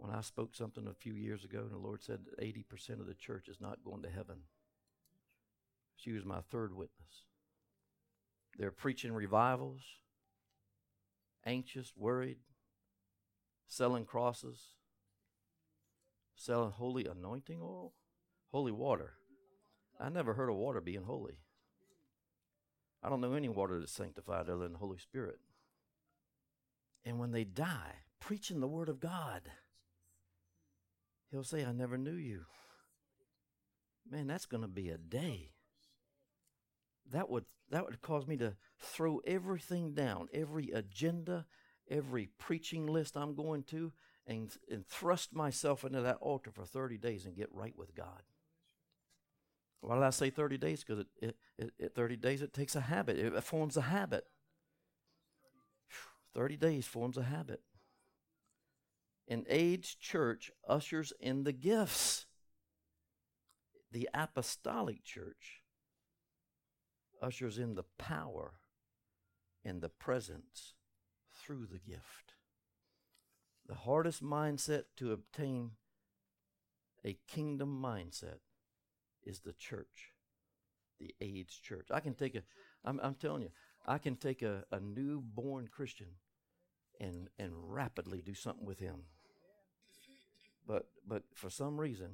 When 0.00 0.14
I 0.14 0.22
spoke 0.22 0.54
something 0.54 0.86
a 0.86 0.94
few 0.94 1.12
years 1.12 1.44
ago, 1.44 1.58
and 1.58 1.70
the 1.70 1.76
Lord 1.76 2.02
said 2.02 2.20
80% 2.40 3.00
of 3.00 3.06
the 3.06 3.12
church 3.12 3.48
is 3.48 3.60
not 3.60 3.84
going 3.84 4.00
to 4.02 4.08
heaven. 4.08 4.38
She 5.94 6.12
was 6.12 6.24
my 6.24 6.40
third 6.50 6.74
witness. 6.74 7.26
They're 8.56 8.70
preaching 8.70 9.12
revivals, 9.12 9.82
anxious, 11.44 11.92
worried, 11.94 12.38
selling 13.66 14.06
crosses, 14.06 14.58
selling 16.34 16.70
holy 16.70 17.04
anointing 17.04 17.60
oil, 17.60 17.92
holy 18.52 18.72
water. 18.72 19.12
I 20.00 20.08
never 20.08 20.32
heard 20.32 20.48
of 20.48 20.56
water 20.56 20.80
being 20.80 21.02
holy. 21.02 21.40
I 23.02 23.10
don't 23.10 23.20
know 23.20 23.34
any 23.34 23.50
water 23.50 23.78
that's 23.78 23.92
sanctified 23.92 24.48
other 24.48 24.62
than 24.62 24.72
the 24.72 24.78
Holy 24.78 24.98
Spirit. 24.98 25.40
And 27.04 27.18
when 27.18 27.32
they 27.32 27.44
die, 27.44 27.96
preaching 28.18 28.60
the 28.60 28.66
Word 28.66 28.88
of 28.88 28.98
God, 28.98 29.42
He'll 31.30 31.44
say, 31.44 31.64
I 31.64 31.72
never 31.72 31.96
knew 31.96 32.14
you. 32.14 32.44
Man, 34.10 34.26
that's 34.26 34.46
going 34.46 34.62
to 34.62 34.68
be 34.68 34.88
a 34.88 34.98
day. 34.98 35.52
That 37.12 37.28
would, 37.30 37.44
that 37.70 37.84
would 37.84 38.00
cause 38.02 38.26
me 38.26 38.36
to 38.38 38.54
throw 38.78 39.20
everything 39.26 39.94
down, 39.94 40.28
every 40.32 40.70
agenda, 40.70 41.46
every 41.88 42.28
preaching 42.38 42.86
list 42.86 43.16
I'm 43.16 43.34
going 43.34 43.62
to, 43.64 43.92
and, 44.26 44.50
and 44.70 44.86
thrust 44.86 45.34
myself 45.34 45.84
into 45.84 46.00
that 46.02 46.18
altar 46.20 46.50
for 46.50 46.64
30 46.64 46.98
days 46.98 47.26
and 47.26 47.36
get 47.36 47.48
right 47.52 47.76
with 47.76 47.94
God. 47.94 48.22
Why 49.80 49.94
did 49.94 50.04
I 50.04 50.10
say 50.10 50.30
30 50.30 50.58
days? 50.58 50.84
Because 50.84 51.04
it, 51.22 51.36
it, 51.58 51.72
it, 51.78 51.94
30 51.94 52.16
days, 52.16 52.42
it 52.42 52.52
takes 52.52 52.76
a 52.76 52.80
habit. 52.80 53.18
It, 53.18 53.32
it 53.32 53.44
forms 53.44 53.76
a 53.76 53.82
habit. 53.82 54.24
30 56.34 56.56
days 56.56 56.86
forms 56.86 57.16
a 57.16 57.22
habit. 57.22 57.60
An 59.30 59.46
aged 59.48 60.00
church 60.00 60.50
ushers 60.68 61.12
in 61.20 61.44
the 61.44 61.52
gifts. 61.52 62.26
The 63.92 64.08
apostolic 64.12 65.04
church 65.04 65.62
ushers 67.22 67.56
in 67.56 67.76
the 67.76 67.84
power 67.96 68.54
and 69.64 69.80
the 69.80 69.88
presence 69.88 70.74
through 71.32 71.66
the 71.66 71.78
gift. 71.78 72.34
The 73.68 73.74
hardest 73.74 74.22
mindset 74.22 74.84
to 74.96 75.12
obtain 75.12 75.72
a 77.04 77.16
kingdom 77.28 77.80
mindset 77.80 78.38
is 79.22 79.40
the 79.40 79.52
church, 79.52 80.12
the 80.98 81.14
aged 81.20 81.62
church. 81.62 81.86
I 81.92 82.00
can 82.00 82.14
take 82.14 82.34
a, 82.34 82.42
I'm, 82.84 82.98
I'm 83.00 83.14
telling 83.14 83.42
you, 83.42 83.50
I 83.86 83.98
can 83.98 84.16
take 84.16 84.42
a, 84.42 84.64
a 84.72 84.80
newborn 84.80 85.68
Christian 85.68 86.08
and, 87.00 87.28
and 87.38 87.52
rapidly 87.54 88.22
do 88.22 88.34
something 88.34 88.66
with 88.66 88.80
him. 88.80 89.04
But, 90.70 90.86
but 91.04 91.24
for 91.34 91.50
some 91.50 91.80
reason, 91.80 92.10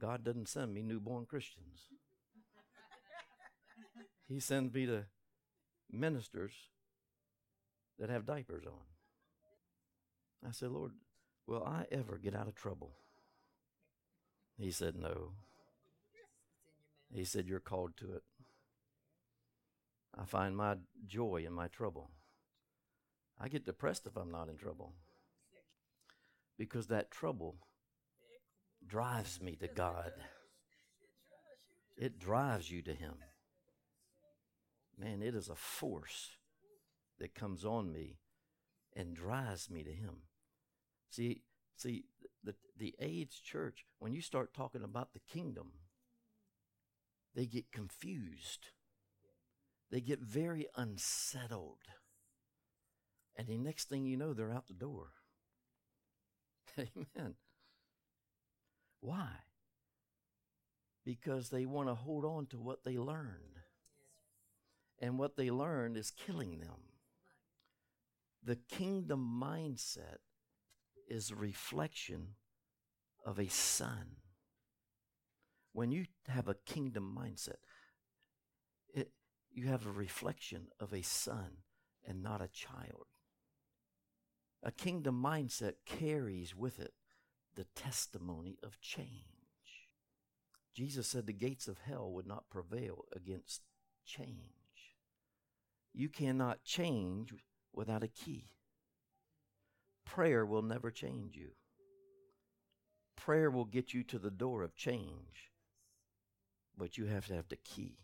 God 0.00 0.24
doesn't 0.24 0.48
send 0.48 0.74
me 0.74 0.82
newborn 0.82 1.24
Christians. 1.24 1.82
he 4.28 4.40
sends 4.40 4.74
me 4.74 4.86
to 4.86 5.04
ministers 5.88 6.52
that 8.00 8.10
have 8.10 8.26
diapers 8.26 8.64
on. 8.66 8.82
I 10.44 10.50
said, 10.50 10.70
Lord, 10.70 10.94
will 11.46 11.62
I 11.62 11.84
ever 11.92 12.18
get 12.18 12.34
out 12.34 12.48
of 12.48 12.56
trouble? 12.56 12.90
He 14.58 14.72
said, 14.72 14.96
No. 14.96 15.34
He 17.14 17.24
said, 17.24 17.46
You're 17.46 17.60
called 17.60 17.96
to 17.98 18.14
it. 18.14 18.22
I 20.18 20.24
find 20.24 20.56
my 20.56 20.74
joy 21.06 21.44
in 21.46 21.52
my 21.52 21.68
trouble. 21.68 22.10
I 23.40 23.46
get 23.46 23.64
depressed 23.64 24.08
if 24.08 24.16
I'm 24.16 24.32
not 24.32 24.48
in 24.48 24.56
trouble 24.56 24.94
because 26.58 26.88
that 26.88 27.10
trouble 27.10 27.56
drives 28.86 29.40
me 29.40 29.56
to 29.56 29.68
God. 29.68 30.12
It 31.96 32.18
drives 32.18 32.70
you 32.70 32.82
to 32.82 32.94
Him. 32.94 33.14
Man, 34.98 35.22
it 35.22 35.34
is 35.34 35.48
a 35.48 35.54
force 35.54 36.30
that 37.18 37.34
comes 37.34 37.64
on 37.64 37.92
me 37.92 38.18
and 38.94 39.14
drives 39.14 39.70
me 39.70 39.82
to 39.82 39.92
Him. 39.92 40.22
See, 41.10 41.42
see, 41.76 42.04
the, 42.42 42.54
the 42.76 42.94
aged 43.00 43.44
church, 43.44 43.84
when 43.98 44.12
you 44.12 44.20
start 44.20 44.54
talking 44.54 44.82
about 44.82 45.12
the 45.12 45.20
kingdom, 45.20 45.72
they 47.34 47.46
get 47.46 47.72
confused. 47.72 48.68
They 49.90 50.00
get 50.00 50.20
very 50.20 50.66
unsettled. 50.76 51.82
And 53.36 53.48
the 53.48 53.58
next 53.58 53.88
thing 53.88 54.06
you 54.06 54.16
know, 54.16 54.32
they're 54.32 54.52
out 54.52 54.66
the 54.66 54.74
door. 54.74 55.08
Amen. 56.78 57.34
Why? 59.00 59.28
Because 61.04 61.50
they 61.50 61.66
want 61.66 61.88
to 61.88 61.94
hold 61.94 62.24
on 62.24 62.46
to 62.48 62.58
what 62.58 62.84
they 62.84 62.98
learned. 62.98 63.60
and 64.98 65.18
what 65.18 65.36
they 65.36 65.50
learned 65.50 65.96
is 65.96 66.10
killing 66.10 66.58
them. 66.58 66.92
The 68.42 68.56
kingdom 68.56 69.40
mindset 69.42 70.18
is 71.08 71.30
a 71.30 71.36
reflection 71.36 72.36
of 73.24 73.38
a 73.38 73.48
son. 73.48 74.16
When 75.72 75.92
you 75.92 76.06
have 76.28 76.48
a 76.48 76.54
kingdom 76.54 77.16
mindset, 77.18 77.56
it, 78.94 79.12
you 79.50 79.66
have 79.66 79.86
a 79.86 79.90
reflection 79.92 80.68
of 80.80 80.92
a 80.94 81.02
son 81.02 81.58
and 82.06 82.22
not 82.22 82.40
a 82.40 82.48
child. 82.48 83.06
A 84.62 84.72
kingdom 84.72 85.22
mindset 85.22 85.74
carries 85.84 86.54
with 86.56 86.78
it 86.80 86.94
the 87.56 87.66
testimony 87.74 88.58
of 88.62 88.80
change. 88.80 89.24
Jesus 90.74 91.06
said 91.06 91.26
the 91.26 91.32
gates 91.32 91.68
of 91.68 91.78
hell 91.78 92.10
would 92.12 92.26
not 92.26 92.50
prevail 92.50 93.06
against 93.14 93.62
change. 94.04 94.36
You 95.94 96.10
cannot 96.10 96.64
change 96.64 97.32
without 97.72 98.02
a 98.02 98.08
key. 98.08 98.50
Prayer 100.04 100.44
will 100.44 100.62
never 100.62 100.90
change 100.90 101.34
you. 101.34 101.52
Prayer 103.16 103.50
will 103.50 103.64
get 103.64 103.94
you 103.94 104.04
to 104.04 104.18
the 104.18 104.30
door 104.30 104.62
of 104.62 104.76
change, 104.76 105.50
but 106.76 106.98
you 106.98 107.06
have 107.06 107.26
to 107.26 107.34
have 107.34 107.48
the 107.48 107.56
key 107.56 107.96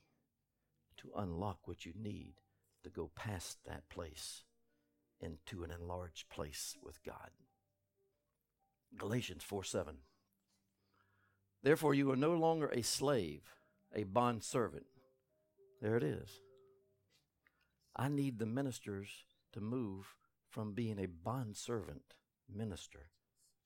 to 0.96 1.10
unlock 1.16 1.58
what 1.68 1.84
you 1.84 1.92
need 1.94 2.34
to 2.82 2.90
go 2.90 3.10
past 3.14 3.58
that 3.66 3.88
place 3.90 4.44
into 5.20 5.62
an 5.62 5.70
enlarged 5.70 6.28
place 6.30 6.76
with 6.82 7.02
God. 7.04 7.30
Galatians 8.96 9.42
4 9.42 9.64
7. 9.64 9.96
Therefore, 11.62 11.94
you 11.94 12.10
are 12.10 12.16
no 12.16 12.32
longer 12.32 12.68
a 12.68 12.82
slave, 12.82 13.42
a 13.94 14.04
bond 14.04 14.42
servant. 14.42 14.86
There 15.80 15.96
it 15.96 16.02
is. 16.02 16.40
I 17.94 18.08
need 18.08 18.38
the 18.38 18.46
ministers 18.46 19.08
to 19.52 19.60
move 19.60 20.14
from 20.48 20.72
being 20.72 20.98
a 20.98 21.06
bond 21.06 21.56
servant 21.56 22.14
minister 22.48 23.10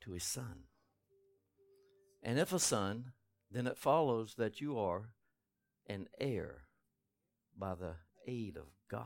to 0.01 0.15
a 0.15 0.21
son. 0.21 0.65
And 2.23 2.39
if 2.39 2.53
a 2.53 2.59
son, 2.59 3.13
then 3.51 3.67
it 3.67 3.79
follows 3.79 4.35
that 4.37 4.61
you 4.61 4.79
are 4.79 5.11
an 5.87 6.09
heir 6.21 6.65
by 7.57 7.75
the 7.75 7.95
aid 8.27 8.57
of 8.57 8.67
God 8.91 9.05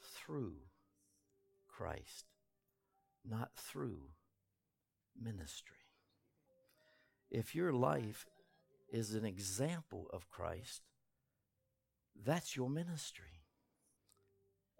through 0.00 0.56
Christ, 1.68 2.26
not 3.24 3.50
through 3.54 4.08
ministry. 5.22 5.76
If 7.30 7.54
your 7.54 7.72
life 7.72 8.26
is 8.88 9.14
an 9.14 9.24
example 9.24 10.08
of 10.12 10.28
Christ, 10.28 10.82
that's 12.24 12.56
your 12.56 12.70
ministry. 12.70 13.44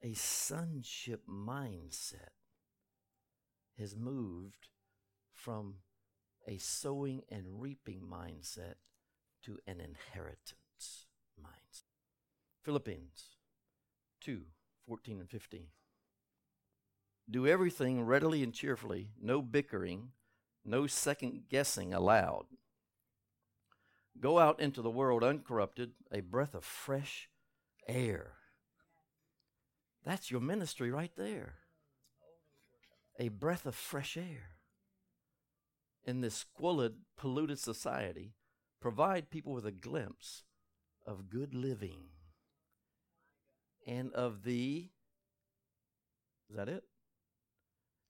A 0.02 0.14
sonship 0.14 1.22
mindset 1.28 2.34
has 3.78 3.96
moved 3.96 4.68
from 5.32 5.76
a 6.46 6.58
sowing 6.58 7.22
and 7.30 7.60
reaping 7.60 8.00
mindset 8.00 8.74
to 9.42 9.58
an 9.66 9.80
inheritance 9.80 11.06
mindset. 11.40 11.84
Philippians 12.62 13.36
2 14.20 14.42
14 14.86 15.20
and 15.20 15.30
15. 15.30 15.66
Do 17.28 17.46
everything 17.46 18.02
readily 18.02 18.44
and 18.44 18.54
cheerfully, 18.54 19.08
no 19.20 19.42
bickering, 19.42 20.10
no 20.66 20.86
second 20.86 21.44
guessing 21.48 21.94
allowed. 21.94 22.46
Go 24.18 24.38
out 24.38 24.60
into 24.60 24.82
the 24.82 24.90
world 24.90 25.22
uncorrupted, 25.22 25.92
a 26.10 26.20
breath 26.20 26.54
of 26.54 26.64
fresh 26.64 27.28
air. 27.86 28.32
That's 30.04 30.30
your 30.30 30.40
ministry 30.40 30.90
right 30.90 31.12
there. 31.16 31.54
A 33.18 33.28
breath 33.28 33.66
of 33.66 33.74
fresh 33.74 34.16
air. 34.16 34.56
In 36.04 36.20
this 36.20 36.34
squalid, 36.34 36.94
polluted 37.16 37.58
society, 37.58 38.34
provide 38.80 39.30
people 39.30 39.52
with 39.52 39.66
a 39.66 39.72
glimpse 39.72 40.44
of 41.04 41.28
good 41.28 41.54
living 41.54 42.04
and 43.86 44.12
of 44.12 44.42
the, 44.44 44.88
is 46.50 46.56
that 46.56 46.68
it? 46.68 46.84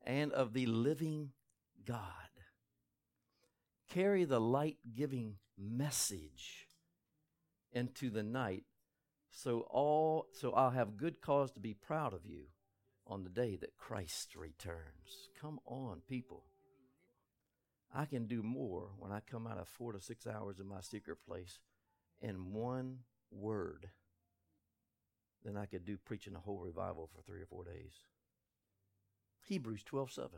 And 0.04 0.32
of 0.32 0.52
the 0.52 0.66
living 0.66 1.30
God. 1.84 2.25
Carry 3.96 4.26
the 4.26 4.38
light 4.38 4.76
giving 4.94 5.36
message 5.56 6.68
into 7.72 8.10
the 8.10 8.22
night 8.22 8.64
so 9.30 9.60
all 9.70 10.26
so 10.32 10.52
I'll 10.52 10.68
have 10.68 10.98
good 10.98 11.22
cause 11.22 11.50
to 11.52 11.60
be 11.60 11.72
proud 11.72 12.12
of 12.12 12.26
you 12.26 12.48
on 13.06 13.24
the 13.24 13.30
day 13.30 13.56
that 13.56 13.78
Christ 13.78 14.36
returns. 14.36 15.30
Come 15.40 15.60
on, 15.64 16.02
people. 16.06 16.42
I 17.94 18.04
can 18.04 18.26
do 18.26 18.42
more 18.42 18.90
when 18.98 19.12
I 19.12 19.20
come 19.20 19.46
out 19.46 19.56
of 19.56 19.66
four 19.66 19.94
to 19.94 20.00
six 20.02 20.26
hours 20.26 20.60
in 20.60 20.66
my 20.66 20.82
secret 20.82 21.16
place 21.26 21.58
in 22.20 22.52
one 22.52 22.98
word 23.30 23.88
than 25.42 25.56
I 25.56 25.64
could 25.64 25.86
do 25.86 25.96
preaching 25.96 26.34
a 26.34 26.40
whole 26.40 26.58
revival 26.58 27.08
for 27.14 27.22
three 27.22 27.40
or 27.40 27.46
four 27.46 27.64
days. 27.64 27.94
Hebrews 29.48 29.84
12 29.84 30.12
7. 30.12 30.30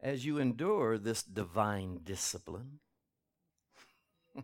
As 0.00 0.24
you 0.24 0.38
endure 0.38 0.96
this 0.96 1.22
divine 1.22 2.00
discipline, 2.04 2.78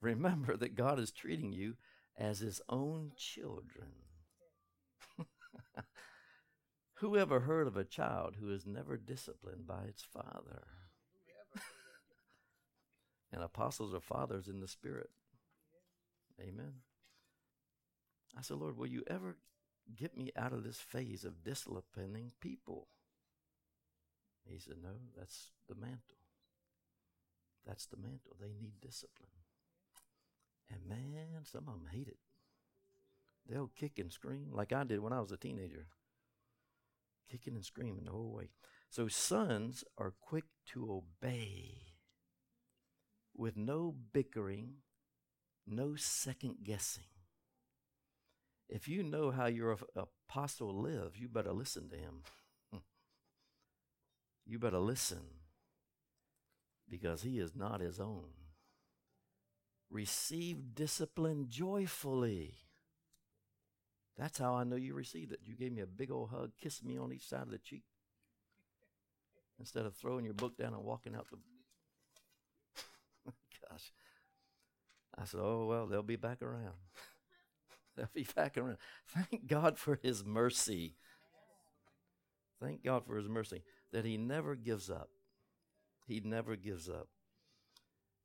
remember 0.00 0.56
that 0.56 0.74
God 0.74 0.98
is 0.98 1.10
treating 1.10 1.52
you 1.52 1.76
as 2.16 2.40
his 2.40 2.60
own 2.68 3.12
children. 3.16 3.92
Who 6.94 7.16
ever 7.16 7.40
heard 7.40 7.66
of 7.66 7.76
a 7.76 7.84
child 7.84 8.36
who 8.40 8.52
is 8.52 8.66
never 8.66 8.96
disciplined 8.96 9.66
by 9.66 9.84
its 9.84 10.02
father? 10.02 10.64
and 13.32 13.42
apostles 13.42 13.94
are 13.94 14.00
fathers 14.00 14.48
in 14.48 14.60
the 14.60 14.68
spirit. 14.68 15.10
Amen. 16.40 16.72
I 18.36 18.42
said, 18.42 18.58
Lord, 18.58 18.76
will 18.76 18.86
you 18.86 19.04
ever 19.06 19.36
get 19.96 20.16
me 20.16 20.30
out 20.36 20.52
of 20.52 20.64
this 20.64 20.78
phase 20.78 21.24
of 21.24 21.42
disciplining 21.42 22.32
people? 22.40 22.88
He 24.50 24.58
said, 24.58 24.76
No, 24.82 24.94
that's 25.16 25.50
the 25.68 25.74
mantle. 25.74 26.18
That's 27.66 27.86
the 27.86 27.96
mantle. 27.96 28.36
They 28.40 28.54
need 28.58 28.80
discipline. 28.80 29.28
And 30.70 30.88
man, 30.88 31.44
some 31.44 31.68
of 31.68 31.74
them 31.74 31.88
hate 31.90 32.08
it. 32.08 32.18
They'll 33.48 33.70
kick 33.74 33.98
and 33.98 34.12
scream 34.12 34.50
like 34.52 34.72
I 34.72 34.84
did 34.84 35.00
when 35.00 35.12
I 35.12 35.20
was 35.20 35.32
a 35.32 35.36
teenager. 35.36 35.86
Kicking 37.30 37.54
and 37.54 37.64
screaming 37.64 38.04
the 38.04 38.12
whole 38.12 38.32
way. 38.32 38.50
So 38.90 39.08
sons 39.08 39.84
are 39.98 40.14
quick 40.20 40.44
to 40.72 41.02
obey 41.02 41.88
with 43.36 43.56
no 43.56 43.94
bickering, 44.12 44.76
no 45.66 45.94
second 45.94 46.56
guessing. 46.64 47.04
If 48.68 48.88
you 48.88 49.02
know 49.02 49.30
how 49.30 49.46
your 49.46 49.76
apostle 49.96 50.74
lives, 50.74 51.18
you 51.18 51.28
better 51.28 51.52
listen 51.52 51.88
to 51.90 51.96
him. 51.96 52.22
You 54.48 54.58
better 54.58 54.78
listen 54.78 55.20
because 56.88 57.22
he 57.22 57.38
is 57.38 57.54
not 57.54 57.80
his 57.80 58.00
own. 58.00 58.24
Receive 59.90 60.74
discipline 60.74 61.46
joyfully. 61.50 62.54
That's 64.16 64.38
how 64.38 64.54
I 64.54 64.64
know 64.64 64.76
you 64.76 64.94
received 64.94 65.32
it. 65.32 65.40
You 65.44 65.54
gave 65.54 65.72
me 65.72 65.82
a 65.82 65.86
big 65.86 66.10
old 66.10 66.30
hug, 66.30 66.52
kissed 66.60 66.84
me 66.84 66.96
on 66.96 67.12
each 67.12 67.28
side 67.28 67.42
of 67.42 67.50
the 67.50 67.58
cheek, 67.58 67.84
instead 69.58 69.84
of 69.86 69.94
throwing 69.94 70.24
your 70.24 70.34
book 70.34 70.56
down 70.56 70.72
and 70.72 70.82
walking 70.82 71.14
out 71.14 71.26
the. 71.30 71.36
Gosh. 73.70 73.92
I 75.16 75.24
said, 75.24 75.40
oh, 75.42 75.66
well, 75.66 75.86
they'll 75.86 76.02
be 76.02 76.16
back 76.16 76.42
around. 76.42 76.74
They'll 77.96 78.08
be 78.14 78.26
back 78.36 78.56
around. 78.56 78.76
Thank 79.08 79.48
God 79.48 79.76
for 79.76 79.98
His 80.00 80.24
mercy. 80.24 80.94
Thank 82.62 82.84
God 82.84 83.04
for 83.04 83.16
His 83.16 83.28
mercy 83.28 83.64
that 83.92 84.04
He 84.04 84.16
never 84.16 84.54
gives 84.54 84.90
up. 84.90 85.10
He 86.06 86.20
never 86.20 86.56
gives 86.56 86.88
up. 86.88 87.08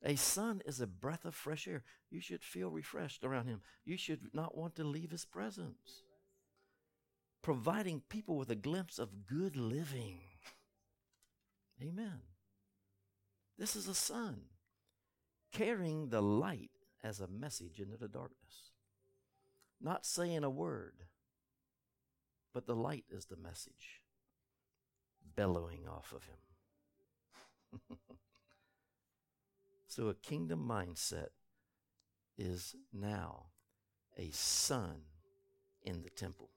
A 0.03 0.16
son 0.16 0.61
is 0.66 0.82
a 0.82 0.88
breath 0.88 1.26
of 1.26 1.36
fresh 1.36 1.68
air. 1.68 1.84
You 2.09 2.20
should 2.20 2.43
feel 2.43 2.70
refreshed 2.70 3.24
around 3.24 3.47
him. 3.47 3.61
You 3.86 3.97
should 3.97 4.34
not 4.34 4.57
want 4.57 4.76
to 4.76 4.84
leave 4.84 5.11
his 5.11 5.24
presence. 5.24 6.03
Providing 7.41 8.01
people 8.09 8.38
with 8.38 8.49
a 8.49 8.55
glimpse 8.55 8.99
of 8.99 9.26
good 9.26 9.55
living. 9.55 10.20
Amen. 11.82 12.22
This 13.57 13.78
is 13.78 13.88
a 13.88 13.95
son 13.95 14.41
carrying 15.53 16.09
the 16.09 16.22
light 16.22 16.72
as 17.01 17.22
a 17.22 17.28
message 17.28 17.80
into 17.80 17.95
the 17.95 18.09
darkness 18.09 18.74
not 19.84 20.05
saying 20.05 20.43
a 20.43 20.49
word, 20.49 20.93
but 22.53 22.66
the 22.66 22.76
light 22.76 23.05
is 23.11 23.26
the 23.26 23.36
message 23.36 24.03
bellowing 25.36 25.88
off 25.88 26.14
of 26.14 26.24
him. 26.26 26.38
so 29.88 30.08
a 30.10 30.14
kingdom 30.16 30.60
mindset 30.68 31.30
is 32.38 32.76
now 32.92 33.46
a 34.18 34.30
son 34.32 35.02
in 35.84 36.02
the 36.04 36.10
temple, 36.10 36.50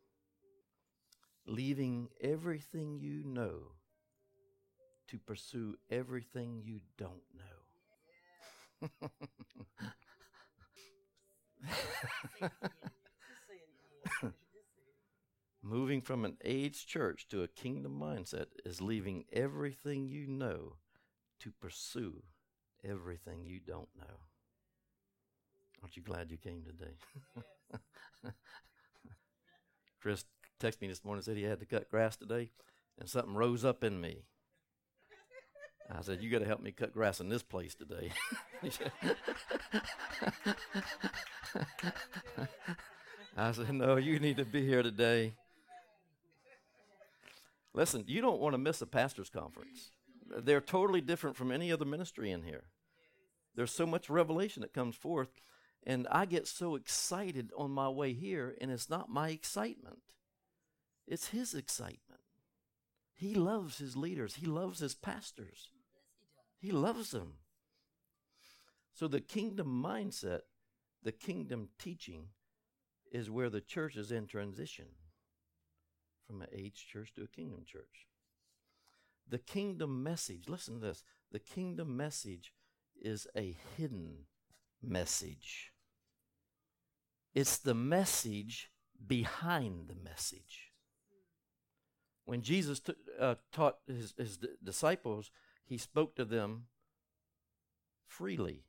leaving 1.47 2.11
everything 2.21 2.99
you 3.01 3.23
know 3.25 3.73
to 5.09 5.19
pursue 5.19 5.77
everything 5.91 6.61
you 6.65 6.81
don't 6.97 7.23
know. 7.35 7.43
Moving 15.69 16.01
from 16.01 16.25
an 16.25 16.37
age 16.45 16.87
church 16.87 17.27
to 17.29 17.43
a 17.43 17.49
kingdom 17.49 17.99
mindset 18.01 18.47
is 18.65 18.81
leaving 18.81 19.25
everything 19.33 20.07
you 20.07 20.29
know 20.29 20.75
to 21.41 21.51
pursue 21.61 22.23
everything 22.89 23.45
you 23.45 23.59
don't 23.59 23.89
know. 23.99 24.21
Aren't 25.83 25.97
you 25.97 26.05
glad 26.05 26.31
you 26.31 26.37
came 26.37 26.63
today? 26.63 26.95
Chris 30.01 30.25
texted 30.61 30.83
me 30.83 30.89
this 30.89 31.05
morning 31.05 31.19
and 31.19 31.25
said 31.25 31.37
he 31.37 31.43
had 31.43 31.59
to 31.59 31.67
cut 31.67 31.91
grass 31.91 32.17
today, 32.17 32.51
and 33.01 33.09
something 33.09 33.35
rose 33.35 33.65
up 33.65 33.83
in 33.83 34.01
me. 34.01 34.23
I 35.91 36.01
said, 36.03 36.23
You 36.23 36.31
got 36.31 36.43
to 36.43 36.47
help 36.47 36.63
me 36.63 36.71
cut 36.71 36.93
grass 36.93 37.19
in 37.19 37.29
this 37.29 37.43
place 37.43 37.75
today. 37.75 38.13
I 43.37 43.51
said, 43.51 43.73
No, 43.73 43.97
you 43.97 44.21
need 44.21 44.37
to 44.37 44.45
be 44.45 44.65
here 44.65 44.85
today. 44.85 45.35
Listen, 47.77 48.05
you 48.07 48.23
don't 48.23 48.41
want 48.41 48.55
to 48.55 48.59
miss 48.59 48.81
a 48.81 48.87
pastor's 48.87 49.29
conference. 49.29 49.91
They're 50.39 50.63
totally 50.63 51.03
different 51.03 51.37
from 51.37 51.53
any 51.53 51.71
other 51.71 51.85
ministry 51.85 52.31
in 52.31 52.43
here. 52.43 52.65
There's 53.55 53.71
so 53.71 53.87
much 53.87 54.09
revelation 54.09 54.63
that 54.63 54.73
comes 54.73 54.97
forth, 54.97 55.29
and 55.87 56.09
I 56.11 56.25
get 56.25 56.49
so 56.49 56.75
excited 56.75 57.53
on 57.57 57.71
my 57.71 57.91
way 57.91 58.15
here, 58.15 58.57
and 58.63 58.71
it's 58.71 58.89
not 58.89 59.11
my 59.11 59.29
excitement, 59.29 59.99
it's 61.07 61.29
His 61.29 61.53
excitement. 61.53 62.23
He 63.15 63.35
loves 63.35 63.77
His 63.77 63.95
leaders, 63.95 64.37
He 64.37 64.47
loves 64.47 64.79
His 64.79 64.95
pastors, 64.95 65.69
He 66.59 66.73
loves 66.73 67.11
them. 67.11 67.35
So 68.95 69.07
the 69.07 69.21
kingdom 69.21 69.83
mindset, 69.85 70.41
the 71.03 71.13
kingdom 71.13 71.69
teaching, 71.79 72.29
is 73.13 73.31
where 73.31 73.51
the 73.51 73.61
church 73.61 73.97
is 73.97 74.11
in 74.11 74.27
transition 74.27 74.87
from 76.27 76.43
an 76.43 76.49
age 76.53 76.87
church 76.91 77.13
to 77.15 77.23
a 77.23 77.29
kingdom 77.29 77.63
church. 77.65 78.07
The 79.29 79.39
kingdom 79.39 80.03
message, 80.03 80.49
listen 80.49 80.81
to 80.81 80.87
this 80.87 81.05
the 81.33 81.39
kingdom 81.39 81.97
message 81.97 82.53
is 83.01 83.27
a 83.37 83.57
hidden 83.77 84.27
message. 84.83 85.73
It's 87.35 87.59
the 87.59 87.75
message 87.75 88.71
behind 89.07 89.89
the 89.89 89.95
message. 89.95 90.73
When 92.25 92.43
Jesus 92.43 92.81
t- 92.81 92.95
uh, 93.21 93.37
taught 93.53 93.79
his, 93.87 94.15
his 94.17 94.39
d- 94.39 94.49
disciples, 94.63 95.31
he 95.65 95.79
spoke 95.79 96.17
to 96.17 96.25
them 96.25 96.65
freely, 98.07 98.65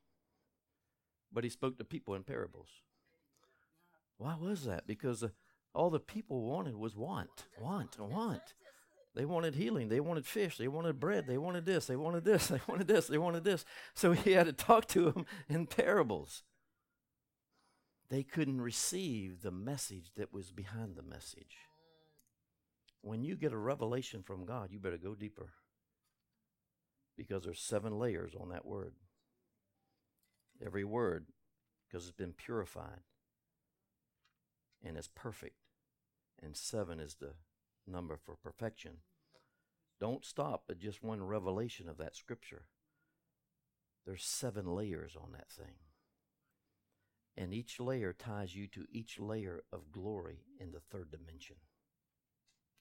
but 1.32 1.43
he 1.43 1.49
spoke 1.49 1.78
to 1.78 1.84
people 1.84 2.14
in 2.14 2.24
parables. 2.24 2.70
Why 4.18 4.36
was 4.36 4.66
that? 4.66 4.86
Because 4.86 5.24
uh, 5.24 5.30
all 5.78 5.91
the 5.91 5.99
people 5.99 6.41
wanted 6.41 6.75
was 6.75 6.95
want, 6.95 7.45
want, 7.61 7.99
want. 7.99 8.55
They 9.15 9.25
wanted 9.25 9.53
healing. 9.53 9.89
They 9.89 9.99
wanted 9.99 10.25
fish. 10.25 10.57
They 10.57 10.67
wanted 10.67 10.99
bread. 10.99 11.25
They 11.28 11.38
wanted 11.38 11.65
this. 11.65 11.86
They 11.86 11.95
wanted 11.95 12.25
this. 12.25 12.47
They 12.51 12.59
wanted 12.67 12.88
this. 12.88 13.07
They 13.07 13.17
wanted 13.19 13.43
this. 13.43 13.63
So 13.93 14.11
he 14.11 14.32
had 14.32 14.47
to 14.47 14.53
talk 14.53 14.88
to 14.88 15.11
them 15.11 15.25
in 15.47 15.67
parables. 15.67 16.43
They 18.09 18.23
couldn't 18.23 18.61
receive 18.61 19.41
the 19.41 19.51
message 19.51 20.11
that 20.17 20.34
was 20.34 20.51
behind 20.51 20.95
the 20.95 21.03
message. 21.03 21.57
When 23.01 23.23
you 23.23 23.36
get 23.36 23.53
a 23.53 23.57
revelation 23.57 24.23
from 24.23 24.45
God, 24.45 24.69
you 24.71 24.80
better 24.80 24.97
go 24.97 25.13
deeper 25.13 25.51
because 27.15 27.43
there's 27.43 27.59
seven 27.59 27.99
layers 27.99 28.34
on 28.39 28.49
that 28.49 28.65
word. 28.65 28.93
Every 30.65 30.84
word, 30.84 31.28
because 31.88 32.07
it's 32.07 32.17
been 32.17 32.34
purified 32.34 33.01
and 34.84 34.97
it's 34.97 35.09
perfect. 35.13 35.66
And 36.41 36.55
seven 36.55 36.99
is 36.99 37.15
the 37.15 37.33
number 37.88 38.17
for 38.17 38.35
perfection. 38.35 38.97
Don't 39.99 40.25
stop 40.25 40.63
at 40.69 40.79
just 40.79 41.03
one 41.03 41.23
revelation 41.23 41.89
of 41.89 41.97
that 41.97 42.15
scripture. 42.15 42.65
There's 44.05 44.23
seven 44.23 44.65
layers 44.67 45.15
on 45.15 45.31
that 45.31 45.49
thing. 45.49 45.75
And 47.35 47.53
each 47.53 47.79
layer 47.79 48.13
ties 48.13 48.55
you 48.55 48.67
to 48.67 48.85
each 48.91 49.19
layer 49.19 49.63
of 49.71 49.91
glory 49.91 50.43
in 50.59 50.71
the 50.71 50.79
third 50.79 51.11
dimension. 51.11 51.57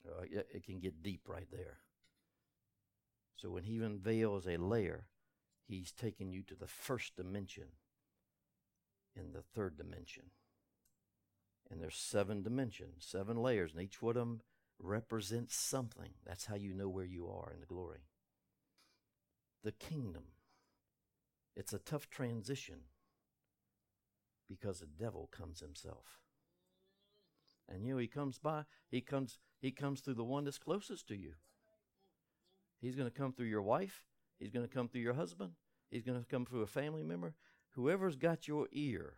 Uh, 0.07 0.23
it, 0.23 0.47
it 0.53 0.63
can 0.65 0.79
get 0.79 1.03
deep 1.03 1.27
right 1.27 1.47
there. 1.51 1.79
So 3.35 3.49
when 3.49 3.63
he 3.63 3.77
unveils 3.77 4.47
a 4.47 4.57
layer, 4.57 5.07
he's 5.67 5.91
taking 5.91 6.31
you 6.31 6.43
to 6.43 6.55
the 6.55 6.67
first 6.67 7.15
dimension 7.15 7.67
in 9.15 9.31
the 9.31 9.41
third 9.41 9.77
dimension. 9.77 10.31
And 11.69 11.81
there's 11.81 11.97
seven 11.97 12.43
dimensions, 12.43 13.05
seven 13.07 13.37
layers, 13.37 13.73
and 13.73 13.81
each 13.81 14.01
one 14.01 14.15
of 14.15 14.21
them 14.21 14.41
represents 14.79 15.55
something. 15.55 16.11
That's 16.25 16.45
how 16.45 16.55
you 16.55 16.73
know 16.73 16.89
where 16.89 17.05
you 17.05 17.27
are 17.27 17.51
in 17.53 17.59
the 17.59 17.65
glory. 17.65 18.05
The 19.63 19.71
kingdom. 19.73 20.23
It's 21.55 21.73
a 21.73 21.79
tough 21.79 22.09
transition 22.09 22.81
because 24.47 24.79
the 24.79 24.85
devil 24.85 25.29
comes 25.31 25.59
himself. 25.59 26.19
And 27.67 27.83
you 27.83 27.93
know 27.93 27.99
he 27.99 28.07
comes 28.07 28.39
by, 28.39 28.63
he 28.89 29.01
comes 29.01 29.39
he 29.59 29.71
comes 29.71 29.99
through 29.99 30.13
the 30.13 30.23
one 30.23 30.45
that's 30.45 30.59
closest 30.59 31.07
to 31.07 31.17
you. 31.17 31.33
He's 32.79 32.95
going 32.95 33.09
to 33.09 33.17
come 33.17 33.33
through 33.33 33.47
your 33.47 33.63
wife, 33.63 34.05
he's 34.39 34.51
going 34.51 34.65
to 34.65 34.73
come 34.73 34.87
through 34.87 35.01
your 35.01 35.15
husband, 35.15 35.53
he's 35.89 36.03
going 36.03 36.19
to 36.19 36.29
come 36.29 36.45
through 36.45 36.61
a 36.61 36.67
family 36.67 37.03
member. 37.03 37.33
Whoever's 37.71 38.15
got 38.15 38.47
your 38.47 38.67
ear 38.71 39.15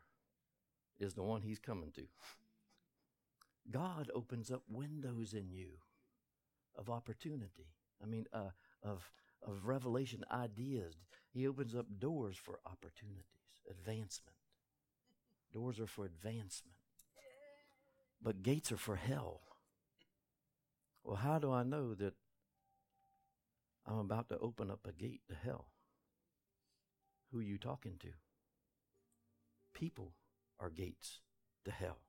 is 0.99 1.13
the 1.13 1.23
one 1.23 1.41
he's 1.41 1.59
coming 1.59 1.91
to. 1.95 2.03
God 3.71 4.09
opens 4.13 4.51
up 4.51 4.63
windows 4.69 5.33
in 5.33 5.49
you 5.49 5.79
of 6.75 6.89
opportunity. 6.89 7.67
I 8.01 8.05
mean, 8.05 8.25
uh, 8.33 8.51
of 8.83 9.11
of 9.45 9.65
revelation 9.65 10.23
ideas. 10.31 10.95
He 11.31 11.47
opens 11.47 11.75
up 11.75 11.85
doors 11.99 12.37
for 12.37 12.59
opportunities, 12.65 13.23
advancement. 13.69 14.35
Doors 15.53 15.79
are 15.79 15.87
for 15.87 16.05
advancement, 16.05 16.77
but 18.21 18.43
gates 18.43 18.71
are 18.71 18.77
for 18.77 18.95
hell. 18.95 19.41
Well, 21.03 21.17
how 21.17 21.39
do 21.39 21.51
I 21.51 21.63
know 21.63 21.93
that 21.95 22.13
I'm 23.85 23.99
about 23.99 24.29
to 24.29 24.37
open 24.37 24.69
up 24.69 24.85
a 24.87 24.91
gate 24.91 25.21
to 25.29 25.35
hell? 25.35 25.67
Who 27.31 27.39
are 27.39 27.43
you 27.43 27.57
talking 27.57 27.95
to? 28.01 28.09
People 29.73 30.13
are 30.59 30.69
gates 30.69 31.21
to 31.65 31.71
hell. 31.71 31.99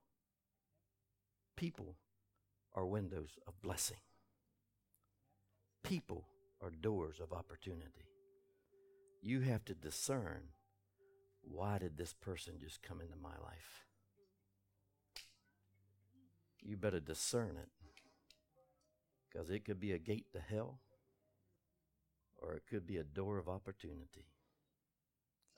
People 1.57 1.97
are 2.75 2.87
windows 2.87 3.39
of 3.47 3.61
blessing. 3.63 3.99
People 5.83 6.27
are 6.63 6.71
doors 6.71 7.21
of 7.21 7.33
opportunity. 7.33 8.09
You 9.23 9.41
have 9.41 9.65
to 9.67 9.75
discern 9.75 10.49
why 11.43 11.79
did 11.79 11.97
this 11.97 12.13
person 12.13 12.55
just 12.61 12.83
come 12.83 13.01
into 13.01 13.17
my 13.17 13.37
life? 13.43 13.85
You 16.63 16.77
better 16.77 17.01
discern 17.01 17.57
it 17.57 17.71
because 19.29 19.51
it 19.51 19.65
could 19.65 19.81
be 19.81 19.93
a 19.93 19.99
gate 19.99 20.27
to 20.33 20.41
hell 20.41 20.81
or 22.39 22.55
it 22.55 22.63
could 22.69 22.87
be 22.87 22.97
a 22.97 23.05
door 23.05 23.39
of 23.39 23.49
opportunity. 23.49 24.27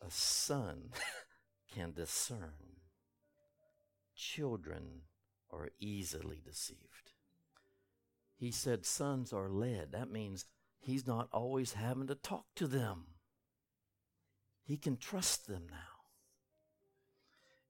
A 0.04 0.10
son 0.10 0.90
can 1.74 1.92
discern. 1.92 2.81
Children 4.22 5.02
are 5.50 5.70
easily 5.80 6.40
deceived. 6.44 7.10
He 8.36 8.52
said 8.52 8.86
sons 8.86 9.32
are 9.32 9.48
led. 9.48 9.90
That 9.90 10.12
means 10.12 10.46
he's 10.78 11.08
not 11.08 11.28
always 11.32 11.72
having 11.72 12.06
to 12.06 12.14
talk 12.14 12.46
to 12.54 12.68
them. 12.68 13.06
He 14.62 14.76
can 14.76 14.96
trust 14.96 15.48
them 15.48 15.66
now. 15.68 16.04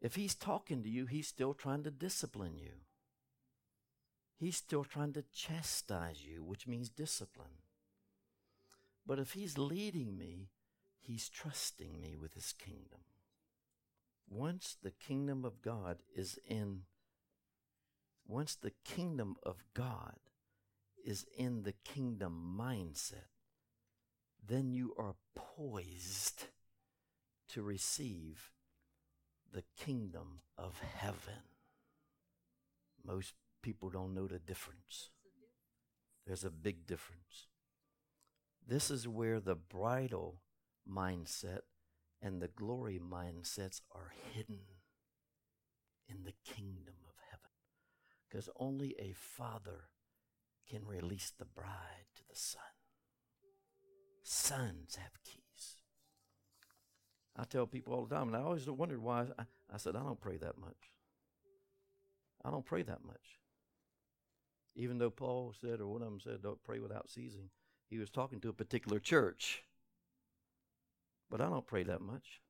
If 0.03 0.15
he's 0.15 0.35
talking 0.35 0.83
to 0.83 0.91
you, 0.91 1.07
he's 1.07 1.27
still 1.27 1.55
trying 1.55 1.85
to 1.85 1.91
discipline 1.91 2.59
you. 2.59 2.83
He's 4.37 4.57
still 4.57 4.85
trying 4.85 5.15
to 5.15 5.25
chastise 5.33 6.23
you, 6.23 6.45
which 6.45 6.69
means 6.69 6.91
discipline. 6.91 7.63
But 9.07 9.19
if 9.19 9.33
he's 9.33 9.57
leading 9.57 10.19
me, 10.19 10.51
he's 11.01 11.31
trusting 11.31 11.99
me 11.99 12.15
with 12.15 12.35
his 12.35 12.53
kingdom. 12.53 13.01
Once 14.35 14.79
the 14.83 14.91
kingdom 14.91 15.45
of 15.45 15.61
God 15.61 15.99
is 16.17 16.39
in 16.47 16.81
once 18.27 18.55
the 18.55 18.73
kingdom 18.83 19.37
of 19.43 19.63
God 19.75 20.17
is 21.05 21.27
in 21.37 21.65
the 21.65 21.75
kingdom 21.85 22.57
mindset, 22.59 23.29
then 24.43 24.73
you 24.73 24.95
are 24.99 25.17
poised 25.35 26.47
to 27.51 27.63
receive 27.63 28.53
the 29.53 29.65
kingdom 29.77 30.41
of 30.57 30.81
heaven. 30.81 31.43
Most 33.05 33.35
people 33.61 33.91
don't 33.91 34.15
know 34.15 34.27
the 34.27 34.39
difference. 34.39 35.11
There's 36.27 36.45
a 36.45 36.51
big 36.51 36.87
difference. 36.87 37.49
This 38.67 38.91
is 38.91 39.07
where 39.07 39.41
the 39.41 39.57
bridal 39.57 40.41
mindset 40.91 41.63
and 42.23 42.41
the 42.41 42.49
glory 42.49 43.01
mindsets 43.01 43.81
are 43.93 44.13
hidden 44.33 44.61
in 46.09 46.25
the 46.25 46.35
kingdom 46.45 46.95
of 47.07 47.15
heaven. 47.31 47.51
Because 48.29 48.49
only 48.57 48.95
a 48.99 49.13
father 49.13 49.89
can 50.69 50.87
release 50.87 51.33
the 51.37 51.45
bride 51.45 52.07
to 52.15 52.23
the 52.29 52.37
son. 52.37 52.63
Sons 54.23 54.97
have 54.97 55.23
keys. 55.25 55.77
I 57.37 57.45
tell 57.45 57.67
people 57.67 57.95
all 57.95 58.05
the 58.05 58.15
time, 58.15 58.29
and 58.29 58.37
I 58.37 58.41
always 58.41 58.69
wondered 58.69 59.03
why. 59.03 59.27
I, 59.39 59.45
I 59.73 59.79
said, 59.79 59.97
I 59.97 60.01
don't 60.01 60.21
pray 60.21 60.37
that 60.37 60.59
much. 60.59 60.93
I 62.45 62.51
don't 62.51 62.65
pray 62.65 62.83
that 62.83 63.05
much. 63.05 63.41
Even 64.75 64.99
though 64.99 65.11
Paul 65.11 65.55
said, 65.61 65.81
or 65.81 65.89
one 65.89 66.03
of 66.03 66.09
them 66.09 66.21
said, 66.21 66.43
don't 66.43 66.63
pray 66.63 66.79
without 66.79 67.11
ceasing, 67.11 67.51
he 67.89 67.99
was 67.99 68.11
talking 68.11 68.41
to 68.41 68.49
a 68.49 68.55
particular 68.55 68.99
church. 68.99 69.63
But 71.33 71.41
I 71.41 71.49
don't 71.49 71.67
pray 71.67 71.83
that 71.85 72.03
much. 72.03 72.43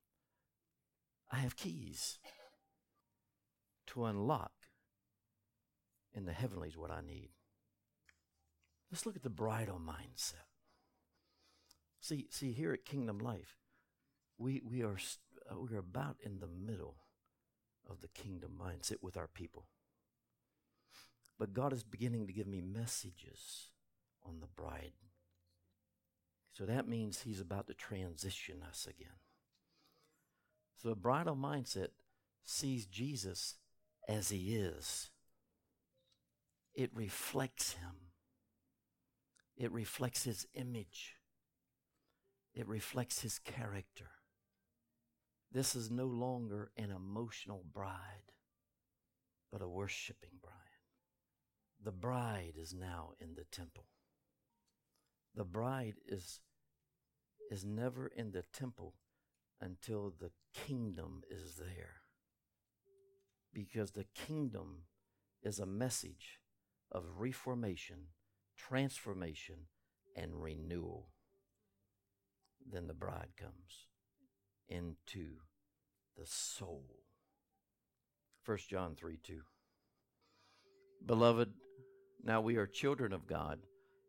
I 1.31 1.37
have 1.37 1.55
keys 1.55 2.19
to 3.87 4.07
unlock 4.07 4.51
in 6.13 6.27
the 6.27 6.33
heavenlies 6.33 6.77
what 6.77 6.91
I 6.91 7.01
need. 7.01 7.31
Let's 8.91 9.07
look 9.07 9.15
at 9.15 9.23
the 9.23 9.31
bridal 9.31 9.81
mindset. 9.81 10.49
See, 12.01 12.27
see 12.31 12.51
here 12.51 12.73
at 12.73 12.85
Kingdom 12.85 13.19
Life, 13.21 13.57
we 14.37 14.61
we 14.69 14.83
are 14.83 14.99
uh, 15.49 15.61
we 15.61 15.77
are 15.77 15.79
about 15.79 16.17
in 16.21 16.41
the 16.41 16.49
middle 16.49 16.97
of 17.89 18.01
the 18.01 18.09
kingdom 18.09 18.61
mindset 18.61 19.01
with 19.01 19.17
our 19.17 19.29
people. 19.29 19.69
But 21.39 21.55
God 21.55 21.73
is 21.73 21.85
beginning 21.85 22.27
to 22.27 22.33
give 22.33 22.49
me 22.49 22.61
messages 22.61 23.71
on 24.27 24.41
the 24.41 24.49
bride. 24.49 24.93
So 26.53 26.67
that 26.67 26.89
means 26.89 27.23
He's 27.23 27.41
about 27.41 27.67
to 27.69 27.75
transition 27.75 28.57
us 28.69 28.87
again. 28.89 29.19
So 30.77 30.91
a 30.91 30.97
bridal 30.97 31.37
mindset 31.37 31.89
sees 32.45 32.87
Jesus 32.87 33.57
as 34.09 34.31
He 34.31 34.55
is, 34.55 35.11
it 36.75 36.91
reflects 36.95 37.75
Him, 37.75 38.11
it 39.57 39.73
reflects 39.73 40.25
His 40.25 40.47
image, 40.55 41.17
it 42.55 42.67
reflects 42.67 43.21
His 43.21 43.39
character. 43.39 44.11
This 45.53 45.75
is 45.75 45.91
no 45.91 46.07
longer 46.07 46.71
an 46.77 46.91
emotional 46.91 47.63
bride, 47.73 48.33
but 49.53 49.63
a 49.63 49.69
worshiping 49.69 50.39
bride. 50.43 50.53
The 51.85 51.93
bride 51.93 52.55
is 52.57 52.73
now 52.73 53.11
in 53.21 53.35
the 53.35 53.45
temple. 53.45 53.85
The 55.35 55.45
bride 55.45 55.95
is, 56.07 56.41
is 57.51 57.65
never 57.65 58.07
in 58.07 58.33
the 58.33 58.45
temple 58.53 58.95
until 59.61 60.13
the 60.19 60.31
kingdom 60.55 61.23
is 61.31 61.55
there. 61.57 62.03
Because 63.55 63.93
the 63.93 64.07
kingdom 64.15 64.85
is 65.43 65.59
a 65.59 65.67
message 65.67 66.41
of 66.91 67.05
reformation, 67.19 68.09
transformation, 68.57 69.67
and 70.17 70.43
renewal. 70.43 71.09
Then 72.71 72.87
the 72.87 72.95
bride 72.95 73.33
comes 73.39 73.87
into 74.69 75.37
the 76.17 76.27
soul. 76.27 76.85
1 78.45 78.59
John 78.69 78.95
3 78.97 79.19
2. 79.23 79.41
Beloved, 81.05 81.53
now 82.23 82.41
we 82.41 82.57
are 82.57 82.67
children 82.67 83.13
of 83.13 83.27
God, 83.27 83.61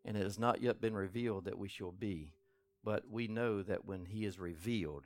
and 0.05 0.17
it 0.17 0.23
has 0.23 0.39
not 0.39 0.61
yet 0.61 0.81
been 0.81 0.95
revealed 0.95 1.45
that 1.45 1.57
we 1.57 1.67
shall 1.67 1.91
be, 1.91 2.33
but 2.83 3.03
we 3.09 3.27
know 3.27 3.61
that 3.61 3.85
when 3.85 4.05
he 4.05 4.25
is 4.25 4.39
revealed, 4.39 5.05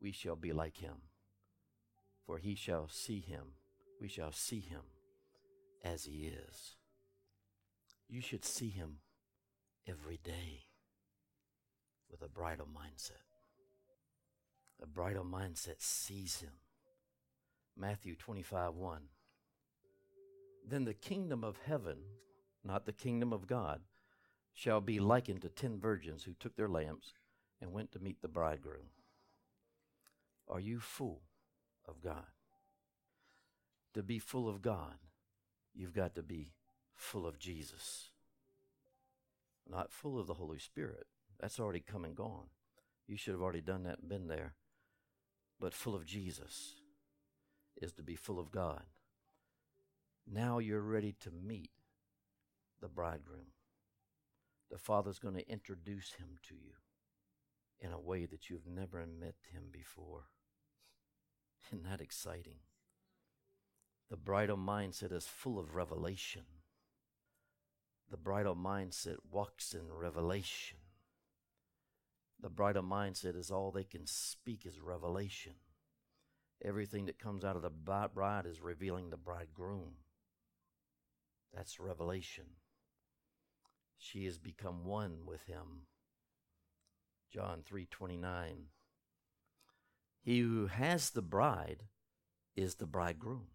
we 0.00 0.12
shall 0.12 0.36
be 0.36 0.52
like 0.52 0.78
him. 0.78 0.96
For 2.26 2.38
he 2.38 2.54
shall 2.54 2.88
see 2.88 3.20
him, 3.20 3.54
we 4.00 4.08
shall 4.08 4.32
see 4.32 4.60
him 4.60 4.82
as 5.84 6.04
he 6.04 6.28
is. 6.28 6.76
You 8.08 8.20
should 8.20 8.44
see 8.44 8.68
him 8.68 8.98
every 9.86 10.18
day 10.22 10.66
with 12.10 12.22
a 12.22 12.28
bridal 12.28 12.66
mindset. 12.66 13.22
A 14.82 14.86
bridal 14.86 15.24
mindset 15.24 15.80
sees 15.80 16.40
him. 16.40 16.52
Matthew 17.76 18.16
25 18.16 18.74
1. 18.74 19.02
Then 20.68 20.84
the 20.84 20.94
kingdom 20.94 21.42
of 21.42 21.56
heaven 21.66 21.98
not 22.64 22.86
the 22.86 22.92
kingdom 22.92 23.32
of 23.32 23.46
God, 23.46 23.80
shall 24.54 24.80
be 24.80 25.00
likened 25.00 25.42
to 25.42 25.48
ten 25.48 25.78
virgins 25.78 26.24
who 26.24 26.34
took 26.34 26.56
their 26.56 26.68
lamps 26.68 27.14
and 27.60 27.72
went 27.72 27.92
to 27.92 27.98
meet 27.98 28.20
the 28.20 28.28
bridegroom. 28.28 28.90
Are 30.48 30.60
you 30.60 30.80
full 30.80 31.22
of 31.86 32.02
God? 32.02 32.26
To 33.94 34.02
be 34.02 34.18
full 34.18 34.48
of 34.48 34.62
God, 34.62 34.96
you've 35.74 35.94
got 35.94 36.14
to 36.14 36.22
be 36.22 36.52
full 36.94 37.26
of 37.26 37.38
Jesus. 37.38 38.10
Not 39.68 39.92
full 39.92 40.18
of 40.18 40.26
the 40.26 40.34
Holy 40.34 40.58
Spirit. 40.58 41.06
That's 41.40 41.60
already 41.60 41.80
come 41.80 42.04
and 42.04 42.14
gone. 42.14 42.46
You 43.06 43.16
should 43.16 43.32
have 43.32 43.42
already 43.42 43.60
done 43.60 43.84
that 43.84 43.98
and 44.00 44.08
been 44.08 44.28
there. 44.28 44.54
But 45.60 45.74
full 45.74 45.94
of 45.94 46.04
Jesus 46.06 46.74
is 47.80 47.92
to 47.94 48.02
be 48.02 48.16
full 48.16 48.38
of 48.38 48.50
God. 48.50 48.82
Now 50.30 50.58
you're 50.58 50.80
ready 50.80 51.14
to 51.20 51.30
meet 51.30 51.70
the 52.80 52.88
bridegroom. 52.88 53.52
The 54.72 54.78
Father's 54.78 55.18
going 55.18 55.34
to 55.34 55.48
introduce 55.50 56.14
him 56.14 56.38
to 56.48 56.54
you 56.54 56.72
in 57.78 57.92
a 57.92 58.00
way 58.00 58.24
that 58.24 58.48
you've 58.48 58.66
never 58.66 59.04
met 59.06 59.34
him 59.52 59.64
before. 59.70 60.28
Isn't 61.66 61.84
that 61.84 62.00
exciting? 62.00 62.60
The 64.08 64.16
bridal 64.16 64.56
mindset 64.56 65.12
is 65.12 65.26
full 65.26 65.58
of 65.58 65.74
revelation. 65.74 66.44
The 68.10 68.16
bridal 68.16 68.56
mindset 68.56 69.16
walks 69.30 69.74
in 69.74 69.92
revelation. 69.92 70.78
The 72.40 72.48
bridal 72.48 72.82
mindset 72.82 73.36
is 73.36 73.50
all 73.50 73.72
they 73.72 73.84
can 73.84 74.06
speak 74.06 74.64
is 74.64 74.80
revelation. 74.80 75.56
Everything 76.64 77.04
that 77.06 77.18
comes 77.18 77.44
out 77.44 77.56
of 77.56 77.62
the 77.62 78.08
bride 78.14 78.46
is 78.46 78.62
revealing 78.62 79.10
the 79.10 79.18
bridegroom. 79.18 79.96
That's 81.52 81.78
revelation 81.78 82.46
she 84.02 84.24
has 84.24 84.36
become 84.36 84.84
one 84.84 85.24
with 85.24 85.44
him. 85.44 85.86
John 87.30 87.62
3:29 87.62 88.66
He 90.20 90.40
who 90.40 90.66
has 90.66 91.10
the 91.10 91.22
bride 91.22 91.84
is 92.56 92.74
the 92.74 92.86
bridegroom. 92.86 93.46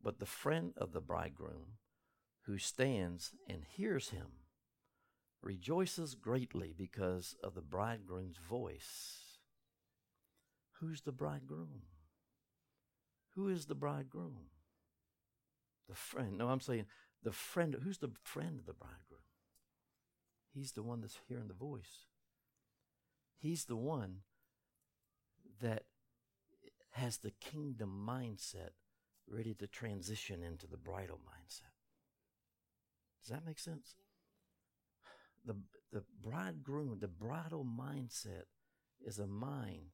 But 0.00 0.20
the 0.20 0.26
friend 0.26 0.72
of 0.76 0.92
the 0.92 1.00
bridegroom 1.00 1.78
who 2.42 2.56
stands 2.58 3.34
and 3.48 3.64
hears 3.64 4.10
him 4.10 4.28
rejoices 5.42 6.14
greatly 6.14 6.72
because 6.72 7.34
of 7.42 7.54
the 7.54 7.62
bridegroom's 7.62 8.38
voice. 8.38 9.38
Who's 10.80 11.02
the 11.02 11.12
bridegroom? 11.12 11.82
Who 13.34 13.48
is 13.48 13.66
the 13.66 13.74
bridegroom? 13.74 14.50
The 15.88 15.96
friend. 15.96 16.38
No, 16.38 16.48
I'm 16.48 16.60
saying 16.60 16.86
the 17.22 17.32
friend. 17.32 17.76
Who's 17.82 17.98
the 17.98 18.12
friend 18.22 18.60
of 18.60 18.66
the 18.66 18.72
bridegroom? 18.72 19.22
He's 20.54 20.72
the 20.72 20.82
one 20.82 21.00
that's 21.00 21.18
hearing 21.28 21.48
the 21.48 21.54
voice. 21.54 22.06
He's 23.38 23.64
the 23.64 23.76
one 23.76 24.18
that 25.60 25.84
has 26.90 27.18
the 27.18 27.32
kingdom 27.40 28.06
mindset 28.06 28.70
ready 29.26 29.54
to 29.54 29.66
transition 29.66 30.42
into 30.42 30.66
the 30.66 30.76
bridal 30.76 31.18
mindset. 31.18 31.72
Does 33.22 33.30
that 33.30 33.46
make 33.46 33.58
sense? 33.58 33.94
The, 35.44 35.56
the 35.92 36.04
bridegroom, 36.22 36.98
the 37.00 37.08
bridal 37.08 37.64
mindset 37.64 38.44
is 39.04 39.18
a 39.18 39.26
mind 39.26 39.92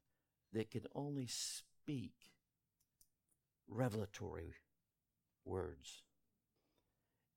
that 0.52 0.70
can 0.70 0.84
only 0.94 1.26
speak 1.26 2.12
revelatory 3.68 4.54
words. 5.44 6.02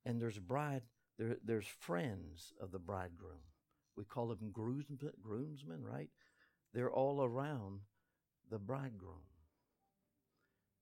And 0.05 0.19
there's 0.19 0.38
a 0.38 0.41
bride 0.41 0.84
there, 1.22 1.38
there's 1.45 1.67
friends 1.67 2.51
of 2.59 2.72
the 2.72 2.80
bridegroom. 2.80 3.43
We 3.95 4.05
call 4.05 4.28
them 4.28 4.49
groomsmen, 4.51 4.97
groomsmen, 5.22 5.84
right? 5.84 6.09
They're 6.74 6.91
all 6.91 7.24
around 7.24 7.82
the 8.49 8.57
bridegroom 8.57 9.28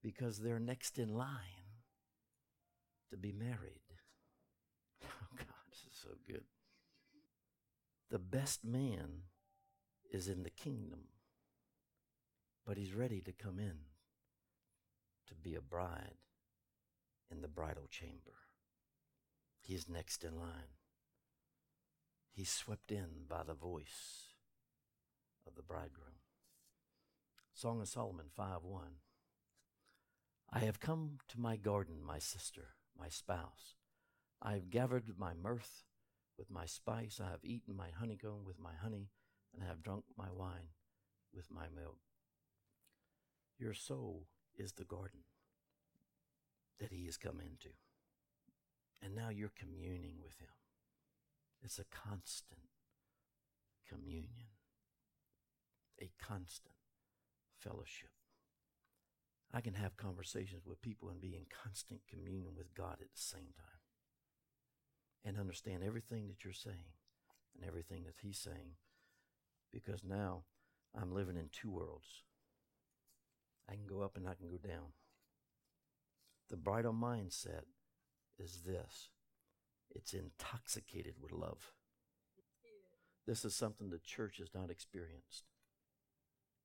because 0.01 0.39
they're 0.39 0.59
next 0.59 0.97
in 0.97 1.13
line 1.13 1.67
to 3.11 3.17
be 3.17 3.31
married. 3.31 3.81
Oh, 5.05 5.35
God, 5.35 5.47
this 5.69 5.79
is 5.79 5.99
so 6.01 6.09
good. 6.27 6.43
The 8.09 8.19
best 8.19 8.65
man 8.65 9.23
is 10.11 10.27
in 10.27 10.43
the 10.43 10.49
kingdom, 10.49 11.05
but 12.65 12.77
he's 12.77 12.93
ready 12.93 13.21
to 13.21 13.31
come 13.31 13.59
in 13.59 13.77
to 15.27 15.35
be 15.35 15.55
a 15.55 15.61
bride 15.61 16.17
in 17.31 17.41
the 17.41 17.47
bridal 17.47 17.87
chamber. 17.89 18.48
He 19.69 19.75
is 19.75 19.87
next 19.87 20.23
in 20.23 20.39
line. 20.39 20.79
He's 22.31 22.49
swept 22.49 22.91
in 22.91 23.27
by 23.29 23.43
the 23.43 23.53
voice 23.53 24.33
of 25.45 25.53
the 25.53 25.61
bridegroom. 25.61 26.23
Song 27.53 27.79
of 27.79 27.87
Solomon 27.87 28.25
5 28.35 28.63
1. 28.63 28.83
I 30.51 30.59
have 30.61 30.79
come 30.79 31.19
to 31.27 31.39
my 31.39 31.55
garden, 31.55 31.97
my 32.03 32.17
sister, 32.17 32.69
my 32.99 33.09
spouse. 33.09 33.75
I 34.41 34.53
have 34.53 34.71
gathered 34.71 35.03
my 35.19 35.33
myrrh 35.35 35.61
with 36.35 36.49
my 36.49 36.65
spice. 36.65 37.21
I 37.23 37.29
have 37.29 37.45
eaten 37.45 37.75
my 37.75 37.89
honeycomb 37.91 38.45
with 38.45 38.57
my 38.57 38.73
honey, 38.73 39.11
and 39.53 39.63
I 39.63 39.67
have 39.67 39.83
drunk 39.83 40.05
my 40.17 40.31
wine 40.31 40.69
with 41.31 41.51
my 41.51 41.67
milk. 41.69 41.99
Your 43.59 43.75
soul 43.75 44.25
is 44.57 44.71
the 44.71 44.83
garden 44.83 45.25
that 46.79 46.91
he 46.91 47.05
has 47.05 47.17
come 47.17 47.39
into. 47.39 47.69
And 49.01 49.15
now 49.15 49.29
you're 49.29 49.51
communing 49.57 50.15
with 50.21 50.37
him. 50.39 50.49
It's 51.61 51.79
a 51.79 51.85
constant 51.85 52.69
communion, 53.87 54.47
a 56.01 56.11
constant 56.21 56.75
fellowship. 57.57 58.09
I 59.53 59.61
can 59.61 59.73
have 59.73 59.97
conversations 59.97 60.65
with 60.65 60.81
people 60.81 61.09
and 61.09 61.19
be 61.19 61.35
in 61.35 61.45
constant 61.63 62.01
communion 62.07 62.53
with 62.55 62.75
God 62.75 62.97
at 63.01 63.11
the 63.13 63.21
same 63.21 63.53
time 63.57 63.79
and 65.25 65.39
understand 65.39 65.83
everything 65.83 66.27
that 66.27 66.43
you're 66.43 66.53
saying 66.53 66.93
and 67.55 67.67
everything 67.67 68.03
that 68.03 68.15
He's 68.21 68.37
saying 68.37 68.75
because 69.71 70.03
now 70.03 70.43
I'm 70.95 71.13
living 71.13 71.35
in 71.35 71.49
two 71.51 71.71
worlds. 71.71 72.23
I 73.69 73.73
can 73.73 73.85
go 73.87 74.01
up 74.01 74.17
and 74.17 74.27
I 74.27 74.33
can 74.33 74.49
go 74.49 74.57
down. 74.57 74.93
The 76.49 76.57
bridal 76.57 76.93
mindset 76.93 77.63
is 78.39 78.61
this 78.65 79.09
it's 79.91 80.13
intoxicated 80.13 81.15
with 81.21 81.31
love. 81.31 81.73
This 83.25 83.45
is 83.45 83.53
something 83.53 83.89
the 83.89 83.99
church 83.99 84.37
has 84.37 84.49
not 84.53 84.71
experienced. 84.71 85.45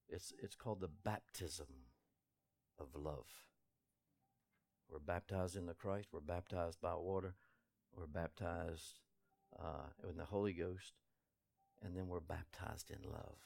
It's, 0.09 0.33
it's 0.43 0.55
called 0.55 0.81
the 0.81 0.89
baptism 0.89 1.67
of 2.79 2.89
love. 2.95 3.27
We're 4.91 4.99
baptized 4.99 5.57
in 5.57 5.67
the 5.67 5.75
Christ, 5.75 6.09
we're 6.13 6.21
baptized 6.21 6.81
by 6.81 6.95
water, 6.95 7.35
we're 7.97 8.07
baptized 8.07 9.01
uh, 9.59 9.89
in 10.09 10.17
the 10.17 10.25
Holy 10.25 10.53
Ghost, 10.53 10.93
and 11.83 11.97
then 11.97 12.09
we're 12.09 12.21
baptized 12.21 12.91
in 12.91 13.11
love. 13.11 13.39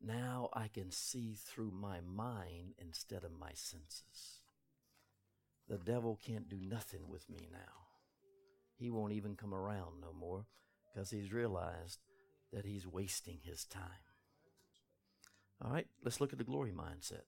Now 0.00 0.50
I 0.52 0.68
can 0.68 0.90
see 0.90 1.34
through 1.34 1.72
my 1.72 2.00
mind 2.00 2.74
instead 2.78 3.24
of 3.24 3.32
my 3.32 3.52
senses. 3.54 4.37
The 5.68 5.78
devil 5.78 6.18
can't 6.24 6.48
do 6.48 6.58
nothing 6.60 7.08
with 7.08 7.28
me 7.28 7.48
now. 7.52 7.58
He 8.76 8.90
won't 8.90 9.12
even 9.12 9.36
come 9.36 9.54
around 9.54 10.00
no 10.00 10.12
more 10.18 10.46
because 10.92 11.10
he's 11.10 11.32
realized 11.32 11.98
that 12.52 12.64
he's 12.64 12.86
wasting 12.86 13.40
his 13.42 13.64
time. 13.64 13.82
All 15.62 15.70
right, 15.70 15.86
let's 16.04 16.20
look 16.20 16.32
at 16.32 16.38
the 16.38 16.44
glory 16.44 16.72
mindset. 16.72 17.24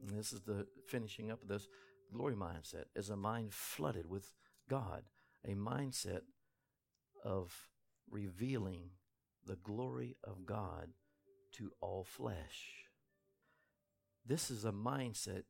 And 0.00 0.18
this 0.18 0.32
is 0.32 0.40
the 0.40 0.66
finishing 0.88 1.30
up 1.30 1.42
of 1.42 1.48
this 1.48 1.68
glory 2.12 2.34
mindset 2.34 2.84
is 2.96 3.10
a 3.10 3.16
mind 3.16 3.52
flooded 3.52 4.08
with 4.08 4.32
God, 4.68 5.04
a 5.46 5.54
mindset 5.54 6.22
of 7.24 7.68
revealing 8.10 8.90
the 9.46 9.56
glory 9.56 10.16
of 10.24 10.46
God 10.46 10.88
to 11.52 11.72
all 11.80 12.04
flesh. 12.04 12.86
This 14.26 14.50
is 14.50 14.64
a 14.64 14.72
mindset 14.72 15.42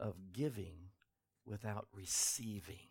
of 0.00 0.32
giving 0.32 0.90
without 1.44 1.86
receiving. 1.94 2.88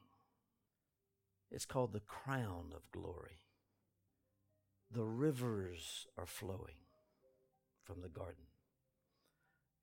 It's 1.52 1.66
called 1.66 1.94
the 1.94 2.00
crown 2.00 2.72
of 2.76 2.92
glory. 2.92 3.42
The 4.92 5.06
rivers 5.06 6.08
are 6.18 6.26
flowing 6.26 6.86
from 7.84 8.02
the 8.02 8.10
garden 8.10 8.46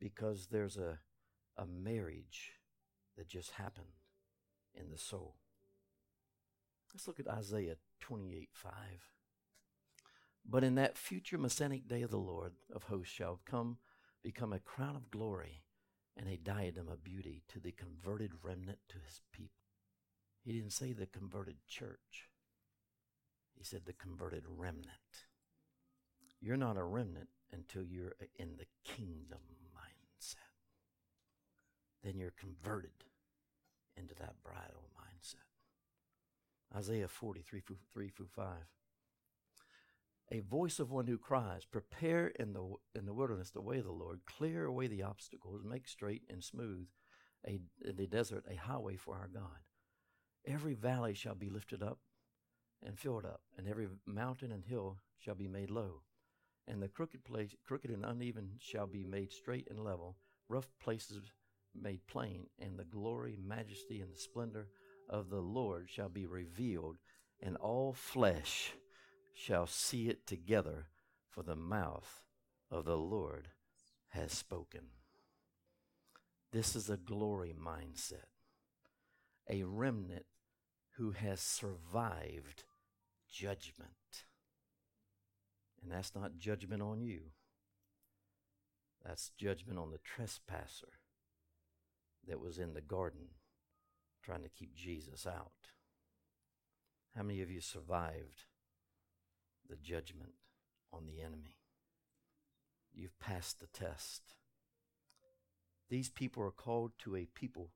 because 0.00 0.46
there's 0.46 0.76
a, 0.76 1.00
a 1.56 1.66
marriage 1.66 2.52
that 3.16 3.28
just 3.28 3.52
happened 3.52 3.86
in 4.74 4.90
the 4.90 4.98
soul. 4.98 5.36
Let's 6.94 7.06
look 7.06 7.20
at 7.20 7.28
Isaiah 7.28 7.76
28 8.00 8.50
5. 8.52 8.72
But 10.48 10.62
in 10.62 10.76
that 10.76 10.96
future 10.96 11.38
messianic 11.38 11.88
day 11.88 12.02
of 12.02 12.10
the 12.10 12.18
Lord 12.18 12.52
of 12.72 12.84
hosts 12.84 13.12
shall 13.12 13.40
come 13.44 13.78
become 14.22 14.52
a 14.52 14.60
crown 14.60 14.94
of 14.94 15.10
glory 15.10 15.65
and 16.16 16.28
a 16.28 16.36
diadem 16.36 16.88
of 16.88 17.04
beauty 17.04 17.42
to 17.48 17.60
the 17.60 17.72
converted 17.72 18.32
remnant 18.42 18.78
to 18.88 18.96
his 19.06 19.20
people. 19.32 19.62
He 20.44 20.52
didn't 20.52 20.72
say 20.72 20.92
the 20.92 21.06
converted 21.06 21.56
church. 21.66 22.30
He 23.56 23.64
said 23.64 23.82
the 23.84 23.92
converted 23.92 24.44
remnant. 24.46 25.26
You're 26.40 26.56
not 26.56 26.76
a 26.76 26.84
remnant 26.84 27.28
until 27.52 27.82
you're 27.82 28.14
in 28.38 28.56
the 28.56 28.66
kingdom 28.84 29.40
mindset. 29.74 30.36
Then 32.02 32.18
you're 32.18 32.34
converted 32.38 33.04
into 33.96 34.14
that 34.14 34.34
bridal 34.42 34.90
mindset. 34.96 35.46
Isaiah 36.76 37.08
43 37.08 37.62
3 37.92 38.08
through 38.08 38.28
5. 38.34 38.46
A 40.32 40.40
voice 40.40 40.80
of 40.80 40.90
one 40.90 41.06
who 41.06 41.18
cries, 41.18 41.64
Prepare 41.64 42.28
in 42.28 42.52
the, 42.52 42.74
in 42.94 43.06
the 43.06 43.14
wilderness 43.14 43.50
the 43.50 43.60
way 43.60 43.78
of 43.78 43.84
the 43.84 43.92
Lord, 43.92 44.20
clear 44.26 44.64
away 44.64 44.88
the 44.88 45.04
obstacles, 45.04 45.62
make 45.64 45.86
straight 45.86 46.22
and 46.28 46.42
smooth 46.42 46.88
a, 47.46 47.60
the 47.80 48.06
desert 48.06 48.44
a 48.50 48.56
highway 48.56 48.96
for 48.96 49.14
our 49.14 49.28
God. 49.28 49.60
Every 50.44 50.74
valley 50.74 51.14
shall 51.14 51.36
be 51.36 51.48
lifted 51.48 51.82
up 51.82 52.00
and 52.84 52.98
filled 52.98 53.24
up, 53.24 53.42
and 53.56 53.68
every 53.68 53.88
mountain 54.04 54.50
and 54.50 54.64
hill 54.64 54.98
shall 55.18 55.36
be 55.36 55.48
made 55.48 55.70
low. 55.70 56.02
And 56.66 56.82
the 56.82 56.88
crooked 56.88 57.24
place, 57.24 57.54
crooked 57.64 57.90
and 57.90 58.04
uneven 58.04 58.56
shall 58.58 58.88
be 58.88 59.04
made 59.04 59.32
straight 59.32 59.68
and 59.70 59.84
level, 59.84 60.16
rough 60.48 60.68
places 60.82 61.20
made 61.80 62.06
plain, 62.08 62.46
and 62.58 62.76
the 62.76 62.84
glory, 62.84 63.36
majesty, 63.40 64.00
and 64.00 64.12
the 64.12 64.18
splendor 64.18 64.68
of 65.08 65.30
the 65.30 65.40
Lord 65.40 65.88
shall 65.88 66.08
be 66.08 66.26
revealed, 66.26 66.96
and 67.40 67.56
all 67.56 67.92
flesh 67.92 68.72
shall 69.36 69.66
see 69.66 70.08
it 70.08 70.26
together, 70.26 70.86
for 71.28 71.42
the 71.42 71.54
mouth 71.54 72.22
of 72.70 72.86
the 72.86 72.96
Lord 72.96 73.48
has 74.08 74.32
spoken. 74.32 74.80
This 76.52 76.74
is 76.74 76.88
a 76.88 76.96
glory 76.96 77.54
mindset, 77.54 78.30
a 79.48 79.64
remnant 79.64 80.24
who 80.92 81.10
has 81.10 81.40
survived 81.40 82.64
judgment. 83.30 84.24
And 85.82 85.92
that's 85.92 86.14
not 86.14 86.38
judgment 86.38 86.80
on 86.80 87.02
you. 87.02 87.20
That's 89.04 89.32
judgment 89.36 89.78
on 89.78 89.90
the 89.90 89.98
trespasser 89.98 91.00
that 92.26 92.40
was 92.40 92.58
in 92.58 92.72
the 92.72 92.80
garden 92.80 93.28
trying 94.24 94.42
to 94.42 94.48
keep 94.48 94.74
Jesus 94.74 95.26
out. 95.26 95.52
How 97.14 97.22
many 97.22 97.42
of 97.42 97.50
you 97.50 97.60
survived 97.60 98.44
the 99.68 99.76
judgment 99.76 100.32
on 100.92 101.06
the 101.06 101.20
enemy? 101.20 101.56
You've 102.94 103.18
passed 103.18 103.60
the 103.60 103.66
test. 103.66 104.22
These 105.88 106.08
people 106.08 106.42
are 106.42 106.50
called 106.50 106.92
to 107.00 107.16
a 107.16 107.26
people 107.26 107.70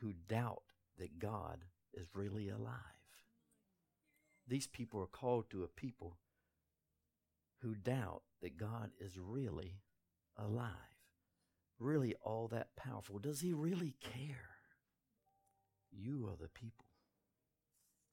who 0.00 0.12
doubt 0.28 0.62
that 0.98 1.18
God 1.18 1.64
is 1.92 2.06
really 2.14 2.48
alive. 2.48 2.78
These 4.48 4.66
people 4.66 5.00
are 5.00 5.06
called 5.06 5.50
to 5.50 5.64
a 5.64 5.68
people 5.68 6.18
who 7.62 7.74
doubt 7.74 8.22
that 8.42 8.56
God 8.56 8.90
is 9.00 9.18
really 9.18 9.80
alive, 10.38 10.70
really 11.78 12.14
all 12.22 12.48
that 12.48 12.76
powerful. 12.76 13.18
Does 13.18 13.40
He 13.40 13.52
really 13.52 13.96
care? 14.00 14.50
You 15.90 16.28
are 16.28 16.36
the 16.40 16.48
people 16.48 16.86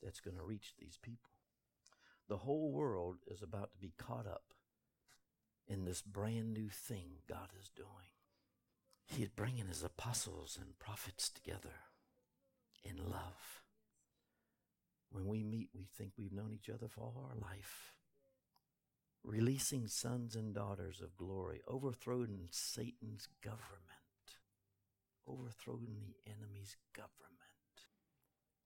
that's 0.01 0.21
going 0.21 0.37
to 0.37 0.43
reach 0.43 0.73
these 0.79 0.97
people. 1.01 1.32
The 2.33 2.39
whole 2.39 2.71
world 2.71 3.17
is 3.27 3.43
about 3.43 3.73
to 3.73 3.77
be 3.77 3.93
caught 3.95 4.25
up 4.25 4.55
in 5.67 5.85
this 5.85 6.01
brand 6.01 6.51
new 6.51 6.67
thing 6.67 7.19
God 7.29 7.49
is 7.61 7.69
doing. 7.69 8.09
He 9.05 9.21
is 9.21 9.29
bringing 9.29 9.67
His 9.67 9.83
apostles 9.83 10.57
and 10.59 10.79
prophets 10.79 11.29
together 11.29 11.75
in 12.83 12.97
love. 12.97 13.61
When 15.11 15.27
we 15.27 15.43
meet, 15.43 15.69
we 15.75 15.85
think 15.95 16.13
we've 16.17 16.33
known 16.33 16.53
each 16.55 16.71
other 16.73 16.87
for 16.87 17.01
all 17.01 17.29
our 17.29 17.37
life 17.37 17.93
releasing 19.23 19.87
sons 19.87 20.35
and 20.35 20.55
daughters 20.55 21.01
of 21.01 21.15
glory, 21.15 21.61
overthrowing 21.67 22.47
Satan's 22.49 23.27
government, 23.43 24.39
overthrowing 25.27 25.97
the 26.07 26.31
enemy's 26.31 26.77
government. 26.93 27.11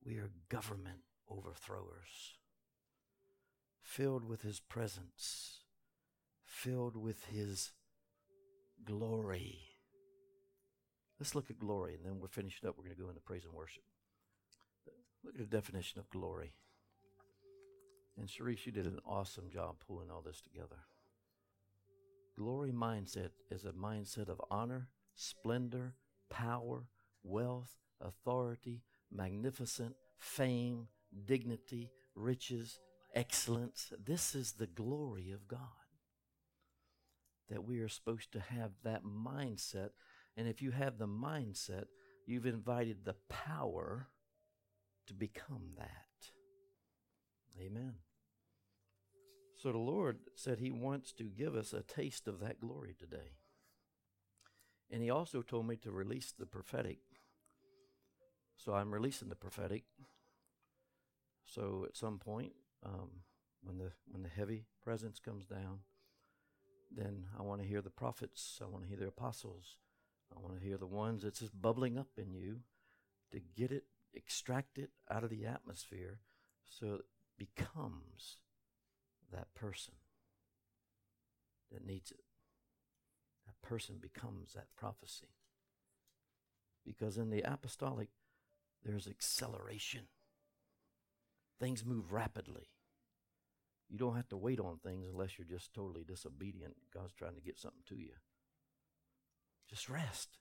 We 0.05 0.19
are 0.19 0.31
government 0.47 1.01
overthrowers, 1.29 2.37
filled 3.87 4.23
with 4.23 4.41
his 4.41 4.59
presence, 4.59 5.61
filled 6.43 6.95
with 6.95 7.25
his 7.25 7.71
glory, 8.85 9.67
Let's 11.19 11.33
look 11.33 11.49
at 11.49 11.57
glory, 11.57 11.95
and 11.95 12.05
then 12.05 12.19
we're 12.19 12.27
finishing 12.27 12.69
up. 12.69 12.75
We're 12.77 12.83
going 12.83 12.95
to 12.95 13.01
go 13.01 13.09
into 13.09 13.21
praise 13.21 13.43
and 13.43 13.53
worship. 13.53 13.83
Look 15.23 15.33
at 15.33 15.49
the 15.49 15.57
definition 15.57 15.99
of 15.99 16.09
glory. 16.09 16.53
And 18.17 18.27
Sharice, 18.27 18.65
you 18.65 18.71
did 18.71 18.85
an 18.85 18.99
awesome 19.05 19.49
job 19.49 19.77
pulling 19.85 20.11
all 20.11 20.21
this 20.21 20.41
together. 20.41 20.77
Glory 22.37 22.71
mindset 22.71 23.29
is 23.49 23.65
a 23.65 23.71
mindset 23.71 24.29
of 24.29 24.39
honor, 24.51 24.89
splendor, 25.15 25.95
power, 26.29 26.83
wealth, 27.23 27.77
authority, 27.99 28.83
magnificent, 29.11 29.95
fame, 30.19 30.87
dignity, 31.25 31.89
riches, 32.15 32.79
excellence. 33.13 33.91
This 34.03 34.35
is 34.35 34.53
the 34.53 34.67
glory 34.67 35.31
of 35.31 35.47
God. 35.47 35.59
That 37.49 37.63
we 37.63 37.79
are 37.79 37.89
supposed 37.89 38.31
to 38.33 38.39
have 38.39 38.71
that 38.83 39.03
mindset. 39.03 39.89
And 40.35 40.47
if 40.47 40.61
you 40.61 40.71
have 40.71 40.97
the 40.97 41.07
mindset, 41.07 41.85
you've 42.25 42.45
invited 42.45 43.05
the 43.05 43.15
power 43.29 44.07
to 45.07 45.13
become 45.13 45.71
that. 45.77 46.31
Amen. 47.59 47.95
So 49.55 49.71
the 49.71 49.77
Lord 49.79 50.19
said 50.35 50.59
He 50.59 50.71
wants 50.71 51.11
to 51.13 51.23
give 51.23 51.55
us 51.55 51.73
a 51.73 51.81
taste 51.81 52.27
of 52.27 52.39
that 52.41 52.59
glory 52.59 52.95
today. 52.97 53.37
And 54.91 55.01
He 55.01 55.09
also 55.09 55.41
told 55.41 55.67
me 55.67 55.77
to 55.77 55.91
release 55.91 56.33
the 56.37 56.45
prophetic. 56.45 56.99
So 58.57 58.73
I'm 58.73 58.93
releasing 58.93 59.29
the 59.29 59.35
prophetic. 59.35 59.83
So 61.45 61.85
at 61.87 61.95
some 61.95 62.19
point, 62.19 62.51
um, 62.85 63.09
when 63.63 63.77
the 63.77 63.91
when 64.07 64.23
the 64.23 64.29
heavy 64.29 64.65
presence 64.81 65.19
comes 65.19 65.45
down, 65.45 65.79
then 66.95 67.25
I 67.37 67.41
want 67.41 67.61
to 67.61 67.67
hear 67.67 67.81
the 67.81 67.89
prophets. 67.89 68.59
I 68.61 68.67
want 68.67 68.83
to 68.83 68.89
hear 68.89 68.97
the 68.97 69.07
apostles. 69.07 69.77
I 70.35 70.39
want 70.39 70.55
to 70.55 70.65
hear 70.65 70.77
the 70.77 70.85
ones 70.85 71.23
that's 71.23 71.39
just 71.39 71.59
bubbling 71.59 71.97
up 71.97 72.07
in 72.17 72.33
you 72.33 72.59
to 73.31 73.39
get 73.55 73.71
it, 73.71 73.85
extract 74.13 74.77
it 74.77 74.89
out 75.09 75.23
of 75.23 75.29
the 75.29 75.45
atmosphere 75.45 76.19
so 76.65 76.95
it 76.95 77.05
becomes 77.37 78.37
that 79.31 79.53
person 79.55 79.93
that 81.71 81.85
needs 81.85 82.11
it. 82.11 82.23
That 83.45 83.61
person 83.67 83.97
becomes 84.01 84.53
that 84.53 84.67
prophecy. 84.75 85.29
Because 86.85 87.17
in 87.17 87.29
the 87.29 87.41
apostolic, 87.41 88.09
there's 88.83 89.07
acceleration. 89.07 90.07
Things 91.59 91.85
move 91.85 92.11
rapidly. 92.11 92.69
You 93.89 93.97
don't 93.97 94.15
have 94.15 94.29
to 94.29 94.37
wait 94.37 94.59
on 94.59 94.77
things 94.77 95.07
unless 95.07 95.37
you're 95.37 95.47
just 95.47 95.73
totally 95.73 96.03
disobedient. 96.03 96.75
God's 96.93 97.13
trying 97.13 97.35
to 97.35 97.41
get 97.41 97.57
something 97.57 97.83
to 97.87 97.95
you. 97.95 98.13
Just 99.69 99.89
rest. 99.89 100.37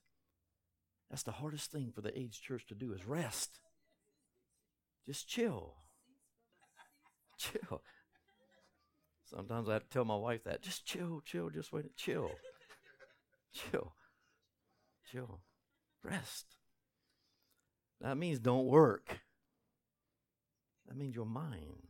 That's 1.09 1.23
the 1.23 1.31
hardest 1.33 1.71
thing 1.71 1.91
for 1.93 2.01
the 2.01 2.17
aged 2.17 2.43
church 2.43 2.65
to 2.67 2.75
do 2.75 2.91
is 2.91 3.05
rest. 3.05 3.59
Just 5.05 5.27
chill. 5.27 5.75
Chill. 7.37 7.81
Sometimes 9.23 9.69
I 9.69 9.73
have 9.73 9.83
to 9.83 9.89
tell 9.89 10.05
my 10.05 10.15
wife 10.15 10.43
that. 10.43 10.61
Just 10.61 10.85
chill, 10.85 11.21
chill, 11.25 11.49
just 11.49 11.71
wait, 11.71 11.95
chill. 11.95 12.31
chill. 13.53 13.93
Chill. 15.11 15.41
Rest. 16.03 16.57
That 18.01 18.17
means 18.17 18.39
don't 18.39 18.65
work. 18.65 19.19
That 20.87 20.97
means 20.97 21.15
your 21.15 21.25
mind 21.25 21.87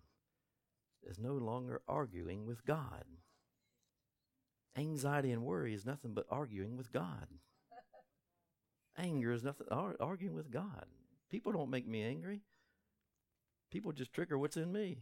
is 1.08 1.20
no 1.20 1.34
longer 1.34 1.82
arguing 1.88 2.46
with 2.46 2.66
God. 2.66 3.06
Anxiety 4.78 5.32
and 5.32 5.44
worry 5.44 5.74
is 5.74 5.86
nothing 5.86 6.14
but 6.14 6.26
arguing 6.30 6.78
with 6.78 6.92
God. 6.92 7.28
Anger 8.98 9.32
is 9.32 9.44
nothing 9.44 9.68
arguing 9.72 10.36
with 10.36 10.52
God. 10.52 10.86
People 11.30 11.52
don't 11.52 11.70
make 11.70 11.88
me 11.88 12.04
angry. 12.04 12.42
People 13.72 13.92
just 13.92 14.14
trigger 14.14 14.38
what's 14.38 14.58
in 14.58 14.72
me. 14.72 14.98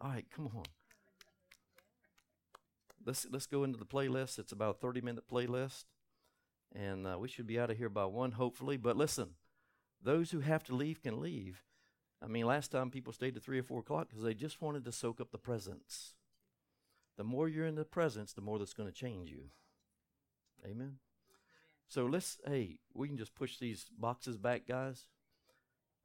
All 0.00 0.10
right, 0.10 0.26
come 0.34 0.46
on. 0.54 0.64
Let's 3.04 3.26
let's 3.30 3.46
go 3.46 3.64
into 3.64 3.78
the 3.78 3.86
playlist. 3.86 4.38
It's 4.38 4.52
about 4.52 4.76
a 4.76 4.78
30 4.78 5.00
minute 5.00 5.24
playlist, 5.30 5.84
and 6.74 7.06
uh, 7.06 7.18
we 7.18 7.28
should 7.28 7.46
be 7.46 7.58
out 7.58 7.70
of 7.70 7.78
here 7.78 7.88
by 7.88 8.04
one, 8.04 8.32
hopefully. 8.32 8.76
But 8.76 8.96
listen, 8.96 9.30
those 10.02 10.30
who 10.30 10.40
have 10.40 10.62
to 10.64 10.74
leave 10.74 11.02
can 11.02 11.20
leave. 11.20 11.64
I 12.22 12.26
mean, 12.26 12.46
last 12.46 12.70
time 12.70 12.90
people 12.90 13.12
stayed 13.12 13.34
to 13.34 13.40
three 13.40 13.58
or 13.58 13.62
four 13.62 13.80
o'clock 13.80 14.08
because 14.08 14.24
they 14.24 14.34
just 14.34 14.60
wanted 14.60 14.84
to 14.84 14.92
soak 14.92 15.20
up 15.20 15.30
the 15.30 15.38
presence. 15.38 16.14
The 17.16 17.24
more 17.24 17.48
you're 17.48 17.66
in 17.66 17.74
the 17.74 17.84
presence, 17.84 18.32
the 18.32 18.40
more 18.40 18.58
that's 18.58 18.74
going 18.74 18.88
to 18.88 18.94
change 18.94 19.30
you. 19.30 19.50
Amen. 20.64 20.96
So 21.88 22.06
let's, 22.06 22.38
hey, 22.46 22.78
we 22.94 23.08
can 23.08 23.16
just 23.16 23.34
push 23.34 23.58
these 23.58 23.86
boxes 23.98 24.36
back, 24.36 24.66
guys. 24.66 25.06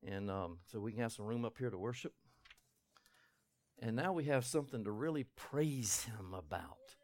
And 0.06 0.32
um, 0.32 0.60
so 0.66 0.80
we 0.80 0.92
can 0.92 1.02
have 1.02 1.12
some 1.12 1.26
room 1.26 1.46
up 1.46 1.58
here 1.58 1.70
to 1.70 1.78
worship. 1.78 2.14
And 3.80 3.96
now 3.96 4.14
we 4.14 4.26
have 4.26 4.46
something 4.46 4.84
to 4.84 4.92
really 4.92 5.26
praise 5.36 6.06
Him 6.06 6.34
about. 6.34 6.96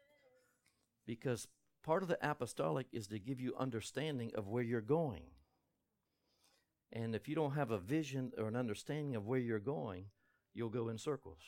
Because 1.06 1.46
part 1.84 2.02
of 2.02 2.08
the 2.08 2.18
apostolic 2.22 2.86
is 2.92 3.08
to 3.08 3.18
give 3.18 3.40
you 3.40 3.54
understanding 3.58 4.32
of 4.34 4.48
where 4.48 4.62
you're 4.62 4.80
going. 4.80 5.24
And 6.92 7.14
if 7.14 7.28
you 7.28 7.34
don't 7.34 7.52
have 7.52 7.70
a 7.70 7.78
vision 7.78 8.32
or 8.36 8.48
an 8.48 8.56
understanding 8.56 9.16
of 9.16 9.26
where 9.26 9.38
you're 9.38 9.58
going, 9.58 10.06
you'll 10.52 10.68
go 10.68 10.88
in 10.88 10.98
circles 10.98 11.40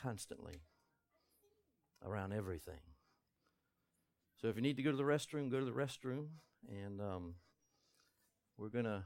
constantly 0.00 0.62
around 2.04 2.32
everything. 2.32 2.80
So 4.40 4.48
if 4.48 4.56
you 4.56 4.62
need 4.62 4.76
to 4.76 4.82
go 4.82 4.90
to 4.90 4.96
the 4.96 5.02
restroom, 5.02 5.50
go 5.50 5.58
to 5.58 5.64
the 5.64 5.72
restroom. 5.72 6.26
And 6.68 7.00
um, 7.00 7.34
we're 8.56 8.68
to 8.84 9.04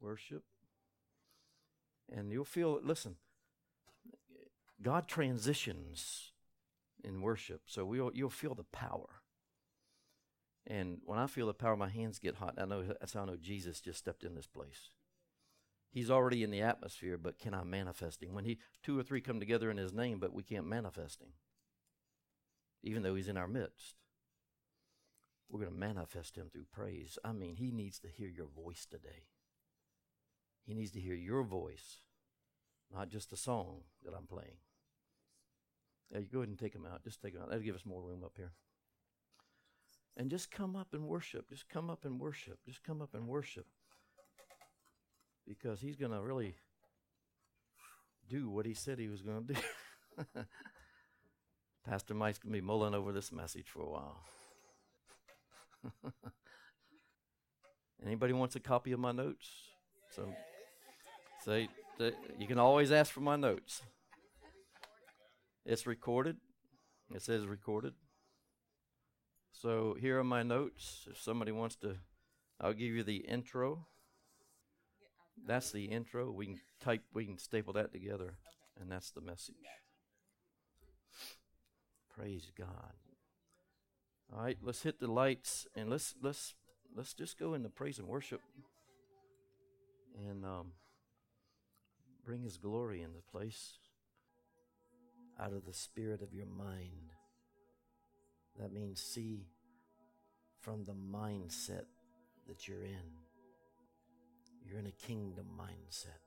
worship. 0.00 0.44
And 2.12 2.30
you'll 2.30 2.44
feel, 2.44 2.78
listen, 2.82 3.16
God 4.82 5.08
transitions 5.08 6.32
in 7.02 7.20
worship. 7.20 7.62
So 7.66 7.84
we'll, 7.84 8.10
you'll 8.14 8.30
feel 8.30 8.54
the 8.54 8.64
power. 8.64 9.22
And 10.66 10.98
when 11.04 11.18
I 11.18 11.26
feel 11.26 11.46
the 11.46 11.54
power, 11.54 11.76
my 11.76 11.90
hands 11.90 12.18
get 12.18 12.36
hot. 12.36 12.54
I 12.58 12.64
know 12.64 12.82
that's 12.82 13.12
how 13.12 13.22
I 13.22 13.26
know 13.26 13.36
Jesus 13.36 13.80
just 13.80 13.98
stepped 13.98 14.24
in 14.24 14.34
this 14.34 14.46
place. 14.46 14.90
He's 15.90 16.10
already 16.10 16.42
in 16.42 16.50
the 16.50 16.62
atmosphere, 16.62 17.18
but 17.18 17.38
can 17.38 17.54
I 17.54 17.62
manifest 17.62 18.22
him? 18.22 18.34
When 18.34 18.44
he 18.44 18.58
two 18.82 18.98
or 18.98 19.02
three 19.02 19.20
come 19.20 19.38
together 19.38 19.70
in 19.70 19.76
his 19.76 19.92
name, 19.92 20.18
but 20.18 20.32
we 20.32 20.42
can't 20.42 20.66
manifest 20.66 21.20
him. 21.20 21.34
Even 22.82 23.02
though 23.02 23.14
he's 23.14 23.28
in 23.28 23.36
our 23.36 23.48
midst. 23.48 23.96
We're 25.50 25.60
going 25.60 25.72
to 25.72 25.78
manifest 25.78 26.36
him 26.36 26.48
through 26.50 26.66
praise. 26.72 27.18
I 27.22 27.32
mean, 27.32 27.56
he 27.56 27.70
needs 27.70 28.00
to 28.00 28.08
hear 28.08 28.28
your 28.28 28.46
voice 28.46 28.86
today. 28.90 29.28
He 30.66 30.74
needs 30.74 30.90
to 30.92 31.00
hear 31.00 31.14
your 31.14 31.44
voice, 31.44 31.98
not 32.92 33.10
just 33.10 33.30
the 33.30 33.36
song 33.36 33.82
that 34.04 34.14
I'm 34.16 34.26
playing. 34.26 34.56
Yeah, 36.10 36.20
you 36.20 36.26
go 36.32 36.38
ahead 36.38 36.48
and 36.48 36.58
take 36.58 36.72
them 36.72 36.86
out. 36.90 37.04
Just 37.04 37.20
take 37.20 37.34
them 37.34 37.42
out. 37.42 37.50
That'll 37.50 37.62
give 37.62 37.74
us 37.74 37.84
more 37.84 38.02
room 38.02 38.24
up 38.24 38.32
here 38.36 38.52
and 40.16 40.30
just 40.30 40.50
come 40.50 40.76
up 40.76 40.88
and 40.92 41.06
worship. 41.06 41.48
Just 41.48 41.68
come 41.68 41.90
up 41.90 42.04
and 42.04 42.20
worship. 42.20 42.58
Just 42.66 42.82
come 42.82 43.02
up 43.02 43.14
and 43.14 43.26
worship. 43.26 43.66
Because 45.46 45.80
he's 45.80 45.96
going 45.96 46.12
to 46.12 46.20
really 46.20 46.54
do 48.28 48.48
what 48.48 48.66
he 48.66 48.74
said 48.74 48.98
he 48.98 49.08
was 49.08 49.22
going 49.22 49.46
to 49.46 49.54
do. 49.54 49.60
Pastor 51.86 52.14
Mike's 52.14 52.38
going 52.38 52.52
to 52.52 52.60
be 52.60 52.64
mulling 52.64 52.94
over 52.94 53.12
this 53.12 53.30
message 53.30 53.66
for 53.66 53.82
a 53.82 53.90
while. 53.90 54.20
Anybody 58.06 58.32
wants 58.32 58.56
a 58.56 58.60
copy 58.60 58.92
of 58.92 59.00
my 59.00 59.12
notes? 59.12 59.48
So, 60.10 60.32
say, 61.44 61.68
you 62.38 62.46
can 62.46 62.58
always 62.58 62.90
ask 62.90 63.12
for 63.12 63.20
my 63.20 63.36
notes. 63.36 63.82
It's 65.66 65.86
recorded. 65.86 66.36
It 67.14 67.22
says 67.22 67.46
recorded. 67.46 67.94
So 69.64 69.96
here 69.98 70.18
are 70.18 70.24
my 70.24 70.42
notes. 70.42 71.08
If 71.10 71.18
somebody 71.18 71.50
wants 71.50 71.76
to, 71.76 71.96
I'll 72.60 72.74
give 72.74 72.94
you 72.94 73.02
the 73.02 73.16
intro. 73.16 73.86
That's 75.46 75.72
the 75.72 75.86
intro. 75.86 76.30
We 76.30 76.46
can 76.48 76.60
type, 76.82 77.00
we 77.14 77.24
can 77.24 77.38
staple 77.38 77.72
that 77.72 77.90
together, 77.90 78.34
and 78.78 78.92
that's 78.92 79.10
the 79.12 79.22
message. 79.22 79.54
Praise 82.14 82.52
God. 82.54 82.92
All 84.30 84.44
right, 84.44 84.58
let's 84.60 84.82
hit 84.82 85.00
the 85.00 85.10
lights 85.10 85.66
and 85.74 85.88
let's 85.88 86.14
let's 86.22 86.54
let's 86.94 87.14
just 87.14 87.38
go 87.38 87.54
into 87.54 87.70
praise 87.70 87.98
and 87.98 88.06
worship 88.06 88.42
and 90.28 90.44
um, 90.44 90.72
bring 92.22 92.42
His 92.42 92.58
glory 92.58 93.00
in 93.00 93.14
the 93.14 93.32
place 93.32 93.78
out 95.40 95.54
of 95.54 95.64
the 95.64 95.72
spirit 95.72 96.20
of 96.20 96.34
your 96.34 96.44
mind. 96.44 97.12
That 98.60 98.70
means 98.70 99.00
see 99.00 99.46
from 100.64 100.82
the 100.86 100.94
mindset 100.94 101.84
that 102.48 102.66
you're 102.66 102.84
in. 102.84 103.10
You're 104.66 104.78
in 104.78 104.86
a 104.86 105.06
kingdom 105.06 105.44
mindset. 105.60 106.22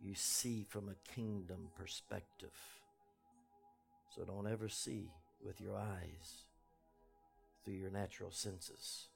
You 0.00 0.14
see 0.14 0.64
from 0.68 0.88
a 0.88 1.12
kingdom 1.12 1.70
perspective. 1.76 2.54
So 4.14 4.24
don't 4.24 4.46
ever 4.46 4.68
see 4.68 5.10
with 5.44 5.60
your 5.60 5.76
eyes 5.76 6.44
through 7.64 7.74
your 7.74 7.90
natural 7.90 8.30
senses. 8.30 9.08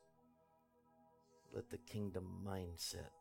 Let 1.55 1.71
the 1.71 1.79
kingdom 1.79 2.27
mindset 2.45 3.13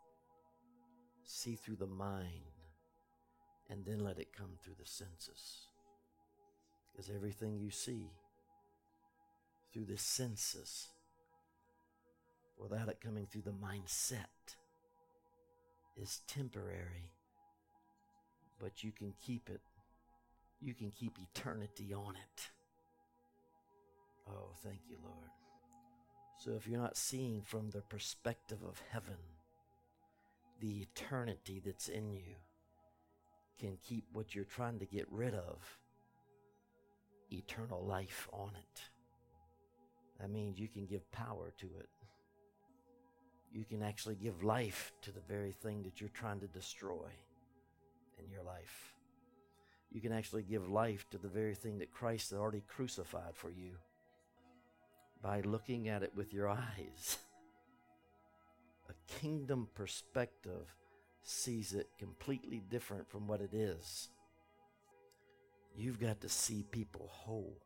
see 1.23 1.53
through 1.55 1.75
the 1.75 1.85
mind 1.85 2.65
and 3.69 3.85
then 3.85 3.99
let 3.99 4.17
it 4.17 4.35
come 4.35 4.57
through 4.63 4.75
the 4.79 4.89
senses. 4.89 5.67
Because 6.91 7.11
everything 7.11 7.59
you 7.59 7.69
see 7.69 8.09
through 9.73 9.85
the 9.85 9.97
senses 9.97 10.89
without 12.57 12.89
it 12.89 12.99
coming 13.01 13.25
through 13.25 13.41
the 13.41 13.51
mindset 13.51 14.55
is 15.99 16.21
temporary, 16.27 17.11
but 18.59 18.83
you 18.83 18.91
can 18.91 19.13
keep 19.25 19.49
it. 19.49 19.61
You 20.61 20.73
can 20.73 20.91
keep 20.91 21.17
eternity 21.19 21.93
on 21.93 22.15
it. 22.15 22.49
Oh, 24.29 24.51
thank 24.63 24.81
you, 24.87 24.97
Lord. 25.03 25.29
So 26.37 26.51
if 26.51 26.67
you're 26.67 26.79
not 26.79 26.97
seeing 26.97 27.41
from 27.41 27.71
the 27.71 27.81
perspective 27.81 28.59
of 28.67 28.81
heaven, 28.89 29.17
the 30.59 30.81
eternity 30.81 31.61
that's 31.63 31.87
in 31.87 32.11
you 32.11 32.35
can 33.59 33.77
keep 33.83 34.05
what 34.13 34.33
you're 34.33 34.45
trying 34.45 34.79
to 34.79 34.85
get 34.85 35.07
rid 35.11 35.33
of 35.33 35.79
eternal 37.31 37.83
life 37.83 38.27
on 38.31 38.51
it. 38.55 38.81
That 40.21 40.29
means 40.29 40.59
you 40.59 40.67
can 40.67 40.85
give 40.85 41.11
power 41.11 41.51
to 41.57 41.65
it. 41.79 41.89
You 43.51 43.65
can 43.65 43.81
actually 43.81 44.15
give 44.15 44.43
life 44.43 44.93
to 45.01 45.11
the 45.11 45.19
very 45.27 45.51
thing 45.51 45.81
that 45.83 45.99
you're 45.99 46.09
trying 46.09 46.39
to 46.41 46.47
destroy 46.47 47.09
in 48.23 48.31
your 48.31 48.43
life. 48.43 48.93
You 49.91 49.99
can 49.99 50.13
actually 50.13 50.43
give 50.43 50.69
life 50.69 51.09
to 51.09 51.17
the 51.17 51.27
very 51.27 51.55
thing 51.55 51.79
that 51.79 51.91
Christ 51.91 52.29
had 52.29 52.39
already 52.39 52.63
crucified 52.67 53.35
for 53.35 53.49
you 53.49 53.71
by 55.21 55.41
looking 55.41 55.89
at 55.89 56.03
it 56.03 56.13
with 56.15 56.33
your 56.33 56.47
eyes. 56.77 57.17
A 58.89 59.19
kingdom 59.19 59.67
perspective 59.73 60.75
sees 61.23 61.73
it 61.73 61.89
completely 61.97 62.61
different 62.69 63.09
from 63.09 63.27
what 63.27 63.41
it 63.41 63.53
is. 63.53 64.09
You've 65.75 65.99
got 65.99 66.21
to 66.21 66.29
see 66.29 66.63
people 66.71 67.09
whole. 67.11 67.57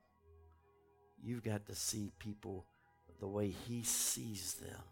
You've 1.26 1.44
got 1.44 1.66
to 1.66 1.76
see 1.76 2.12
people 2.20 2.68
the 3.20 3.28
way 3.28 3.52
He 3.68 3.82
sees 3.82 4.54
them. 4.54 4.84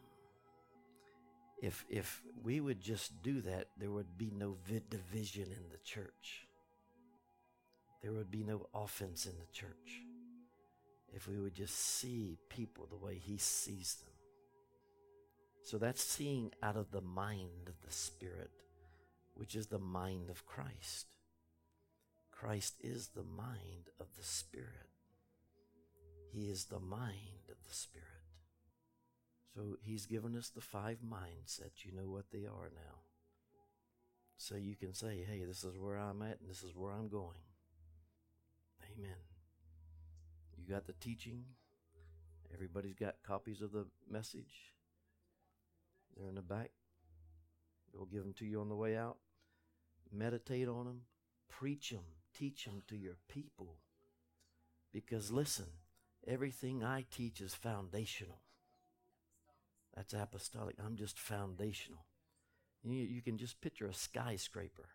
If, 1.61 1.85
if 1.89 2.23
we 2.43 2.59
would 2.59 2.81
just 2.81 3.21
do 3.21 3.41
that, 3.41 3.67
there 3.77 3.91
would 3.91 4.17
be 4.17 4.31
no 4.35 4.57
division 4.89 5.43
in 5.43 5.69
the 5.71 5.77
church. 5.83 6.47
There 8.01 8.11
would 8.11 8.31
be 8.31 8.43
no 8.43 8.67
offense 8.73 9.27
in 9.27 9.33
the 9.33 9.53
church 9.53 10.01
if 11.15 11.27
we 11.27 11.39
would 11.39 11.53
just 11.53 11.77
see 11.77 12.39
people 12.49 12.87
the 12.89 12.97
way 12.97 13.21
He 13.23 13.37
sees 13.37 13.97
them. 14.03 14.13
So 15.63 15.77
that's 15.77 16.03
seeing 16.03 16.51
out 16.63 16.75
of 16.75 16.89
the 16.89 17.01
mind 17.01 17.67
of 17.67 17.79
the 17.85 17.93
Spirit, 17.93 18.49
which 19.35 19.55
is 19.55 19.67
the 19.67 19.77
mind 19.77 20.31
of 20.31 20.47
Christ. 20.47 21.05
Christ 22.31 22.73
is 22.81 23.09
the 23.09 23.23
mind 23.23 23.89
of 23.99 24.07
the 24.17 24.23
Spirit. 24.23 24.92
He 26.33 26.49
is 26.49 26.65
the 26.65 26.79
mind 26.79 27.47
of 27.49 27.57
the 27.67 27.75
Spirit. 27.75 28.07
So 29.53 29.77
He's 29.83 30.07
given 30.07 30.35
us 30.35 30.49
the 30.49 30.61
five 30.61 30.97
mindsets. 31.05 31.85
You 31.85 31.91
know 31.93 32.09
what 32.09 32.25
they 32.31 32.45
are 32.45 32.71
now. 32.73 33.01
So 34.37 34.55
you 34.55 34.75
can 34.75 34.93
say, 34.93 35.23
hey, 35.29 35.43
this 35.45 35.63
is 35.63 35.77
where 35.77 35.97
I'm 35.97 36.23
at 36.23 36.39
and 36.41 36.49
this 36.49 36.63
is 36.63 36.75
where 36.75 36.91
I'm 36.91 37.07
going. 37.07 37.37
Amen. 38.91 39.15
You 40.57 40.73
got 40.73 40.87
the 40.87 40.93
teaching. 40.93 41.43
Everybody's 42.53 42.95
got 42.95 43.15
copies 43.25 43.61
of 43.61 43.71
the 43.71 43.85
message. 44.09 44.73
They're 46.17 46.27
in 46.27 46.35
the 46.35 46.41
back. 46.41 46.71
We'll 47.93 48.05
give 48.05 48.23
them 48.23 48.33
to 48.39 48.45
you 48.45 48.59
on 48.59 48.69
the 48.69 48.75
way 48.75 48.97
out. 48.97 49.17
Meditate 50.11 50.67
on 50.67 50.85
them. 50.85 51.01
Preach 51.47 51.91
them. 51.91 52.03
Teach 52.37 52.65
them 52.65 52.81
to 52.87 52.97
your 52.97 53.17
people. 53.27 53.77
Because 54.91 55.31
listen, 55.31 55.65
everything 56.27 56.83
I 56.83 57.05
teach 57.11 57.41
is 57.41 57.53
foundational. 57.53 58.41
That's 59.95 60.13
apostolic. 60.13 60.75
I'm 60.83 60.95
just 60.95 61.19
foundational. 61.19 62.05
You, 62.83 63.03
you 63.03 63.21
can 63.21 63.37
just 63.37 63.61
picture 63.61 63.87
a 63.87 63.93
skyscraper. 63.93 64.89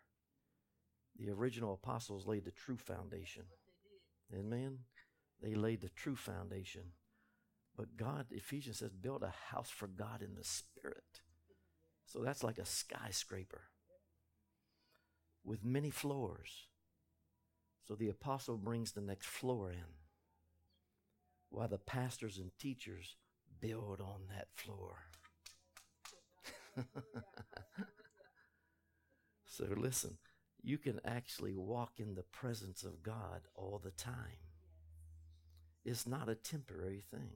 The 1.18 1.30
original 1.30 1.74
apostles 1.74 2.26
laid 2.26 2.44
the 2.44 2.50
true 2.50 2.76
foundation. 2.76 3.44
Amen. 4.36 4.78
They 5.42 5.54
laid 5.54 5.80
the 5.80 5.88
true 5.88 6.16
foundation. 6.16 6.82
But 7.76 7.96
God, 7.96 8.26
Ephesians 8.30 8.78
says, 8.78 8.92
build 8.92 9.22
a 9.22 9.32
house 9.52 9.70
for 9.70 9.86
God 9.86 10.22
in 10.22 10.34
the 10.34 10.44
Spirit. 10.44 11.22
So 12.06 12.20
that's 12.20 12.42
like 12.42 12.58
a 12.58 12.64
skyscraper 12.64 13.62
with 15.44 15.64
many 15.64 15.90
floors. 15.90 16.66
So 17.86 17.94
the 17.94 18.08
apostle 18.08 18.56
brings 18.56 18.92
the 18.92 19.00
next 19.00 19.26
floor 19.26 19.70
in, 19.70 19.84
while 21.50 21.68
the 21.68 21.78
pastors 21.78 22.38
and 22.38 22.50
teachers 22.58 23.16
build 23.60 24.00
on 24.00 24.22
that 24.30 24.48
floor. 24.56 24.96
so 29.46 29.64
listen, 29.76 30.18
you 30.62 30.78
can 30.78 31.00
actually 31.04 31.54
walk 31.56 31.92
in 31.98 32.14
the 32.14 32.22
presence 32.22 32.82
of 32.84 33.02
God 33.02 33.42
all 33.56 33.80
the 33.82 33.90
time 33.90 34.38
It's 35.84 36.06
not 36.06 36.28
a 36.28 36.34
temporary 36.36 37.00
thing. 37.10 37.32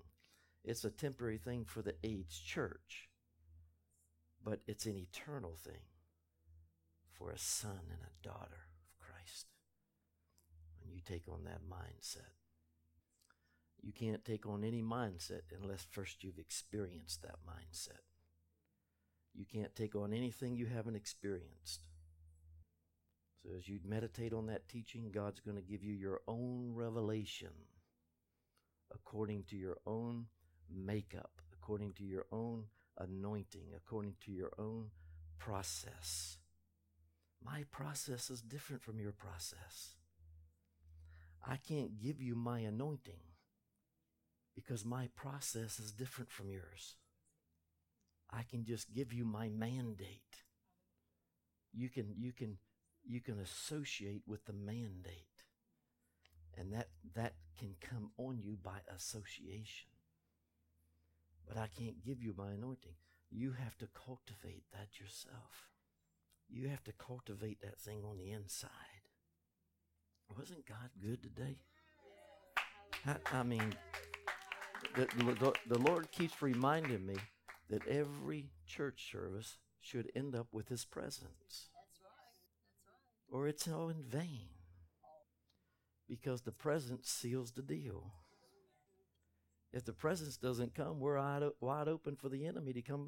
It's 0.64 0.84
a 0.84 0.90
temporary 0.90 1.38
thing 1.38 1.64
for 1.64 1.82
the 1.82 1.96
age 2.04 2.44
church, 2.44 3.08
but 4.44 4.60
it's 4.66 4.86
an 4.86 4.96
eternal 4.96 5.56
thing 5.56 5.82
for 7.12 7.30
a 7.30 7.38
son 7.38 7.80
and 7.90 8.00
a 8.02 8.22
daughter 8.28 8.66
of 8.82 8.98
Christ. 8.98 9.46
When 10.80 10.92
you 10.92 11.00
take 11.00 11.28
on 11.28 11.44
that 11.44 11.60
mindset, 11.68 12.32
you 13.82 13.92
can't 13.92 14.24
take 14.24 14.46
on 14.46 14.62
any 14.62 14.80
mindset 14.80 15.42
unless 15.60 15.86
first 15.90 16.22
you've 16.22 16.38
experienced 16.38 17.22
that 17.22 17.36
mindset. 17.46 18.02
You 19.34 19.44
can't 19.44 19.74
take 19.74 19.96
on 19.96 20.12
anything 20.12 20.56
you 20.56 20.66
haven't 20.66 20.94
experienced. 20.94 21.80
So, 23.42 23.50
as 23.58 23.68
you 23.68 23.80
meditate 23.84 24.32
on 24.32 24.46
that 24.46 24.68
teaching, 24.68 25.10
God's 25.12 25.40
going 25.40 25.56
to 25.56 25.62
give 25.62 25.82
you 25.82 25.94
your 25.94 26.20
own 26.28 26.72
revelation 26.74 27.50
according 28.94 29.44
to 29.44 29.56
your 29.56 29.78
own 29.84 30.26
makeup, 30.72 31.32
according 31.52 31.94
to 31.94 32.04
your 32.04 32.26
own 32.30 32.66
anointing, 32.98 33.68
according 33.76 34.14
to 34.26 34.30
your 34.30 34.52
own 34.58 34.90
process. 35.38 36.36
My 37.44 37.64
process 37.72 38.30
is 38.30 38.42
different 38.42 38.82
from 38.82 39.00
your 39.00 39.10
process. 39.10 39.96
I 41.44 41.56
can't 41.56 41.98
give 41.98 42.20
you 42.20 42.36
my 42.36 42.60
anointing 42.60 43.31
because 44.54 44.84
my 44.84 45.08
process 45.16 45.78
is 45.78 45.92
different 45.92 46.30
from 46.30 46.50
yours. 46.50 46.96
I 48.30 48.42
can 48.42 48.64
just 48.64 48.94
give 48.94 49.12
you 49.12 49.24
my 49.24 49.48
mandate. 49.48 50.44
You 51.72 51.88
can 51.88 52.14
you 52.18 52.32
can 52.32 52.58
you 53.04 53.20
can 53.20 53.38
associate 53.40 54.22
with 54.26 54.44
the 54.44 54.52
mandate. 54.52 55.26
And 56.58 56.72
that, 56.72 56.88
that 57.14 57.32
can 57.58 57.74
come 57.80 58.10
on 58.18 58.40
you 58.42 58.58
by 58.62 58.78
association. 58.94 59.88
But 61.48 61.56
I 61.56 61.68
can't 61.78 62.04
give 62.04 62.22
you 62.22 62.34
my 62.36 62.50
anointing. 62.50 62.94
You 63.30 63.52
have 63.52 63.76
to 63.78 63.88
cultivate 63.94 64.64
that 64.72 65.00
yourself. 65.00 65.70
You 66.48 66.68
have 66.68 66.84
to 66.84 66.92
cultivate 66.92 67.62
that 67.62 67.78
thing 67.78 68.02
on 68.04 68.18
the 68.18 68.30
inside. 68.30 68.70
Wasn't 70.36 70.66
God 70.66 70.90
good 71.02 71.22
today? 71.22 71.56
I, 73.06 73.38
I 73.38 73.42
mean, 73.42 73.74
the, 74.94 75.06
the, 75.16 75.52
the 75.68 75.78
Lord 75.78 76.10
keeps 76.10 76.42
reminding 76.42 77.06
me 77.06 77.16
that 77.70 77.86
every 77.88 78.50
church 78.66 79.10
service 79.10 79.58
should 79.80 80.10
end 80.14 80.34
up 80.34 80.48
with 80.52 80.68
His 80.68 80.84
presence. 80.84 81.28
That's 81.48 82.00
right. 82.02 82.12
That's 83.28 83.32
right. 83.32 83.38
Or 83.38 83.48
it's 83.48 83.68
all 83.68 83.88
in 83.88 84.02
vain 84.02 84.48
because 86.08 86.42
the 86.42 86.52
presence 86.52 87.08
seals 87.08 87.52
the 87.52 87.62
deal. 87.62 88.12
If 89.72 89.86
the 89.86 89.94
presence 89.94 90.36
doesn't 90.36 90.74
come, 90.74 91.00
we're 91.00 91.18
wide 91.60 91.88
open 91.88 92.16
for 92.16 92.28
the 92.28 92.46
enemy 92.46 92.74
to 92.74 92.82
come 92.82 92.96
back. 92.96 93.00